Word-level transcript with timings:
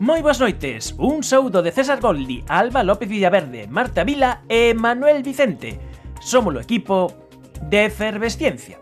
Moi 0.00 0.24
boas 0.24 0.40
noites, 0.40 0.96
un 0.96 1.20
saúdo 1.20 1.60
de 1.60 1.76
César 1.76 2.00
Goldi, 2.00 2.40
Alba 2.48 2.80
López 2.80 3.04
Villaverde, 3.04 3.68
Marta 3.68 4.00
Vila 4.00 4.40
e 4.48 4.72
Manuel 4.72 5.20
Vicente. 5.20 5.76
Somos 6.24 6.56
o 6.56 6.60
equipo 6.64 7.28
de 7.68 7.84
Efervesciencia. 7.84 8.80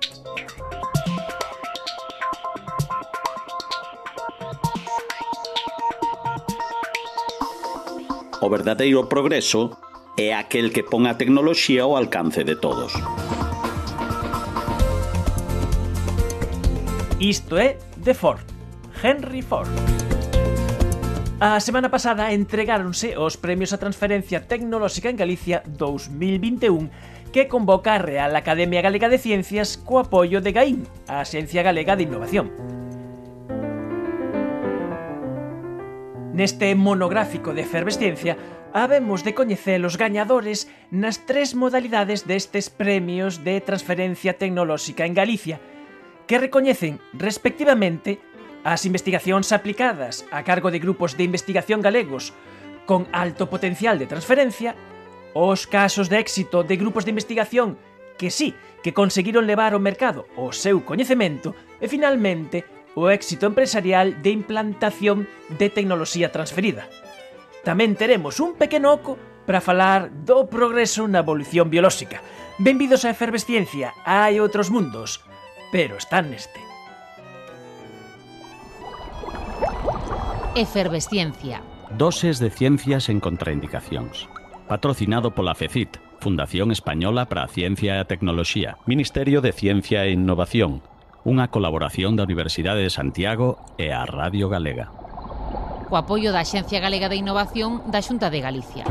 O 8.38 8.46
verdadeiro 8.46 9.10
progreso 9.10 9.74
é 10.14 10.38
aquel 10.38 10.70
que 10.70 10.86
pon 10.86 11.10
a 11.10 11.18
tecnoloxía 11.18 11.82
ao 11.82 11.98
alcance 11.98 12.46
de 12.46 12.54
todos. 12.54 12.94
Isto 17.18 17.58
é 17.58 17.74
de 17.98 18.14
Ford, 18.14 18.46
Henry 19.02 19.42
Ford. 19.42 19.74
A 21.38 21.62
semana 21.62 21.86
pasada 21.86 22.34
entregáronse 22.34 23.14
os 23.14 23.38
premios 23.38 23.70
a 23.70 23.78
transferencia 23.78 24.50
tecnolóxica 24.50 25.06
en 25.06 25.14
Galicia 25.14 25.62
2021 25.70 26.90
que 27.30 27.46
convoca 27.46 27.94
a 27.94 28.02
Real 28.02 28.34
Academia 28.34 28.82
Galega 28.82 29.06
de 29.06 29.22
Ciencias 29.22 29.78
co 29.78 30.02
apoio 30.02 30.42
de 30.42 30.50
GAIN, 30.50 30.82
a 31.06 31.22
Axencia 31.22 31.62
Galega 31.62 31.94
de 31.94 32.10
Innovación. 32.10 32.50
Neste 36.34 36.74
monográfico 36.74 37.54
de 37.54 37.62
efervesciencia, 37.62 38.34
habemos 38.74 39.22
de 39.22 39.38
coñecer 39.38 39.78
os 39.86 39.94
gañadores 39.94 40.66
nas 40.90 41.22
tres 41.22 41.54
modalidades 41.54 42.26
destes 42.26 42.66
premios 42.66 43.46
de 43.46 43.62
transferencia 43.62 44.34
tecnolóxica 44.34 45.06
en 45.06 45.14
Galicia, 45.14 45.62
que 46.26 46.42
recoñecen, 46.42 46.98
respectivamente, 47.14 48.18
As 48.64 48.82
investigacións 48.84 49.54
aplicadas 49.54 50.26
a 50.34 50.42
cargo 50.42 50.70
de 50.70 50.82
grupos 50.82 51.14
de 51.14 51.24
investigación 51.24 51.78
galegos 51.80 52.34
con 52.88 53.06
alto 53.12 53.46
potencial 53.46 53.98
de 53.98 54.10
transferencia, 54.10 54.74
os 55.34 55.68
casos 55.68 56.08
de 56.08 56.18
éxito 56.18 56.64
de 56.64 56.76
grupos 56.76 57.04
de 57.04 57.12
investigación 57.14 57.78
que 58.18 58.30
sí, 58.30 58.54
que 58.82 58.92
conseguiron 58.92 59.46
levar 59.46 59.72
ao 59.72 59.80
mercado 59.80 60.26
o 60.34 60.50
seu 60.50 60.82
coñecemento 60.82 61.54
e 61.78 61.86
finalmente 61.86 62.66
o 62.98 63.06
éxito 63.14 63.46
empresarial 63.46 64.18
de 64.20 64.34
implantación 64.34 65.30
de 65.54 65.70
tecnoloxía 65.70 66.34
transferida. 66.34 66.90
Tamén 67.62 67.94
teremos 67.94 68.42
un 68.42 68.58
pequeno 68.58 68.90
oco 68.90 69.14
para 69.46 69.62
falar 69.62 70.10
do 70.26 70.50
progreso 70.50 71.06
na 71.06 71.22
evolución 71.22 71.70
biolóxica. 71.70 72.20
Benvidos 72.58 73.06
a 73.06 73.14
Efervesciencia, 73.14 73.94
hai 74.02 74.42
outros 74.42 74.68
mundos, 74.68 75.22
pero 75.70 75.94
están 75.94 76.34
neste. 76.34 76.67
Efervesciencia. 80.58 81.62
Doses 81.96 82.40
de 82.40 82.50
ciencias 82.50 83.08
en 83.08 83.20
contraindicacións. 83.20 84.26
Patrocinado 84.66 85.30
pola 85.30 85.54
FECIT, 85.54 86.02
Fundación 86.18 86.74
Española 86.74 87.30
para 87.30 87.46
a 87.46 87.46
Ciencia 87.46 87.94
e 87.94 88.02
a 88.02 88.10
Tecnoloxía, 88.10 88.74
Ministerio 88.82 89.38
de 89.38 89.54
Ciencia 89.54 90.02
e 90.02 90.10
Innovación, 90.10 90.82
unha 91.22 91.46
colaboración 91.54 92.18
da 92.18 92.26
Universidade 92.26 92.82
de 92.82 92.90
Santiago 92.90 93.62
e 93.78 93.94
a 93.94 94.02
Radio 94.02 94.50
Galega. 94.50 94.90
Co 95.86 95.94
apoio 95.94 96.34
da 96.34 96.42
Axencia 96.42 96.82
Galega 96.82 97.06
de 97.06 97.22
Innovación 97.22 97.86
da 97.86 98.02
Xunta 98.02 98.26
de 98.26 98.42
Galicia. 98.42 98.82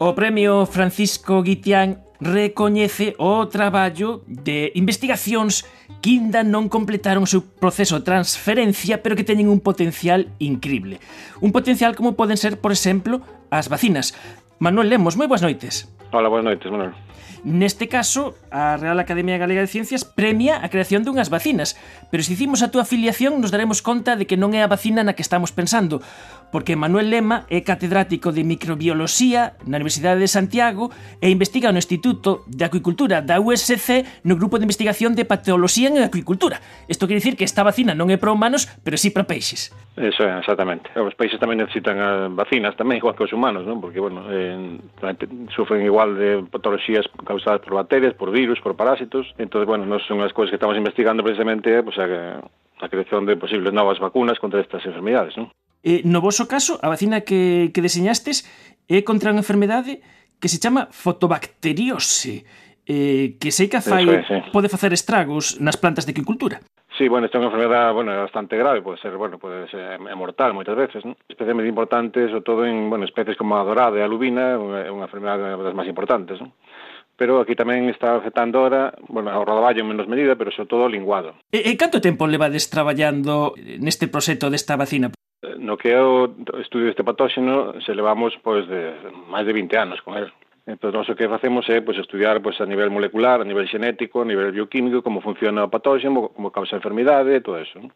O 0.00 0.16
premio 0.16 0.64
Francisco 0.64 1.44
Guitián 1.44 2.08
recoñece 2.20 3.16
o 3.16 3.48
traballo 3.48 4.22
de 4.28 4.72
investigacións 4.76 5.64
que 6.04 6.16
ainda 6.16 6.44
non 6.44 6.68
completaron 6.68 7.24
o 7.24 7.30
seu 7.30 7.42
proceso 7.44 8.00
de 8.00 8.06
transferencia, 8.06 9.00
pero 9.00 9.16
que 9.16 9.26
teñen 9.26 9.48
un 9.48 9.60
potencial 9.60 10.28
increíble. 10.38 11.00
Un 11.40 11.52
potencial 11.52 11.96
como 11.96 12.16
poden 12.16 12.36
ser, 12.36 12.60
por 12.60 12.72
exemplo, 12.72 13.24
as 13.48 13.72
vacinas. 13.72 14.12
Manuel 14.60 14.92
Lemos, 14.92 15.16
moi 15.16 15.26
boas 15.26 15.40
noites. 15.40 15.88
Hola, 16.12 16.28
boas 16.28 16.44
noites, 16.44 16.68
Manuel. 16.68 16.92
Neste 17.42 17.88
caso, 17.88 18.36
a 18.52 18.76
Real 18.76 19.00
Academia 19.00 19.40
Galega 19.40 19.64
de 19.64 19.66
Ciencias 19.66 20.04
premia 20.04 20.60
a 20.60 20.68
creación 20.68 21.08
dunhas 21.08 21.32
vacinas, 21.32 21.72
pero 22.12 22.20
se 22.20 22.36
hicimos 22.36 22.60
a 22.60 22.68
túa 22.68 22.84
afiliación 22.84 23.40
nos 23.40 23.48
daremos 23.48 23.80
conta 23.80 24.12
de 24.12 24.28
que 24.28 24.36
non 24.36 24.52
é 24.52 24.60
a 24.60 24.68
vacina 24.68 25.00
na 25.00 25.16
que 25.16 25.24
estamos 25.24 25.48
pensando 25.48 26.04
porque 26.52 26.76
Manuel 26.76 27.10
Lema 27.10 27.46
é 27.48 27.62
catedrático 27.62 28.34
de 28.34 28.44
microbioloxía 28.44 29.56
na 29.66 29.78
Universidade 29.78 30.20
de 30.20 30.28
Santiago 30.30 30.90
e 31.22 31.30
investiga 31.30 31.70
no 31.70 31.78
Instituto 31.78 32.44
de 32.50 32.66
Acuicultura 32.66 33.22
da 33.22 33.38
USC 33.38 34.22
no 34.26 34.36
grupo 34.36 34.58
de 34.58 34.66
investigación 34.66 35.14
de 35.14 35.24
patoloxía 35.24 35.88
en 35.88 36.02
acuicultura. 36.02 36.60
Isto 36.90 37.06
quere 37.06 37.22
dicir 37.22 37.38
que 37.38 37.46
esta 37.46 37.62
vacina 37.62 37.94
non 37.94 38.10
é 38.10 38.18
para 38.18 38.34
humanos, 38.34 38.66
pero 38.82 38.98
sí 38.98 39.14
para 39.14 39.26
peixes. 39.26 39.70
Eso 39.96 40.24
é, 40.24 40.38
exactamente. 40.38 40.90
Os 40.96 41.14
peixes 41.14 41.38
tamén 41.38 41.60
necesitan 41.60 41.98
eh, 41.98 42.28
vacinas 42.30 42.74
tamén 42.74 42.98
igual 43.02 43.14
que 43.14 43.26
os 43.26 43.34
humanos, 43.34 43.66
non? 43.66 43.78
Porque 43.78 44.00
bueno, 44.02 44.26
eh, 44.30 44.78
sufren 45.54 45.82
igual 45.84 46.16
de 46.16 46.42
patoloxías 46.46 47.06
causadas 47.26 47.60
por 47.62 47.74
bacterias, 47.76 48.14
por 48.14 48.30
virus, 48.30 48.58
por 48.60 48.74
parásitos. 48.74 49.28
Entón, 49.38 49.66
bueno, 49.66 49.84
non 49.86 50.00
son 50.06 50.22
as 50.24 50.32
cousas 50.32 50.54
que 50.54 50.58
estamos 50.58 50.78
investigando 50.78 51.22
precisamente, 51.22 51.70
eh, 51.70 51.82
pues, 51.84 51.98
a, 51.98 52.40
a 52.80 52.88
creación 52.88 53.26
de 53.26 53.36
posibles 53.36 53.72
novas 53.72 53.98
vacunas 53.98 54.38
contra 54.38 54.60
estas 54.60 54.84
enfermidades, 54.86 55.36
non? 55.36 55.52
Eh, 55.82 56.02
no 56.04 56.20
voso 56.20 56.44
caso, 56.44 56.76
a 56.84 56.88
vacina 56.92 57.24
que, 57.24 57.72
que 57.72 57.80
deseñastes 57.80 58.44
é 58.90 59.00
contra 59.00 59.32
unha 59.32 59.40
enfermedade 59.40 60.04
que 60.40 60.48
se 60.48 60.60
chama 60.60 60.88
fotobacteriose, 60.92 62.44
eh, 62.84 63.36
que 63.40 63.50
sei 63.52 63.68
que 63.68 63.80
fai, 63.80 64.04
é, 64.08 64.24
sí. 64.26 64.36
pode 64.52 64.68
facer 64.68 64.92
estragos 64.92 65.56
nas 65.60 65.80
plantas 65.80 66.04
de 66.04 66.12
aquicultura. 66.12 66.60
Sí, 67.00 67.08
bueno, 67.08 67.24
esta 67.24 67.38
é 67.38 67.40
unha 67.40 67.48
enfermedade, 67.48 67.96
bueno, 67.96 68.12
bastante 68.12 68.60
grave, 68.60 68.84
pode 68.84 69.00
ser, 69.00 69.16
bueno, 69.16 69.40
pode 69.40 69.70
ser 69.72 69.96
é 69.96 70.16
mortal 70.16 70.52
moitas 70.52 70.76
veces, 70.76 71.00
¿no? 71.00 71.16
Especialmente 71.24 71.70
importante, 71.70 72.28
sobre 72.28 72.44
todo 72.44 72.60
en, 72.68 72.92
bueno, 72.92 73.08
especies 73.08 73.40
como 73.40 73.56
a 73.56 73.64
dorada 73.64 73.96
e 73.96 74.04
a 74.04 74.10
lubina, 74.10 74.60
é 74.84 74.90
unha 74.92 75.08
enfermedade 75.08 75.48
das 75.48 75.76
máis 75.76 75.88
importantes, 75.88 76.36
non? 76.40 76.52
pero 77.20 77.36
aquí 77.36 77.52
tamén 77.52 77.92
está 77.92 78.16
afectando 78.16 78.64
ahora, 78.64 78.96
bueno, 79.04 79.28
ao 79.28 79.44
rodaballo 79.44 79.84
en 79.84 79.92
menos 79.92 80.08
medida, 80.08 80.40
pero 80.40 80.48
sobre 80.56 80.72
todo 80.72 80.88
o 80.88 80.92
linguado. 80.92 81.36
E, 81.52 81.68
e 81.68 81.76
canto 81.76 82.00
tempo 82.00 82.24
levades 82.24 82.72
traballando 82.72 83.52
neste 83.60 84.08
proxecto 84.08 84.48
desta 84.48 84.80
vacina? 84.80 85.12
no 85.58 85.76
que 85.80 85.90
é 85.92 86.00
o 86.00 86.28
estudio 86.60 86.92
deste 86.92 87.04
patóxeno 87.04 87.80
se 87.80 87.96
levamos 87.96 88.36
pois 88.44 88.68
de 88.68 88.92
máis 89.32 89.48
de 89.48 89.56
20 89.56 89.76
anos 89.76 90.00
con 90.04 90.16
el. 90.16 90.28
Entón, 90.68 90.92
nós 90.92 91.08
o 91.08 91.16
que 91.16 91.26
facemos 91.26 91.64
é 91.72 91.80
pois, 91.80 91.96
estudiar 91.96 92.38
pois, 92.44 92.60
a 92.60 92.68
nivel 92.68 92.92
molecular, 92.92 93.40
a 93.40 93.48
nivel 93.48 93.66
xenético, 93.66 94.20
a 94.20 94.28
nivel 94.28 94.52
bioquímico, 94.52 95.00
como 95.00 95.24
funciona 95.24 95.64
o 95.64 95.72
patóxeno, 95.72 96.30
como 96.36 96.52
causa 96.52 96.76
a 96.76 96.80
enfermidade, 96.80 97.40
todo 97.40 97.58
eso. 97.58 97.80
Non? 97.80 97.90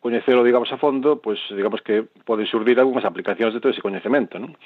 coñecelo, 0.00 0.42
digamos, 0.42 0.72
a 0.72 0.78
fondo, 0.78 1.20
pois, 1.20 1.38
digamos 1.52 1.82
que 1.82 2.08
poden 2.24 2.48
surdir 2.48 2.80
algunhas 2.80 3.04
aplicacións 3.04 3.52
de 3.52 3.60
todo 3.60 3.70
ese 3.70 3.84
coñecemento, 3.84 4.40
non? 4.40 4.56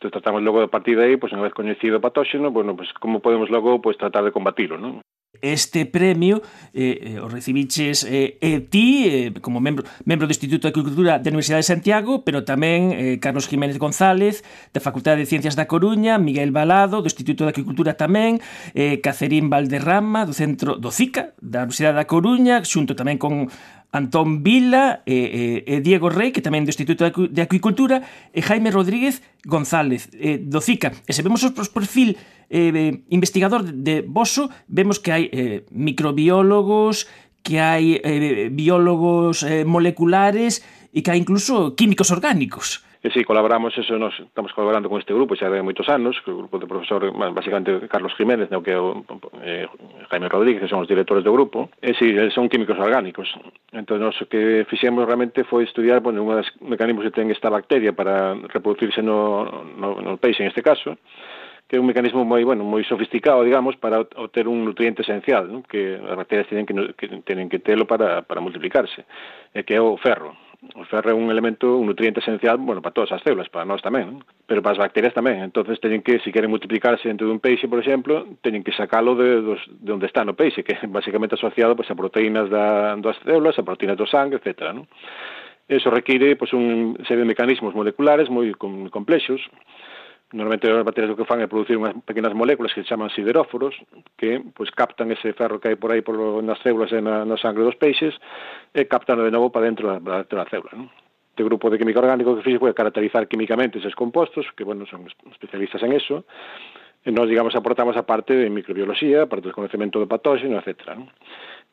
Entón, 0.00 0.10
tratamos 0.10 0.40
logo 0.40 0.64
de 0.64 0.72
partir 0.72 0.96
de 0.96 1.04
aí, 1.04 1.20
pois, 1.20 1.28
unha 1.36 1.44
vez 1.44 1.52
coñecido 1.52 2.00
o 2.00 2.04
patóxeno, 2.04 2.48
bueno, 2.48 2.72
pois, 2.72 2.88
como 2.96 3.20
podemos 3.20 3.52
logo, 3.52 3.84
pois, 3.84 4.00
tratar 4.00 4.24
de 4.24 4.32
combatilo, 4.32 4.80
non? 4.80 5.04
este 5.42 5.86
premio 5.86 6.42
eh, 6.74 7.16
eh, 7.16 7.20
o 7.20 7.28
recibiches 7.28 8.04
eh, 8.04 8.38
e 8.40 8.60
ti 8.66 9.06
eh, 9.06 9.32
como 9.40 9.60
membro, 9.60 9.84
membro 10.04 10.26
do 10.26 10.34
Instituto 10.34 10.66
de 10.66 10.72
Agricultura 10.72 11.18
da 11.18 11.28
Universidade 11.30 11.64
de 11.64 11.70
Santiago, 11.70 12.22
pero 12.22 12.42
tamén 12.42 12.92
eh, 12.94 13.16
Carlos 13.18 13.46
Jiménez 13.46 13.78
González 13.78 14.42
da 14.72 14.80
Facultade 14.80 15.22
de 15.22 15.30
Ciencias 15.30 15.54
da 15.54 15.66
Coruña, 15.70 16.18
Miguel 16.18 16.50
Balado 16.50 17.00
do 17.02 17.08
Instituto 17.08 17.46
de 17.46 17.52
Agricultura 17.54 17.94
tamén, 17.94 18.42
eh, 18.74 18.98
Cacerín 19.02 19.50
Valderrama 19.50 20.26
do 20.26 20.34
Centro 20.34 20.76
do 20.76 20.90
CICA 20.90 21.34
da 21.40 21.66
Universidade 21.66 21.98
da 21.98 22.06
Coruña, 22.06 22.62
xunto 22.66 22.98
tamén 22.98 23.18
con 23.18 23.50
Antón 23.90 24.44
Vila 24.44 25.00
e, 25.08 25.64
e, 25.66 25.76
e 25.78 25.80
Diego 25.80 26.12
Rey, 26.12 26.28
que 26.28 26.44
tamén 26.44 26.68
do 26.68 26.72
Instituto 26.72 27.08
de 27.08 27.40
Acuicultura, 27.40 28.04
e 28.36 28.44
Jaime 28.44 28.68
Rodríguez 28.68 29.24
González, 29.48 30.12
eh, 30.12 30.36
do 30.36 30.60
CICA. 30.60 30.92
E 31.08 31.16
se 31.16 31.24
vemos 31.24 31.40
os 31.40 31.72
perfil 31.72 32.20
eh, 32.52 33.00
investigador 33.08 33.64
de 33.64 34.04
Boso, 34.04 34.52
vemos 34.68 35.00
que 35.00 35.08
hai 35.08 35.24
eh, 35.32 35.64
microbiólogos, 35.72 37.08
que 37.40 37.64
hai 37.64 37.96
eh, 38.04 38.52
biólogos 38.52 39.40
eh, 39.40 39.64
moleculares 39.64 40.60
e 40.92 41.00
que 41.00 41.08
hai 41.08 41.18
incluso 41.24 41.72
químicos 41.72 42.12
orgánicos. 42.12 42.84
E 42.98 43.10
si, 43.14 43.22
colaboramos, 43.22 43.70
eso 43.78 43.94
nos 43.94 44.18
estamos 44.18 44.52
colaborando 44.52 44.90
con 44.90 44.98
este 44.98 45.14
grupo 45.14 45.38
xa 45.38 45.46
de 45.46 45.62
moitos 45.62 45.86
anos, 45.86 46.18
que 46.26 46.34
o 46.34 46.42
grupo 46.42 46.58
de 46.58 46.66
profesor, 46.66 47.06
basicamente 47.30 47.86
Carlos 47.86 48.10
Jiménez, 48.18 48.50
no 48.50 48.58
que 48.58 48.74
o, 48.74 49.06
eh, 49.38 49.70
Jaime 50.10 50.26
Rodríguez, 50.26 50.66
que 50.66 50.70
son 50.70 50.82
os 50.82 50.90
directores 50.90 51.22
do 51.22 51.30
grupo, 51.30 51.70
e 51.78 51.94
si, 51.94 52.10
eh, 52.10 52.34
son 52.34 52.50
químicos 52.50 52.74
orgánicos. 52.74 53.30
Entón, 53.70 54.02
o 54.02 54.10
que 54.26 54.66
fixemos 54.66 55.06
realmente 55.06 55.46
foi 55.46 55.62
estudiar, 55.62 56.02
bueno, 56.02 56.26
un 56.26 56.34
dos 56.34 56.50
mecanismos 56.58 57.06
que 57.06 57.14
ten 57.14 57.30
esta 57.30 57.46
bacteria 57.46 57.94
para 57.94 58.34
reproducirse 58.34 58.98
no, 58.98 59.46
no, 59.78 60.02
no 60.02 60.18
peixe, 60.18 60.42
en 60.42 60.50
este 60.50 60.66
caso, 60.66 60.98
que 61.70 61.76
é 61.76 61.80
un 61.80 61.86
mecanismo 61.86 62.26
moi, 62.26 62.42
bueno, 62.42 62.66
moi 62.66 62.82
sofisticado, 62.82 63.46
digamos, 63.46 63.78
para 63.78 64.02
obter 64.02 64.50
un 64.50 64.66
nutriente 64.66 65.06
esencial, 65.06 65.46
¿no? 65.46 65.62
que 65.62 66.00
as 66.02 66.16
bacterias 66.18 66.50
tienen 66.50 66.66
que, 66.66 66.74
que, 66.98 67.06
tienen 67.22 67.46
que 67.46 67.62
telo 67.62 67.86
para, 67.86 68.26
para 68.26 68.42
multiplicarse, 68.42 69.06
e 69.54 69.62
que 69.62 69.76
é 69.76 69.80
o 69.80 69.94
ferro. 70.00 70.47
O 70.74 70.84
ferro 70.90 71.10
é 71.10 71.14
un 71.14 71.30
elemento, 71.30 71.78
un 71.78 71.86
nutriente 71.86 72.18
esencial, 72.18 72.58
bueno, 72.58 72.82
para 72.82 72.92
todas 72.92 73.12
as 73.12 73.22
células, 73.22 73.46
para 73.48 73.62
nós 73.62 73.78
tamén, 73.78 74.10
non? 74.10 74.26
pero 74.42 74.58
para 74.58 74.74
as 74.74 74.82
bacterias 74.82 75.14
tamén. 75.14 75.38
Entonces 75.46 75.78
teñen 75.78 76.02
que, 76.02 76.18
se 76.18 76.34
queren 76.34 76.50
multiplicarse 76.50 77.06
dentro 77.06 77.30
dun 77.30 77.38
peixe, 77.38 77.70
por 77.70 77.78
exemplo, 77.78 78.26
teñen 78.42 78.66
que 78.66 78.74
sacalo 78.74 79.14
de, 79.14 79.38
dos, 79.38 79.62
de 79.70 79.90
onde 79.94 80.10
está 80.10 80.26
no 80.26 80.34
peixe, 80.34 80.66
que 80.66 80.74
é 80.74 80.86
basicamente 80.90 81.38
asociado 81.38 81.78
pues, 81.78 81.86
a 81.86 81.94
proteínas 81.94 82.50
da, 82.50 82.98
das 82.98 83.14
células, 83.22 83.54
a 83.54 83.62
proteínas 83.62 83.94
do 83.94 84.10
sangue, 84.10 84.42
etc. 84.42 84.74
Non? 84.74 84.90
Eso 85.70 85.94
require 85.94 86.34
pues, 86.34 86.50
un 86.50 86.98
serie 87.06 87.22
de 87.22 87.30
mecanismos 87.30 87.70
moleculares 87.70 88.26
moi 88.26 88.50
complexos, 88.90 89.38
Normalmente 90.30 90.68
as 90.68 90.84
bacterias 90.84 91.08
o 91.08 91.16
que 91.16 91.24
fan 91.24 91.40
é 91.40 91.48
producir 91.48 91.80
unhas 91.80 91.96
pequenas 92.04 92.36
moléculas 92.36 92.76
que 92.76 92.84
se 92.84 92.88
chaman 92.92 93.08
sideróforos, 93.08 93.72
que 94.20 94.44
pois 94.52 94.68
captan 94.68 95.08
ese 95.08 95.32
ferro 95.32 95.56
que 95.56 95.72
hai 95.72 95.80
por 95.80 95.88
aí 95.88 96.04
polo, 96.04 96.44
nas 96.44 96.60
células 96.60 96.92
e 96.92 97.00
na, 97.00 97.24
na 97.24 97.40
sangre 97.40 97.64
dos 97.64 97.80
peixes, 97.80 98.12
e 98.76 98.84
captan 98.84 99.16
de 99.24 99.32
novo 99.32 99.48
para 99.48 99.64
dentro 99.64 99.88
da, 99.88 99.96
dentro 99.96 100.36
da 100.36 100.44
célula. 100.52 100.76
Non? 100.76 100.92
Este 101.32 101.46
grupo 101.48 101.72
de 101.72 101.80
química 101.80 102.04
orgánico 102.04 102.36
que 102.36 102.44
fixe 102.44 102.60
foi 102.60 102.76
caracterizar 102.76 103.24
químicamente 103.24 103.80
eses 103.80 103.96
compostos, 103.96 104.44
que, 104.52 104.68
bueno, 104.68 104.84
son 104.84 105.08
especialistas 105.32 105.80
en 105.80 105.96
eso, 105.96 106.28
e 107.00 107.08
nós, 107.08 107.24
digamos, 107.24 107.56
aportamos 107.56 107.96
a 107.96 108.04
parte 108.04 108.36
de 108.36 108.52
microbioloxía, 108.52 109.24
a 109.24 109.30
parte 109.32 109.48
do 109.48 109.56
conocemento 109.56 109.96
do 109.96 110.04
patógeno, 110.04 110.60
etc. 110.60 110.92
Non? 110.92 111.08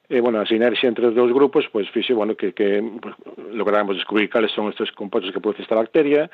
E, 0.07 0.23
bueno, 0.23 0.39
a 0.39 0.47
sinerxia 0.47 0.87
entre 0.87 1.11
os 1.11 1.17
dous 1.17 1.33
grupos, 1.35 1.67
pois, 1.67 1.91
fixe, 1.91 2.15
bueno, 2.15 2.39
que, 2.39 2.55
que 2.55 2.79
pues, 3.03 3.19
logramos 3.51 3.99
descubrir 3.99 4.31
cales 4.31 4.55
son 4.55 4.71
estes 4.71 4.95
compostos 4.95 5.35
que 5.35 5.43
produce 5.43 5.67
esta 5.67 5.75
bacteria, 5.75 6.31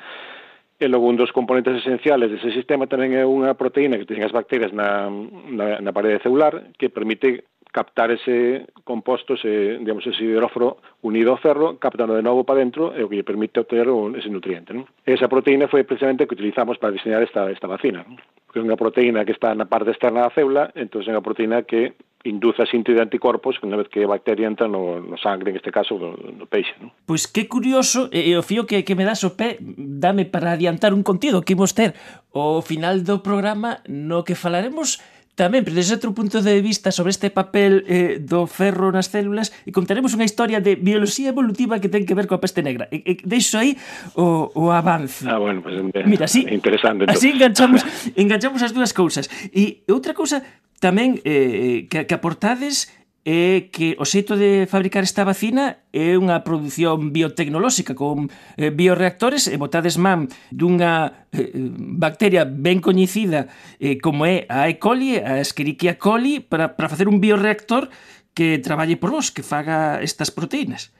E 0.82 0.88
logo 0.90 1.06
un 1.06 1.14
dos 1.14 1.30
componentes 1.30 1.78
esenciales 1.78 2.26
dese 2.26 2.50
sistema 2.50 2.90
tamén 2.90 3.14
é 3.14 3.22
unha 3.22 3.54
proteína 3.54 3.94
que 3.94 4.08
teñen 4.08 4.26
as 4.26 4.34
bacterias 4.34 4.74
na, 4.74 5.06
na, 5.06 5.78
na 5.78 5.94
parede 5.94 6.18
celular 6.26 6.74
que 6.74 6.90
permite 6.90 7.46
captar 7.72 8.10
ese 8.12 8.66
composto, 8.84 9.34
ese, 9.34 9.78
digamos, 9.80 10.06
ese 10.06 10.22
hidróforo 10.22 10.76
unido 11.00 11.32
ao 11.32 11.40
ferro, 11.40 11.80
captando 11.80 12.14
de 12.14 12.22
novo 12.22 12.44
para 12.44 12.60
dentro 12.60 12.92
eh, 12.92 13.00
e 13.00 13.02
o 13.02 13.08
que 13.08 13.16
lle 13.16 13.26
permite 13.26 13.58
obter 13.58 13.88
ese 14.14 14.28
nutriente. 14.28 14.76
Non? 14.76 14.84
Esa 15.08 15.26
proteína 15.26 15.72
foi 15.72 15.82
precisamente 15.82 16.28
que 16.28 16.36
utilizamos 16.36 16.76
para 16.76 16.92
diseñar 16.92 17.24
esta, 17.24 17.48
esta 17.48 17.66
vacina, 17.66 18.04
non? 18.04 18.20
porque 18.44 18.60
é 18.60 18.66
unha 18.68 18.76
proteína 18.76 19.24
que 19.24 19.32
está 19.32 19.56
na 19.56 19.64
parte 19.64 19.96
externa 19.96 20.28
da 20.28 20.34
célula, 20.36 20.68
entón 20.76 21.00
é 21.00 21.10
unha 21.16 21.24
proteína 21.24 21.64
que 21.64 21.96
induce 22.24 22.62
a 22.62 22.68
síntese 22.68 23.00
de 23.00 23.02
anticorpos 23.02 23.58
unha 23.64 23.80
vez 23.80 23.88
que 23.88 24.04
a 24.04 24.12
bacteria 24.12 24.46
entra 24.46 24.68
no, 24.68 25.00
no 25.00 25.16
sangre, 25.18 25.50
en 25.50 25.56
este 25.56 25.74
caso, 25.74 25.98
do, 25.98 26.14
do 26.14 26.46
peixe. 26.46 26.76
Non? 26.78 26.92
Pois 27.08 27.24
que 27.24 27.48
curioso, 27.48 28.12
e 28.12 28.30
eh, 28.30 28.36
eh 28.36 28.38
o 28.38 28.44
fío 28.44 28.68
que, 28.68 28.84
que 28.84 28.94
me 28.94 29.08
das 29.08 29.24
o 29.24 29.34
pé, 29.34 29.56
dame 29.58 30.28
para 30.28 30.52
adiantar 30.52 30.92
un 30.92 31.02
contido 31.02 31.42
que 31.42 31.56
imos 31.56 31.72
ter 31.72 31.96
o 32.36 32.60
final 32.60 33.02
do 33.02 33.24
programa 33.24 33.80
no 33.88 34.22
que 34.22 34.36
falaremos 34.36 35.00
Tamén, 35.32 35.64
pero 35.64 35.72
desde 35.72 35.96
outro 35.96 36.12
punto 36.12 36.44
de 36.44 36.60
vista 36.60 36.92
sobre 36.92 37.08
este 37.08 37.32
papel 37.32 37.88
eh, 37.88 38.20
do 38.20 38.44
ferro 38.44 38.92
nas 38.92 39.08
células 39.08 39.48
e 39.64 39.72
contaremos 39.72 40.12
unha 40.12 40.28
historia 40.28 40.60
de 40.60 40.76
bioloxía 40.76 41.32
evolutiva 41.32 41.80
que 41.80 41.88
ten 41.88 42.04
que 42.04 42.12
ver 42.12 42.28
coa 42.28 42.36
peste 42.36 42.60
negra. 42.60 42.84
E, 42.92 43.00
e 43.00 43.12
deixo 43.24 43.56
aí 43.56 43.72
o, 44.12 44.52
o 44.52 44.68
avance. 44.68 45.24
Ah, 45.24 45.40
bueno, 45.40 45.64
pues, 45.64 45.80
eh, 45.80 46.04
Mira, 46.04 46.28
así, 46.28 46.44
interesante. 46.44 47.08
Entón. 47.08 47.16
Así 47.16 47.32
enganchamos, 47.32 47.80
enganchamos 48.20 48.60
as 48.60 48.76
dúas 48.76 48.92
cousas. 48.92 49.32
E 49.56 49.88
outra 49.88 50.12
cousa 50.12 50.44
tamén 50.84 51.16
eh, 51.24 51.88
que, 51.88 52.04
que 52.04 52.12
aportades 52.12 52.92
é 53.24 53.70
que 53.70 53.94
o 54.02 54.04
xeito 54.04 54.34
de 54.34 54.66
fabricar 54.66 55.06
esta 55.06 55.22
vacina 55.22 55.86
é 55.94 56.18
unha 56.18 56.42
produción 56.42 57.14
biotecnolóxica 57.14 57.94
con 57.94 58.26
eh, 58.58 58.74
bioreactores 58.74 59.46
e 59.46 59.54
botades 59.54 59.94
man 59.94 60.26
dunha 60.50 61.26
eh, 61.30 61.54
eh, 61.54 61.70
bacteria 61.78 62.42
ben 62.42 62.82
coñecida 62.82 63.46
eh, 63.78 64.02
como 64.02 64.26
é 64.26 64.42
a 64.50 64.66
E. 64.66 64.82
coli, 64.82 65.22
a 65.22 65.38
Escherichia 65.38 66.02
coli, 66.02 66.42
para, 66.42 66.74
para 66.74 66.90
facer 66.90 67.06
un 67.06 67.22
bioreactor 67.22 67.94
que 68.34 68.58
traballe 68.58 68.98
por 68.98 69.14
vos, 69.14 69.30
que 69.30 69.46
faga 69.46 70.02
estas 70.02 70.34
proteínas. 70.34 70.90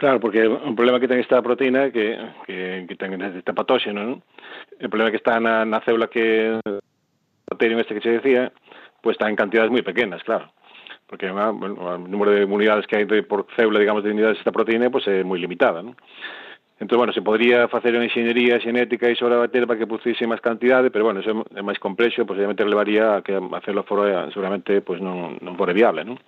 Claro, 0.00 0.20
porque 0.20 0.48
o 0.48 0.72
problema 0.72 1.00
que 1.00 1.08
ten 1.08 1.20
esta 1.20 1.44
proteína 1.44 1.92
que, 1.92 2.16
que, 2.48 2.88
que 2.88 2.96
ten 2.96 3.16
este 3.20 3.52
patóxeno, 3.52 4.00
non? 4.00 4.16
o 4.80 4.88
problema 4.88 5.12
que 5.12 5.20
está 5.20 5.36
na, 5.40 5.68
na 5.68 5.84
célula 5.84 6.08
que 6.08 6.56
a 6.56 6.80
bacterium 7.52 7.84
este 7.84 7.96
que 7.96 8.04
se 8.04 8.16
decía, 8.16 8.52
pois 9.04 9.12
pues 9.12 9.14
está 9.20 9.28
en 9.28 9.36
cantidades 9.36 9.68
moi 9.68 9.84
pequenas, 9.84 10.24
claro 10.24 10.55
porque 11.08 11.26
ah, 11.28 11.50
bueno, 11.50 11.74
o 11.78 11.98
número 11.98 12.30
de 12.32 12.44
unidades 12.44 12.86
que 12.86 12.96
hai 12.96 13.06
de, 13.06 13.22
por 13.22 13.46
célula, 13.54 13.78
digamos, 13.78 14.02
de 14.02 14.10
unidades 14.10 14.38
desta 14.38 14.52
proteína 14.52 14.90
pues, 14.90 15.06
é 15.06 15.22
moi 15.22 15.38
limitada, 15.38 15.82
non? 15.82 15.94
Entón, 16.78 16.98
bueno, 16.98 17.14
se 17.14 17.22
podría 17.24 17.68
facer 17.72 17.96
unha 17.96 18.04
enxeñería 18.04 18.60
xenética 18.60 19.08
e 19.08 19.16
sobre 19.16 19.32
a 19.32 19.40
bacteria 19.48 19.64
para 19.64 19.80
que 19.80 19.88
producise 19.88 20.28
máis 20.28 20.44
cantidade, 20.44 20.92
pero, 20.92 21.08
bueno, 21.08 21.24
eso 21.24 21.32
é 21.56 21.62
máis 21.64 21.80
complexo, 21.80 22.28
pois, 22.28 22.36
obviamente, 22.36 22.68
levaría 22.68 23.16
a 23.16 23.24
que 23.24 23.32
hacerlo 23.32 23.80
fora, 23.88 24.28
seguramente, 24.28 24.84
pues, 24.84 25.00
non, 25.00 25.40
non 25.40 25.56
fore 25.56 25.72
viable, 25.72 26.04
non? 26.04 26.20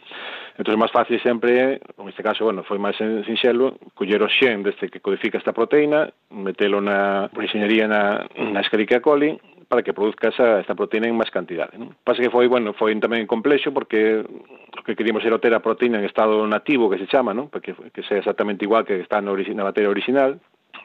Entón, 0.57 0.81
máis 0.81 0.89
fácil 0.89 1.21
sempre, 1.21 1.85
en 1.85 2.09
este 2.09 2.25
caso, 2.25 2.49
bueno, 2.49 2.65
foi 2.65 2.81
máis 2.81 2.97
sinxelo, 2.97 3.77
coller 3.93 4.25
o 4.25 4.33
xen 4.33 4.65
deste 4.65 4.89
que 4.89 5.05
codifica 5.05 5.37
esta 5.37 5.53
proteína, 5.53 6.09
metelo 6.33 6.81
na 6.81 7.29
enxeñería 7.29 7.85
na, 7.85 8.25
na 8.33 8.65
Escherichia 8.65 9.05
coli, 9.05 9.37
para 9.69 9.85
que 9.85 9.93
produzca 9.93 10.29
esa, 10.33 10.61
esta 10.61 10.75
proteína 10.75 11.07
en 11.07 11.17
máis 11.17 11.29
cantidade. 11.31 11.77
Non? 11.77 11.93
Pasa 12.01 12.25
que 12.25 12.33
foi, 12.33 12.49
bueno, 12.49 12.73
foi 12.73 12.97
tamén 12.97 13.29
complexo 13.29 13.71
porque 13.71 14.25
o 14.25 14.83
que 14.83 14.97
queríamos 14.97 15.23
era 15.23 15.37
ter 15.37 15.53
a 15.53 15.61
proteína 15.61 16.01
en 16.01 16.09
estado 16.09 16.41
nativo, 16.49 16.89
que 16.89 16.99
se 16.99 17.07
chama, 17.07 17.37
non? 17.37 17.53
Porque 17.53 17.77
que 17.93 18.03
sea 18.09 18.19
exactamente 18.19 18.65
igual 18.65 18.89
que 18.89 18.99
está 19.05 19.21
na, 19.21 19.31
na 19.37 19.69
materia 19.69 19.93
original, 19.93 20.41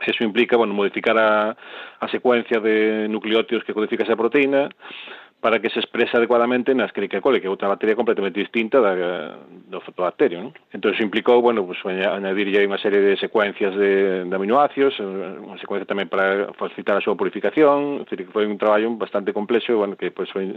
Eso 0.05 0.23
implica, 0.23 0.57
bueno, 0.57 0.73
modificar 0.73 1.17
a, 1.17 1.55
a 1.99 2.07
secuencia 2.09 2.59
de 2.59 3.07
nucleótidos 3.07 3.63
que 3.63 3.73
codifica 3.73 4.03
esa 4.03 4.15
proteína, 4.15 4.69
para 5.43 5.59
que 5.59 5.69
se 5.69 5.79
exprese 5.79 6.15
adecuadamente 6.15 6.73
na 6.73 6.87
Escherichia 6.87 7.19
coli, 7.19 7.43
que 7.43 7.47
é 7.47 7.49
outra 7.51 7.67
bacteria 7.67 7.99
completamente 7.99 8.39
distinta 8.39 8.79
da, 8.79 9.35
do 9.67 9.83
fotobacterio. 9.83 10.39
Non? 10.39 10.55
Entón, 10.71 10.95
iso 10.95 11.03
implicou, 11.03 11.43
bueno, 11.43 11.67
pues, 11.67 11.83
añadirlle 11.83 12.63
unha 12.63 12.79
serie 12.79 13.03
de 13.03 13.19
secuencias 13.19 13.75
de, 13.75 14.23
de 14.23 14.31
aminoácidos, 14.39 14.95
eh, 15.03 15.43
unha 15.43 15.59
secuencia 15.59 15.83
tamén 15.83 16.07
para 16.07 16.55
facilitar 16.55 16.95
a 16.95 17.03
súa 17.03 17.19
purificación, 17.19 18.07
decir, 18.07 18.23
que 18.23 18.31
foi 18.31 18.47
un 18.47 18.55
traballo 18.55 18.87
bastante 18.95 19.35
complexo, 19.35 19.75
bueno, 19.75 19.99
que 19.99 20.15
pues, 20.15 20.31
foi 20.31 20.47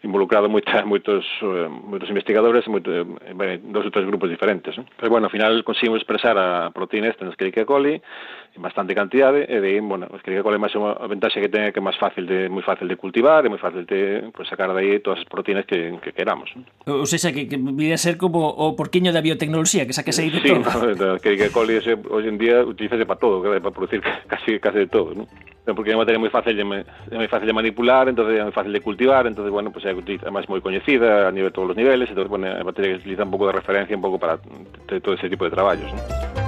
involucrado 0.00 0.48
moita, 0.48 0.80
moitos, 0.88 1.28
eh, 1.44 1.68
moitos 1.68 2.08
investigadores, 2.08 2.64
moito, 2.72 2.88
eh, 2.88 3.04
bueno, 3.36 3.60
dos 3.68 3.84
ou 3.84 3.92
tres 3.92 4.08
grupos 4.08 4.32
diferentes. 4.32 4.80
Non? 4.80 4.88
Pero, 4.96 5.12
bueno, 5.12 5.28
ao 5.28 5.34
final 5.36 5.60
conseguimos 5.60 6.00
expresar 6.00 6.40
a 6.40 6.72
proteína 6.72 7.12
esta 7.12 7.28
na 7.28 7.36
Escherichia 7.36 7.68
coli, 7.68 8.00
en 8.56 8.62
bastante 8.64 8.96
cantidade, 8.96 9.44
e 9.44 9.60
de 9.60 9.76
aí, 9.76 9.80
bueno, 9.84 10.08
a 10.08 10.16
Escherichia 10.16 10.40
coli 10.40 10.56
máis 10.56 10.72
unha 10.72 10.96
ventaxa 11.04 11.36
que 11.36 11.52
ten 11.52 11.68
é 11.68 11.70
que 11.76 11.80
é 11.80 11.84
máis 11.84 12.00
fácil 12.00 12.24
de, 12.24 12.48
moi 12.48 12.64
fácil 12.64 12.88
de 12.88 12.96
cultivar, 12.96 13.44
é 13.44 13.52
moi 13.52 13.60
fácil 13.60 13.84
de 13.84 14.05
pues, 14.34 14.48
sacar 14.48 14.72
de 14.72 14.80
aí 14.80 15.00
todas 15.00 15.20
as 15.20 15.26
proteínas 15.26 15.66
que, 15.66 15.98
que 16.02 16.12
queramos. 16.12 16.50
Ou 16.86 17.06
seja, 17.06 17.32
que, 17.32 17.48
que 17.48 17.56
a 17.56 17.98
ser 17.98 18.16
como 18.16 18.46
o 18.46 18.74
porquiño 18.76 19.12
da 19.12 19.24
biotecnoloxía, 19.24 19.86
que 19.86 19.96
saques 19.96 20.18
aí 20.18 20.30
de 20.30 20.40
sí, 20.40 20.48
todo. 20.48 20.94
No, 20.96 21.18
que, 21.18 21.36
que 21.36 21.50
coli 21.50 21.76
ese, 21.76 21.94
hoxe 21.94 22.28
en 22.28 22.38
día 22.38 22.64
utilizase 22.64 23.04
para 23.04 23.20
todo, 23.20 23.42
para 23.42 23.70
producir 23.70 24.00
casi, 24.32 24.58
casi 24.58 24.78
de 24.84 24.88
todo, 24.88 25.14
¿no? 25.14 25.26
porque 25.74 25.90
é 25.90 25.94
unha 25.98 26.06
materia 26.06 26.22
moi 26.22 26.30
fácil 26.30 26.54
de, 26.54 26.62
é 26.62 27.16
moi 27.18 27.26
fácil 27.26 27.50
de 27.50 27.56
manipular, 27.56 28.06
entonces 28.06 28.38
é 28.38 28.42
moi 28.46 28.54
fácil 28.54 28.70
de 28.70 28.78
cultivar, 28.78 29.26
entonces 29.26 29.50
bueno, 29.50 29.74
pues 29.74 29.82
é 29.82 30.30
máis 30.30 30.46
moi 30.46 30.62
coñecida 30.62 31.26
a 31.26 31.32
nivel 31.34 31.50
todos 31.50 31.74
os 31.74 31.76
niveles, 31.76 32.06
entonces 32.06 32.30
bueno, 32.30 32.46
é 32.46 32.62
materia 32.62 32.94
que 32.94 33.02
se 33.02 33.10
utiliza 33.10 33.26
un 33.26 33.34
pouco 33.34 33.50
de 33.50 33.58
referencia 33.58 33.98
un 33.98 34.04
pouco 34.04 34.18
para 34.18 34.38
todo 34.38 35.14
ese 35.18 35.26
tipo 35.26 35.42
de 35.42 35.50
traballos, 35.50 35.90
¿no? 35.90 36.45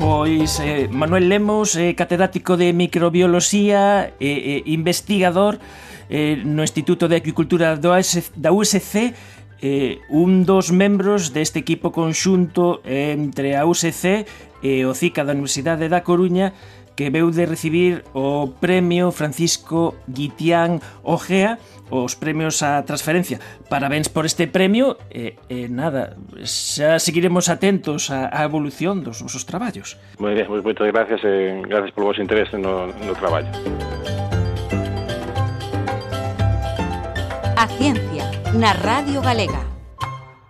Pois 0.00 0.58
eh, 0.60 0.88
Manuel 0.88 1.28
Lemos, 1.28 1.76
eh, 1.76 1.94
catedrático 1.94 2.56
de 2.56 2.72
microbioloxía 2.72 4.16
e 4.16 4.32
eh, 4.32 4.40
eh, 4.56 4.62
investigador 4.64 5.60
eh, 6.08 6.40
no 6.40 6.64
Instituto 6.64 7.04
de 7.04 7.20
Agricultura 7.20 7.76
da 7.76 8.50
USC, 8.50 9.12
eh, 9.60 10.00
un 10.08 10.48
dos 10.48 10.72
membros 10.72 11.36
deste 11.36 11.60
equipo 11.60 11.92
conxunto 11.92 12.80
entre 12.88 13.60
a 13.60 13.68
USC 13.68 14.24
e 14.64 14.88
o 14.88 14.96
CICA 14.96 15.20
da 15.20 15.36
Universidade 15.36 15.92
da 15.92 16.00
Coruña, 16.00 16.56
que 17.00 17.08
veu 17.08 17.32
de 17.32 17.48
recibir 17.48 18.04
o 18.12 18.52
premio 18.60 19.08
Francisco 19.08 19.96
Guitián 20.04 20.84
Ojea 21.00 21.56
os 21.88 22.12
premios 22.12 22.60
a 22.60 22.84
transferencia. 22.84 23.40
Parabéns 23.72 24.12
por 24.12 24.28
este 24.28 24.44
premio 24.44 25.00
e, 25.08 25.40
e 25.48 25.64
nada, 25.72 26.20
xa 26.44 27.00
seguiremos 27.00 27.48
atentos 27.48 28.12
á, 28.12 28.28
á 28.28 28.44
evolución 28.44 29.00
dos 29.00 29.24
vosos 29.24 29.48
traballos. 29.48 29.96
Moi 30.20 30.36
ben, 30.36 30.44
moitas 30.44 30.92
gracias 30.92 31.24
e 31.24 31.64
gracias 31.64 31.96
polo 31.96 32.12
vosso 32.12 32.20
interés 32.20 32.52
no, 32.52 32.92
no 32.92 33.16
traballo. 33.16 33.48
A 37.56 37.64
Ciencia, 37.80 38.28
na 38.52 38.76
Radio 38.76 39.24
Galega. 39.24 39.64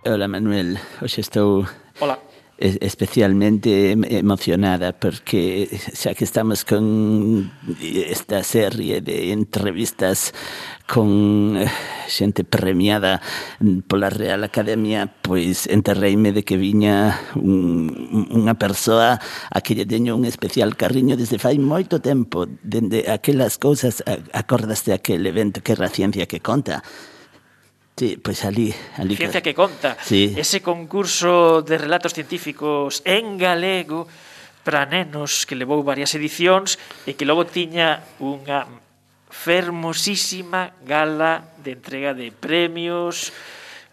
Hola 0.03 0.27
Manuel, 0.27 0.75
hoxe 0.99 1.23
estou 1.23 1.63
Hola 2.03 2.19
especialmente 2.61 3.91
emocionada 3.91 4.93
porque 4.93 5.65
xa 5.97 6.13
que 6.13 6.23
estamos 6.23 6.61
con 6.61 7.49
esta 7.81 8.45
serie 8.45 9.01
de 9.01 9.33
entrevistas 9.33 10.33
con 10.85 11.57
eh, 11.57 11.65
xente 12.05 12.43
premiada 12.43 13.21
pola 13.87 14.11
Real 14.11 14.43
Academia, 14.43 15.07
pois 15.07 15.65
enterreime 15.65 16.35
de 16.35 16.43
que 16.43 16.59
viña 16.59 17.17
un, 17.39 18.29
unha 18.29 18.53
persoa 18.59 19.17
a 19.49 19.59
que 19.63 19.73
lle 19.73 19.87
teño 19.87 20.13
un 20.13 20.27
especial 20.27 20.77
cariño 20.77 21.15
desde 21.15 21.39
fai 21.41 21.57
moito 21.57 22.03
tempo, 22.03 22.45
dende 22.61 23.07
aquelas 23.07 23.57
cousas, 23.57 24.03
acordaste 24.35 24.93
aquel 24.93 25.25
evento 25.25 25.63
que 25.63 25.73
era 25.73 25.89
ciencia 25.89 26.27
que 26.27 26.43
conta, 26.43 26.83
Sí, 28.01 28.17
pois 28.17 28.41
pues 28.41 28.45
ali, 28.45 28.73
ali 28.97 29.15
Ciencia 29.15 29.45
que 29.45 29.53
conta. 29.53 29.95
Sí. 30.01 30.33
Ese 30.35 30.65
concurso 30.65 31.61
de 31.61 31.77
relatos 31.77 32.17
científicos 32.17 33.05
en 33.05 33.37
galego 33.37 34.07
para 34.65 34.89
nenos 34.89 35.45
que 35.45 35.53
levou 35.53 35.85
varias 35.85 36.17
edicións 36.17 36.81
e 37.05 37.13
que 37.13 37.29
logo 37.29 37.45
tiña 37.45 38.01
unha 38.17 38.65
fermosísima 39.29 40.73
gala 40.81 41.53
de 41.61 41.77
entrega 41.77 42.17
de 42.17 42.33
premios 42.33 43.29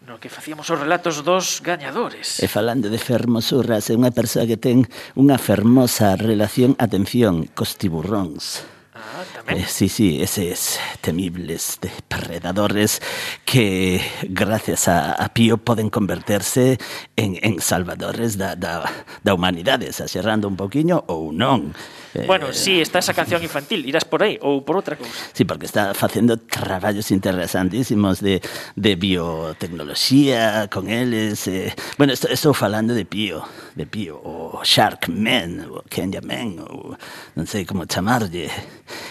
no 0.08 0.16
que 0.16 0.32
facíamos 0.32 0.72
os 0.72 0.80
relatos 0.80 1.20
dos 1.20 1.60
gañadores. 1.60 2.40
E 2.40 2.48
falando 2.48 2.88
de 2.88 2.96
fermosuras, 2.96 3.92
é 3.92 3.94
unha 3.98 4.08
persoa 4.08 4.48
que 4.48 4.56
ten 4.56 4.88
unha 5.20 5.36
fermosa 5.36 6.16
relación, 6.16 6.80
atención, 6.80 7.44
cos 7.52 7.76
tiburróns. 7.76 8.64
Ah. 8.98 9.24
Eh, 9.46 9.64
sí, 9.68 9.88
sí, 9.88 10.20
eses 10.20 10.80
temibles 11.00 11.78
depredadores 11.80 13.00
que 13.44 14.02
gracias 14.28 14.88
a, 14.88 15.12
a 15.12 15.32
Pío 15.32 15.56
poden 15.58 15.88
converterse 15.88 16.78
en, 17.14 17.60
salvadores 17.60 18.38
da, 18.38 18.56
da, 18.56 18.90
da 19.22 19.34
humanidade, 19.34 19.86
exagerando 19.86 20.48
un 20.48 20.56
poquinho 20.56 21.04
ou 21.06 21.30
non. 21.30 21.70
Eh, 22.14 22.24
Bueno, 22.26 22.52
sí, 22.52 22.80
está 22.80 22.98
esa 23.00 23.12
canción 23.12 23.42
infantil, 23.42 23.84
irás 23.84 24.04
por 24.04 24.22
aí 24.24 24.38
ou 24.40 24.64
por 24.64 24.76
outra 24.80 24.96
cousa. 24.96 25.12
Sí, 25.36 25.44
porque 25.44 25.66
está 25.68 25.92
facendo 25.92 26.36
traballos 26.40 27.10
interesantísimos 27.12 28.20
de, 28.20 28.40
de 28.76 28.96
con 30.72 30.88
eles. 30.88 31.46
Eh. 31.48 31.72
Bueno, 31.98 32.12
estou, 32.12 32.30
estou 32.32 32.52
falando 32.54 32.94
de 32.94 33.04
Pío, 33.04 33.44
de 33.76 33.84
Pío, 33.86 34.16
o 34.16 34.60
Sharkman, 34.64 35.68
o 35.68 35.84
Kenya 35.88 36.20
Man, 36.24 36.60
ou 36.64 36.96
non 37.36 37.44
sei 37.44 37.68
como 37.68 37.84
chamarlle. 37.84 38.48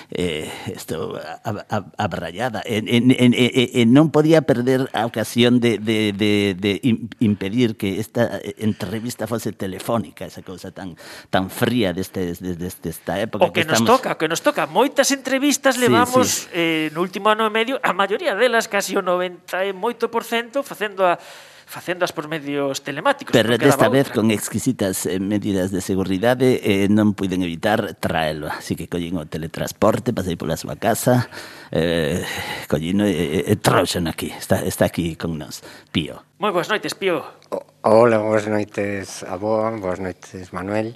Eh, 0.09 0.49
estou 0.73 1.13
ab- 1.43 1.65
ab- 1.69 1.93
abrallada. 2.01 2.63
E, 2.65 2.79
e, 2.81 2.97
e, 2.97 3.27
e, 3.29 3.63
e 3.77 3.81
non 3.85 4.09
podía 4.09 4.41
perder 4.41 4.89
ocasión 5.05 5.59
de, 5.61 5.77
de, 5.77 6.15
de, 6.17 6.55
de 6.57 6.71
im- 6.81 7.11
impedir 7.21 7.77
que 7.77 7.99
esta 8.01 8.39
entrevista 8.57 9.27
fose 9.29 9.51
telefónica, 9.53 10.25
esa 10.25 10.41
cousa 10.41 10.71
tan, 10.73 10.95
tan 11.29 11.51
fría 11.53 11.93
desde, 11.93 12.33
desde, 12.33 12.55
desde 12.57 12.86
desta 12.87 13.19
época 13.19 13.43
o 13.43 13.51
que, 13.51 13.61
que 13.61 13.67
estamos... 13.67 13.83
nos 13.83 13.91
toca, 13.99 14.15
o 14.15 14.17
que 14.17 14.31
nos 14.31 14.39
toca. 14.39 14.63
Moitas 14.71 15.11
entrevistas 15.11 15.75
sí, 15.75 15.83
levamos 15.83 16.47
sí. 16.47 16.55
Eh, 16.55 16.87
no 16.95 17.03
último 17.03 17.27
ano 17.27 17.43
e 17.43 17.51
medio, 17.51 17.75
a 17.83 17.91
maioría 17.91 18.39
delas, 18.39 18.71
casi 18.71 18.95
o 18.95 19.03
98%, 19.03 20.63
facendo 20.63 21.03
a 21.03 21.19
facéndoas 21.67 22.13
por 22.13 22.27
medios 22.27 22.81
telemáticos. 22.81 23.33
Pero 23.33 23.57
desta 23.57 23.89
vez 23.89 24.07
outra. 24.07 24.15
con 24.15 24.31
exquisitas 24.31 25.05
eh, 25.05 25.19
medidas 25.19 25.69
de 25.69 25.81
seguridade 25.83 26.63
eh, 26.63 26.87
non 26.87 27.11
puiden 27.11 27.43
evitar 27.43 27.99
traelo. 27.99 28.47
Así 28.47 28.79
que 28.79 28.87
collín 28.87 29.19
o 29.19 29.27
teletransporte, 29.27 30.15
pasei 30.15 30.39
pola 30.39 30.55
súa 30.55 30.79
casa, 30.79 31.27
eh, 31.69 32.23
collín 32.71 33.03
e 33.03 33.11
eh, 33.11 33.51
eh, 33.51 33.59
trouxen 33.59 34.07
aquí. 34.07 34.31
Está, 34.31 34.63
está 34.63 34.87
aquí 34.87 35.19
con 35.19 35.35
nós, 35.35 35.59
Pío. 35.91 36.23
Moi 36.39 36.55
boas 36.55 36.71
noites, 36.71 36.95
Pío. 36.95 37.19
O, 37.51 37.59
hola, 37.83 38.23
boas 38.23 38.47
noites, 38.47 39.27
Aboa, 39.27 39.67
boas 39.75 39.99
noites, 39.99 40.55
Manuel. 40.55 40.95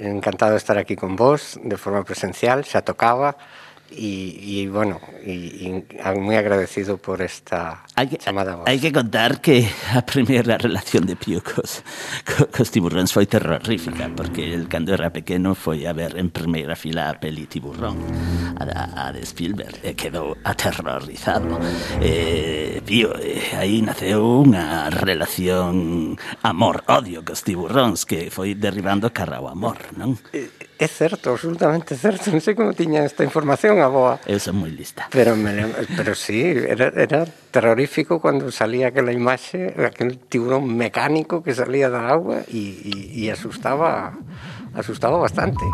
Encantado 0.00 0.52
de 0.52 0.58
estar 0.58 0.78
aquí 0.78 0.94
con 0.94 1.16
vos 1.16 1.58
de 1.62 1.76
forma 1.76 2.04
presencial, 2.04 2.62
xa 2.62 2.86
tocaba 2.86 3.34
y, 3.90 4.36
y 4.40 4.68
bueno, 4.68 5.00
y, 5.24 5.64
y 5.64 5.84
moi 6.20 6.36
agradecido 6.36 7.00
por 7.00 7.24
esta 7.24 7.82
Hai 7.96 8.06
que, 8.12 8.20
chamada 8.20 8.52
a 8.52 8.56
vos. 8.60 8.66
hai 8.68 8.76
que 8.76 8.92
contar 8.92 9.40
que 9.40 9.64
a 9.96 10.04
primeira 10.04 10.60
relación 10.60 11.08
de 11.08 11.16
Pío 11.16 11.40
cos, 11.40 11.80
co- 12.28 12.46
cos 12.52 12.68
tiburróns 12.68 13.10
foi 13.16 13.24
terrorífica 13.24 14.12
porque 14.12 14.52
el 14.52 14.68
cando 14.68 14.92
era 14.92 15.08
pequeno 15.08 15.56
foi 15.56 15.88
a 15.88 15.96
ver 15.96 16.20
en 16.20 16.28
primeira 16.28 16.76
fila 16.76 17.08
a 17.08 17.16
peli 17.16 17.48
Tiburrón 17.48 17.96
a, 18.60 18.64
a, 18.68 18.84
a 19.08 19.12
de 19.16 19.24
Spielberg 19.24 19.80
e 19.80 19.96
quedou 19.96 20.36
aterrorizado 20.44 21.56
eh, 22.04 22.84
Pío, 22.84 23.16
eh, 23.16 23.56
aí 23.56 23.80
naceu 23.80 24.20
unha 24.44 24.92
relación 24.92 26.14
amor-odio 26.44 27.24
cos 27.24 27.40
tiburróns 27.40 28.04
que 28.04 28.28
foi 28.28 28.52
derribando 28.52 29.08
cara 29.16 29.40
ao 29.40 29.48
amor, 29.48 29.80
non? 29.96 30.12
É 30.36 30.44
É 30.80 30.86
certo, 30.86 31.30
absolutamente 31.30 31.96
certo. 31.96 32.30
Non 32.34 32.38
sei 32.38 32.54
como 32.54 32.70
tiña 32.70 33.02
esta 33.02 33.26
información 33.26 33.82
a 33.82 33.90
boa. 33.90 34.22
Eu 34.30 34.38
son 34.38 34.62
moi 34.62 34.70
lista. 34.70 35.10
Pero, 35.10 35.34
me, 35.34 35.50
pero 35.98 36.14
sí, 36.14 36.38
era, 36.54 36.94
era 36.94 37.26
terrorífico 37.50 38.22
cando 38.22 38.54
salía 38.54 38.94
aquela 38.94 39.10
imaxe, 39.10 39.74
aquel 39.74 40.22
tiburón 40.30 40.70
mecánico 40.70 41.42
que 41.42 41.50
salía 41.50 41.90
da 41.90 42.06
agua 42.06 42.46
e, 42.46 42.78
e, 42.94 43.26
e 43.26 43.34
asustaba, 43.34 44.14
asustaba 44.70 45.18
bastante. 45.18 45.66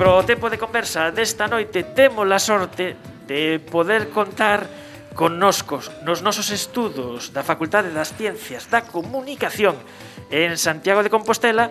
Pro 0.00 0.24
tempo 0.24 0.48
de 0.48 0.56
conversa 0.56 1.12
desta 1.12 1.52
noite 1.52 1.84
temos 1.84 2.24
a 2.32 2.40
sorte 2.40 2.96
de 3.28 3.60
poder 3.60 4.08
contar 4.08 4.83
connoscos 5.14 5.90
nos 6.02 6.20
nosos 6.20 6.50
estudos 6.50 7.30
da 7.30 7.46
Facultade 7.46 7.94
das 7.94 8.12
Ciencias 8.18 8.66
da 8.66 8.82
Comunicación 8.82 9.78
en 10.28 10.58
Santiago 10.58 11.06
de 11.06 11.10
Compostela 11.14 11.70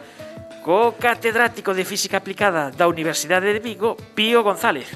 co 0.64 0.96
catedrático 0.96 1.76
de 1.76 1.84
Física 1.84 2.24
Aplicada 2.24 2.72
da 2.72 2.88
Universidade 2.88 3.52
de 3.52 3.60
Vigo, 3.60 4.00
Pío 4.16 4.48
González. 4.48 4.88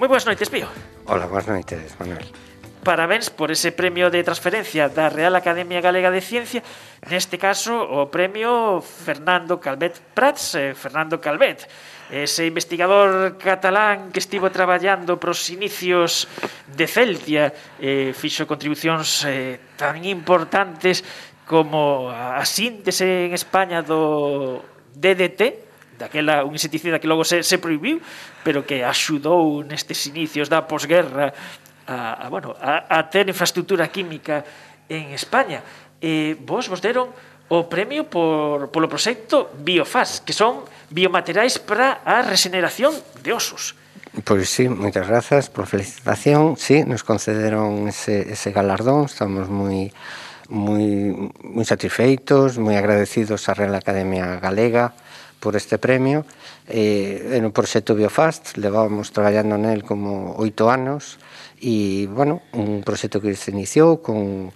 Moi 0.00 0.08
boas 0.08 0.24
noites, 0.24 0.48
Pío. 0.48 0.64
Hola, 1.04 1.28
boas 1.28 1.44
noites, 1.44 1.92
Manuel 2.00 2.47
parabéns 2.82 3.30
por 3.30 3.50
ese 3.50 3.70
premio 3.72 4.10
de 4.10 4.24
transferencia 4.24 4.88
da 4.88 5.10
Real 5.10 5.34
Academia 5.36 5.82
Galega 5.82 6.10
de 6.10 6.22
Ciencia, 6.22 6.62
neste 7.06 7.36
caso 7.36 7.74
o 7.74 8.08
premio 8.08 8.80
Fernando 8.80 9.58
Calvet 9.58 9.98
Prats, 10.14 10.54
eh, 10.54 10.72
Fernando 10.74 11.20
Calvet, 11.20 11.66
ese 12.08 12.48
investigador 12.48 13.36
catalán 13.36 14.08
que 14.08 14.18
estivo 14.22 14.48
traballando 14.48 15.20
pros 15.20 15.50
inicios 15.52 16.24
de 16.72 16.86
Celtia, 16.88 17.52
eh, 17.78 18.16
fixo 18.16 18.48
contribucións 18.48 19.28
eh, 19.28 19.60
tan 19.76 20.00
importantes 20.08 21.04
como 21.44 22.08
a 22.12 22.44
síntese 22.44 23.28
en 23.28 23.32
España 23.32 23.80
do 23.84 24.60
DDT, 24.92 25.68
daquela 25.98 26.46
un 26.46 26.54
insecticida 26.54 27.00
que 27.02 27.10
logo 27.10 27.24
se, 27.26 27.42
se 27.42 27.58
prohibiu, 27.58 27.98
pero 28.46 28.62
que 28.62 28.86
axudou 28.86 29.60
nestes 29.66 30.06
inicios 30.06 30.46
da 30.46 30.64
posguerra 30.64 31.34
a, 31.88 32.26
a, 32.26 32.28
bueno, 32.28 32.54
a, 32.60 32.84
a 32.86 33.08
ter 33.08 33.26
infraestructura 33.28 33.88
química 33.88 34.44
en 34.88 35.16
España. 35.16 35.64
Eh, 36.00 36.36
vos 36.44 36.68
vos 36.68 36.84
deron 36.84 37.08
o 37.48 37.64
premio 37.64 38.04
por, 38.04 38.68
polo 38.68 38.92
proxecto 38.92 39.48
Biofas, 39.64 40.20
que 40.20 40.36
son 40.36 40.68
biomateriais 40.92 41.56
para 41.56 42.04
a 42.04 42.20
regeneración 42.20 42.92
de 43.24 43.32
osos. 43.32 43.72
Pois 44.24 44.52
sí, 44.52 44.68
moitas 44.68 45.08
grazas 45.08 45.48
por 45.48 45.64
felicitación. 45.64 46.60
Sí, 46.60 46.84
nos 46.84 47.04
concederon 47.04 47.88
ese, 47.88 48.28
ese 48.28 48.52
galardón, 48.52 49.08
estamos 49.08 49.48
moi 49.48 49.88
moi 50.48 51.32
moi 51.44 51.64
satisfeitos, 51.64 52.60
moi 52.60 52.76
agradecidos 52.76 53.48
á 53.48 53.56
Real 53.56 53.76
Academia 53.76 54.40
Galega 54.40 54.92
por 55.40 55.56
este 55.56 55.78
premio. 55.78 56.26
Eh, 56.66 57.38
en 57.38 57.46
un 57.46 57.52
proxecto 57.52 57.94
Biofast, 57.94 58.58
levábamos 58.58 59.10
traballando 59.14 59.56
nel 59.56 59.86
como 59.86 60.34
oito 60.36 60.68
anos 60.68 61.18
e, 61.58 62.06
bueno, 62.10 62.42
un 62.54 62.82
proxecto 62.82 63.22
que 63.22 63.34
se 63.34 63.50
iniciou 63.54 64.02
con 64.02 64.50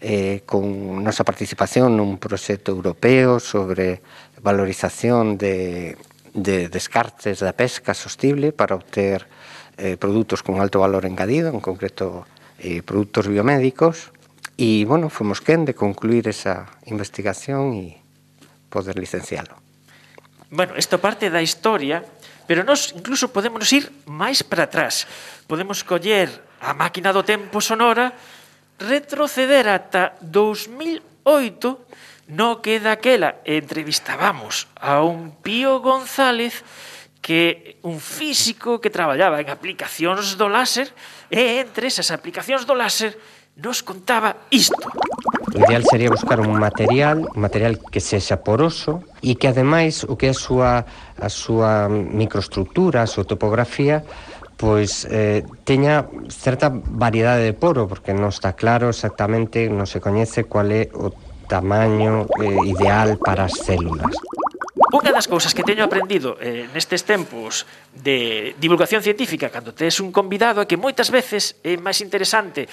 eh, 0.00 0.44
con 0.44 1.00
nosa 1.00 1.24
participación 1.24 1.96
nun 1.96 2.20
proxecto 2.20 2.68
europeo 2.68 3.40
sobre 3.40 4.04
valorización 4.44 5.40
de, 5.40 5.96
de 6.36 6.68
descartes 6.68 7.40
da 7.40 7.56
pesca 7.56 7.96
sostible 7.96 8.52
para 8.52 8.76
obter 8.76 9.24
eh, 9.80 9.96
produtos 9.96 10.44
con 10.44 10.60
alto 10.60 10.80
valor 10.80 11.08
engadido, 11.08 11.48
en 11.48 11.64
concreto 11.64 12.28
eh, 12.60 12.84
produtos 12.84 13.28
biomédicos, 13.28 14.12
e, 14.56 14.84
bueno, 14.84 15.08
fomos 15.08 15.40
quen 15.40 15.64
de 15.64 15.76
concluir 15.76 16.28
esa 16.28 16.68
investigación 16.88 17.76
e 17.76 18.00
poder 18.68 19.00
licencialo. 19.00 19.65
Bueno, 20.50 20.78
esta 20.78 20.98
parte 20.98 21.26
da 21.26 21.42
historia, 21.42 22.06
pero 22.46 22.62
nós 22.62 22.94
incluso 22.94 23.34
podemos 23.34 23.66
ir 23.74 23.90
máis 24.06 24.46
para 24.46 24.70
atrás. 24.70 25.02
Podemos 25.50 25.82
coller 25.82 26.30
a 26.62 26.70
máquina 26.70 27.10
do 27.10 27.26
tempo 27.26 27.58
sonora, 27.58 28.14
retroceder 28.78 29.66
ata 29.66 30.14
2008, 30.22 32.30
no 32.30 32.62
que 32.62 32.78
daquela 32.78 33.42
entrevistábamos 33.42 34.70
a 34.78 35.02
un 35.02 35.34
Pío 35.42 35.82
González 35.82 36.62
que 37.18 37.82
un 37.82 37.98
físico 37.98 38.78
que 38.78 38.94
traballaba 38.94 39.42
en 39.42 39.50
aplicacións 39.50 40.38
do 40.38 40.46
láser 40.46 40.94
e 41.26 41.58
entre 41.58 41.90
esas 41.90 42.14
aplicacións 42.14 42.62
do 42.62 42.78
láser 42.78 43.18
nos 43.56 43.82
contaba 43.82 44.36
isto. 44.50 44.76
O 45.54 45.58
ideal 45.58 45.82
sería 45.88 46.10
buscar 46.12 46.40
un 46.40 46.52
material, 46.60 47.24
un 47.24 47.40
material 47.40 47.80
que 47.80 48.04
sexa 48.04 48.44
poroso 48.44 49.00
e 49.24 49.40
que 49.40 49.48
ademais 49.48 50.04
o 50.04 50.20
que 50.20 50.28
é 50.28 50.32
a 50.32 50.36
súa, 50.36 50.84
a 51.16 51.28
súa 51.32 51.88
microestructura, 51.88 53.00
a 53.00 53.08
súa 53.08 53.24
topografía, 53.24 54.04
pois 54.60 55.08
eh, 55.08 55.48
teña 55.64 56.04
certa 56.28 56.68
variedade 56.68 57.48
de 57.48 57.56
poro, 57.56 57.88
porque 57.88 58.12
non 58.12 58.28
está 58.28 58.52
claro 58.52 58.92
exactamente, 58.92 59.72
non 59.72 59.88
se 59.88 60.04
coñece 60.04 60.44
cual 60.44 60.68
é 60.76 60.92
o 60.92 61.08
tamaño 61.48 62.28
eh, 62.36 62.60
ideal 62.68 63.16
para 63.16 63.48
as 63.48 63.56
células. 63.56 64.12
Unha 64.92 65.16
das 65.16 65.24
cousas 65.24 65.56
que 65.56 65.64
teño 65.64 65.88
aprendido 65.88 66.36
eh, 66.36 66.68
nestes 66.76 67.08
tempos 67.08 67.64
de 67.96 68.52
divulgación 68.60 69.00
científica 69.00 69.48
cando 69.48 69.72
tes 69.72 69.96
un 70.04 70.12
convidado 70.12 70.60
é 70.60 70.68
que 70.68 70.76
moitas 70.76 71.08
veces 71.08 71.56
é 71.64 71.80
máis 71.80 72.04
interesante 72.04 72.68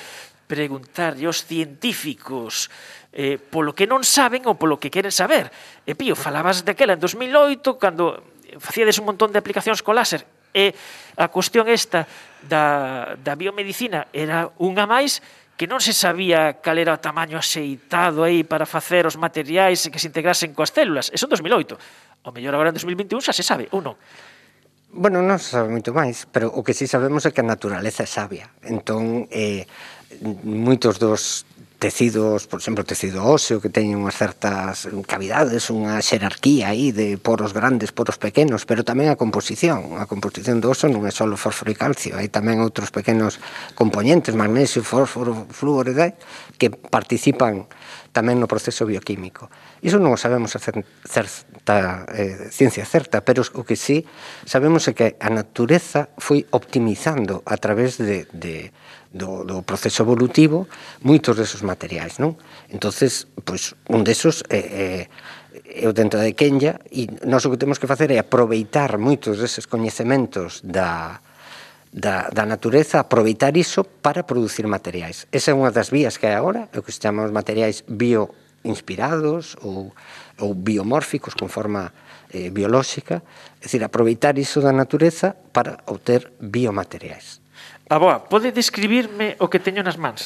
preguntarlle 0.48 1.26
aos 1.26 1.46
científicos 1.48 2.68
eh, 3.14 3.38
polo 3.38 3.78
que 3.78 3.86
non 3.86 4.02
saben 4.02 4.44
ou 4.50 4.58
polo 4.58 4.82
que 4.82 4.90
queren 4.90 5.14
saber. 5.14 5.54
E 5.86 5.94
Pío, 5.94 6.18
falabas 6.18 6.66
daquela 6.66 6.98
en 6.98 7.02
2008, 7.02 7.78
cando 7.78 8.20
facíades 8.58 8.98
un 9.02 9.10
montón 9.10 9.34
de 9.34 9.40
aplicacións 9.40 9.82
co 9.82 9.94
láser, 9.94 10.26
e 10.54 10.74
a 11.18 11.28
cuestión 11.34 11.66
esta 11.66 12.06
da, 12.46 13.18
da 13.18 13.34
biomedicina 13.34 14.10
era 14.14 14.50
unha 14.62 14.86
máis 14.86 15.22
que 15.58 15.70
non 15.70 15.82
se 15.82 15.94
sabía 15.94 16.62
cal 16.62 16.82
era 16.82 16.98
o 16.98 17.02
tamaño 17.02 17.38
axeitado 17.38 18.26
aí 18.26 18.42
para 18.42 18.66
facer 18.66 19.06
os 19.06 19.18
materiais 19.18 19.86
que 19.90 20.02
se 20.02 20.10
integrasen 20.10 20.54
coas 20.54 20.74
células. 20.74 21.14
Eso 21.14 21.30
en 21.30 21.34
2008. 21.38 22.26
O 22.26 22.30
mellor 22.34 22.54
agora 22.58 22.74
en 22.74 22.78
2021 22.78 23.22
xa 23.22 23.34
se 23.34 23.46
sabe, 23.46 23.70
ou 23.70 23.82
non? 23.82 23.98
Bueno, 24.94 25.26
non 25.26 25.42
se 25.42 25.58
sabe 25.58 25.74
moito 25.74 25.90
máis, 25.90 26.30
pero 26.30 26.54
o 26.54 26.62
que 26.62 26.78
sí 26.78 26.86
sabemos 26.86 27.26
é 27.26 27.34
que 27.34 27.42
a 27.42 27.50
naturaleza 27.50 28.06
é 28.06 28.10
sabia. 28.10 28.50
Entón, 28.62 29.26
eh, 29.34 29.66
moitos 30.22 31.00
dos 31.00 31.46
tecidos, 31.84 32.48
por 32.48 32.62
exemplo, 32.62 32.86
tecido 32.86 33.28
óseo 33.28 33.60
que 33.60 33.68
teñen 33.68 34.00
unhas 34.00 34.16
certas 34.16 34.88
cavidades, 35.04 35.68
unha 35.68 36.00
xerarquía 36.00 36.72
aí 36.72 36.96
de 36.96 37.20
poros 37.20 37.52
grandes, 37.52 37.92
poros 37.92 38.16
pequenos, 38.16 38.64
pero 38.64 38.88
tamén 38.88 39.12
a 39.12 39.20
composición. 39.20 40.00
A 40.00 40.08
composición 40.08 40.64
do 40.64 40.72
óseo 40.72 40.88
non 40.88 41.04
é 41.04 41.12
só 41.12 41.28
fósforo 41.36 41.76
e 41.76 41.76
calcio, 41.76 42.16
hai 42.16 42.32
tamén 42.32 42.64
outros 42.64 42.88
pequenos 42.88 43.36
componentes, 43.76 44.32
magnesio, 44.32 44.80
fósforo, 44.80 45.44
flúor 45.52 45.92
e 45.92 46.16
que 46.56 46.72
participan 46.72 47.68
tamén 48.16 48.40
no 48.40 48.48
proceso 48.48 48.88
bioquímico. 48.88 49.52
Iso 49.84 50.00
non 50.00 50.16
o 50.16 50.20
sabemos 50.22 50.56
a 50.56 50.64
certa, 50.64 52.08
eh, 52.16 52.48
ciencia 52.48 52.88
certa, 52.88 53.28
pero 53.28 53.44
o 53.44 53.68
que 53.68 53.76
sí 53.76 54.08
sabemos 54.48 54.88
é 54.88 54.96
que 54.96 55.20
a 55.20 55.28
natureza 55.28 56.08
foi 56.16 56.48
optimizando 56.56 57.44
a 57.44 57.60
través 57.60 58.00
de, 58.00 58.24
de 58.32 58.72
do, 59.14 59.46
do 59.46 59.62
proceso 59.62 60.02
evolutivo 60.02 60.66
moitos 61.06 61.38
desos 61.38 61.62
materiais, 61.62 62.18
non? 62.18 62.34
Entonces, 62.74 63.30
pois, 63.46 63.78
un 63.94 64.02
desos 64.02 64.42
é, 64.50 64.58
é, 64.58 65.86
é 65.86 65.86
o 65.86 65.94
dentro 65.94 66.18
de 66.18 66.34
Kenya 66.34 66.82
e 66.90 67.06
nós 67.24 67.46
o 67.46 67.54
que 67.54 67.62
temos 67.62 67.78
que 67.78 67.86
facer 67.86 68.10
é 68.10 68.18
aproveitar 68.18 68.98
moitos 68.98 69.38
deses 69.38 69.70
coñecementos 69.70 70.66
da, 70.66 71.22
da, 71.94 72.34
da 72.34 72.44
natureza, 72.50 73.06
aproveitar 73.06 73.54
iso 73.54 73.86
para 73.86 74.26
producir 74.26 74.66
materiais. 74.66 75.30
Esa 75.30 75.54
é 75.54 75.56
unha 75.56 75.70
das 75.70 75.94
vías 75.94 76.18
que 76.18 76.26
hai 76.26 76.34
agora, 76.34 76.66
o 76.74 76.82
que 76.82 76.90
se 76.90 76.98
chamamos 76.98 77.30
materiais 77.30 77.86
bioinspirados 77.86 79.54
ou, 79.62 79.94
ou 80.42 80.58
biomórficos 80.58 81.38
con 81.38 81.54
forma 81.54 81.94
eh, 82.34 82.50
biolóxica, 82.50 83.22
é 83.62 83.70
dicir, 83.70 83.86
aproveitar 83.86 84.42
iso 84.42 84.58
da 84.58 84.74
natureza 84.74 85.38
para 85.54 85.86
obter 85.86 86.34
biomateriais. 86.42 87.43
Aboa, 87.94 88.26
pode 88.26 88.50
describirme 88.50 89.38
o 89.38 89.46
que 89.46 89.62
teño 89.62 89.86
nas 89.86 90.02
mans? 90.02 90.26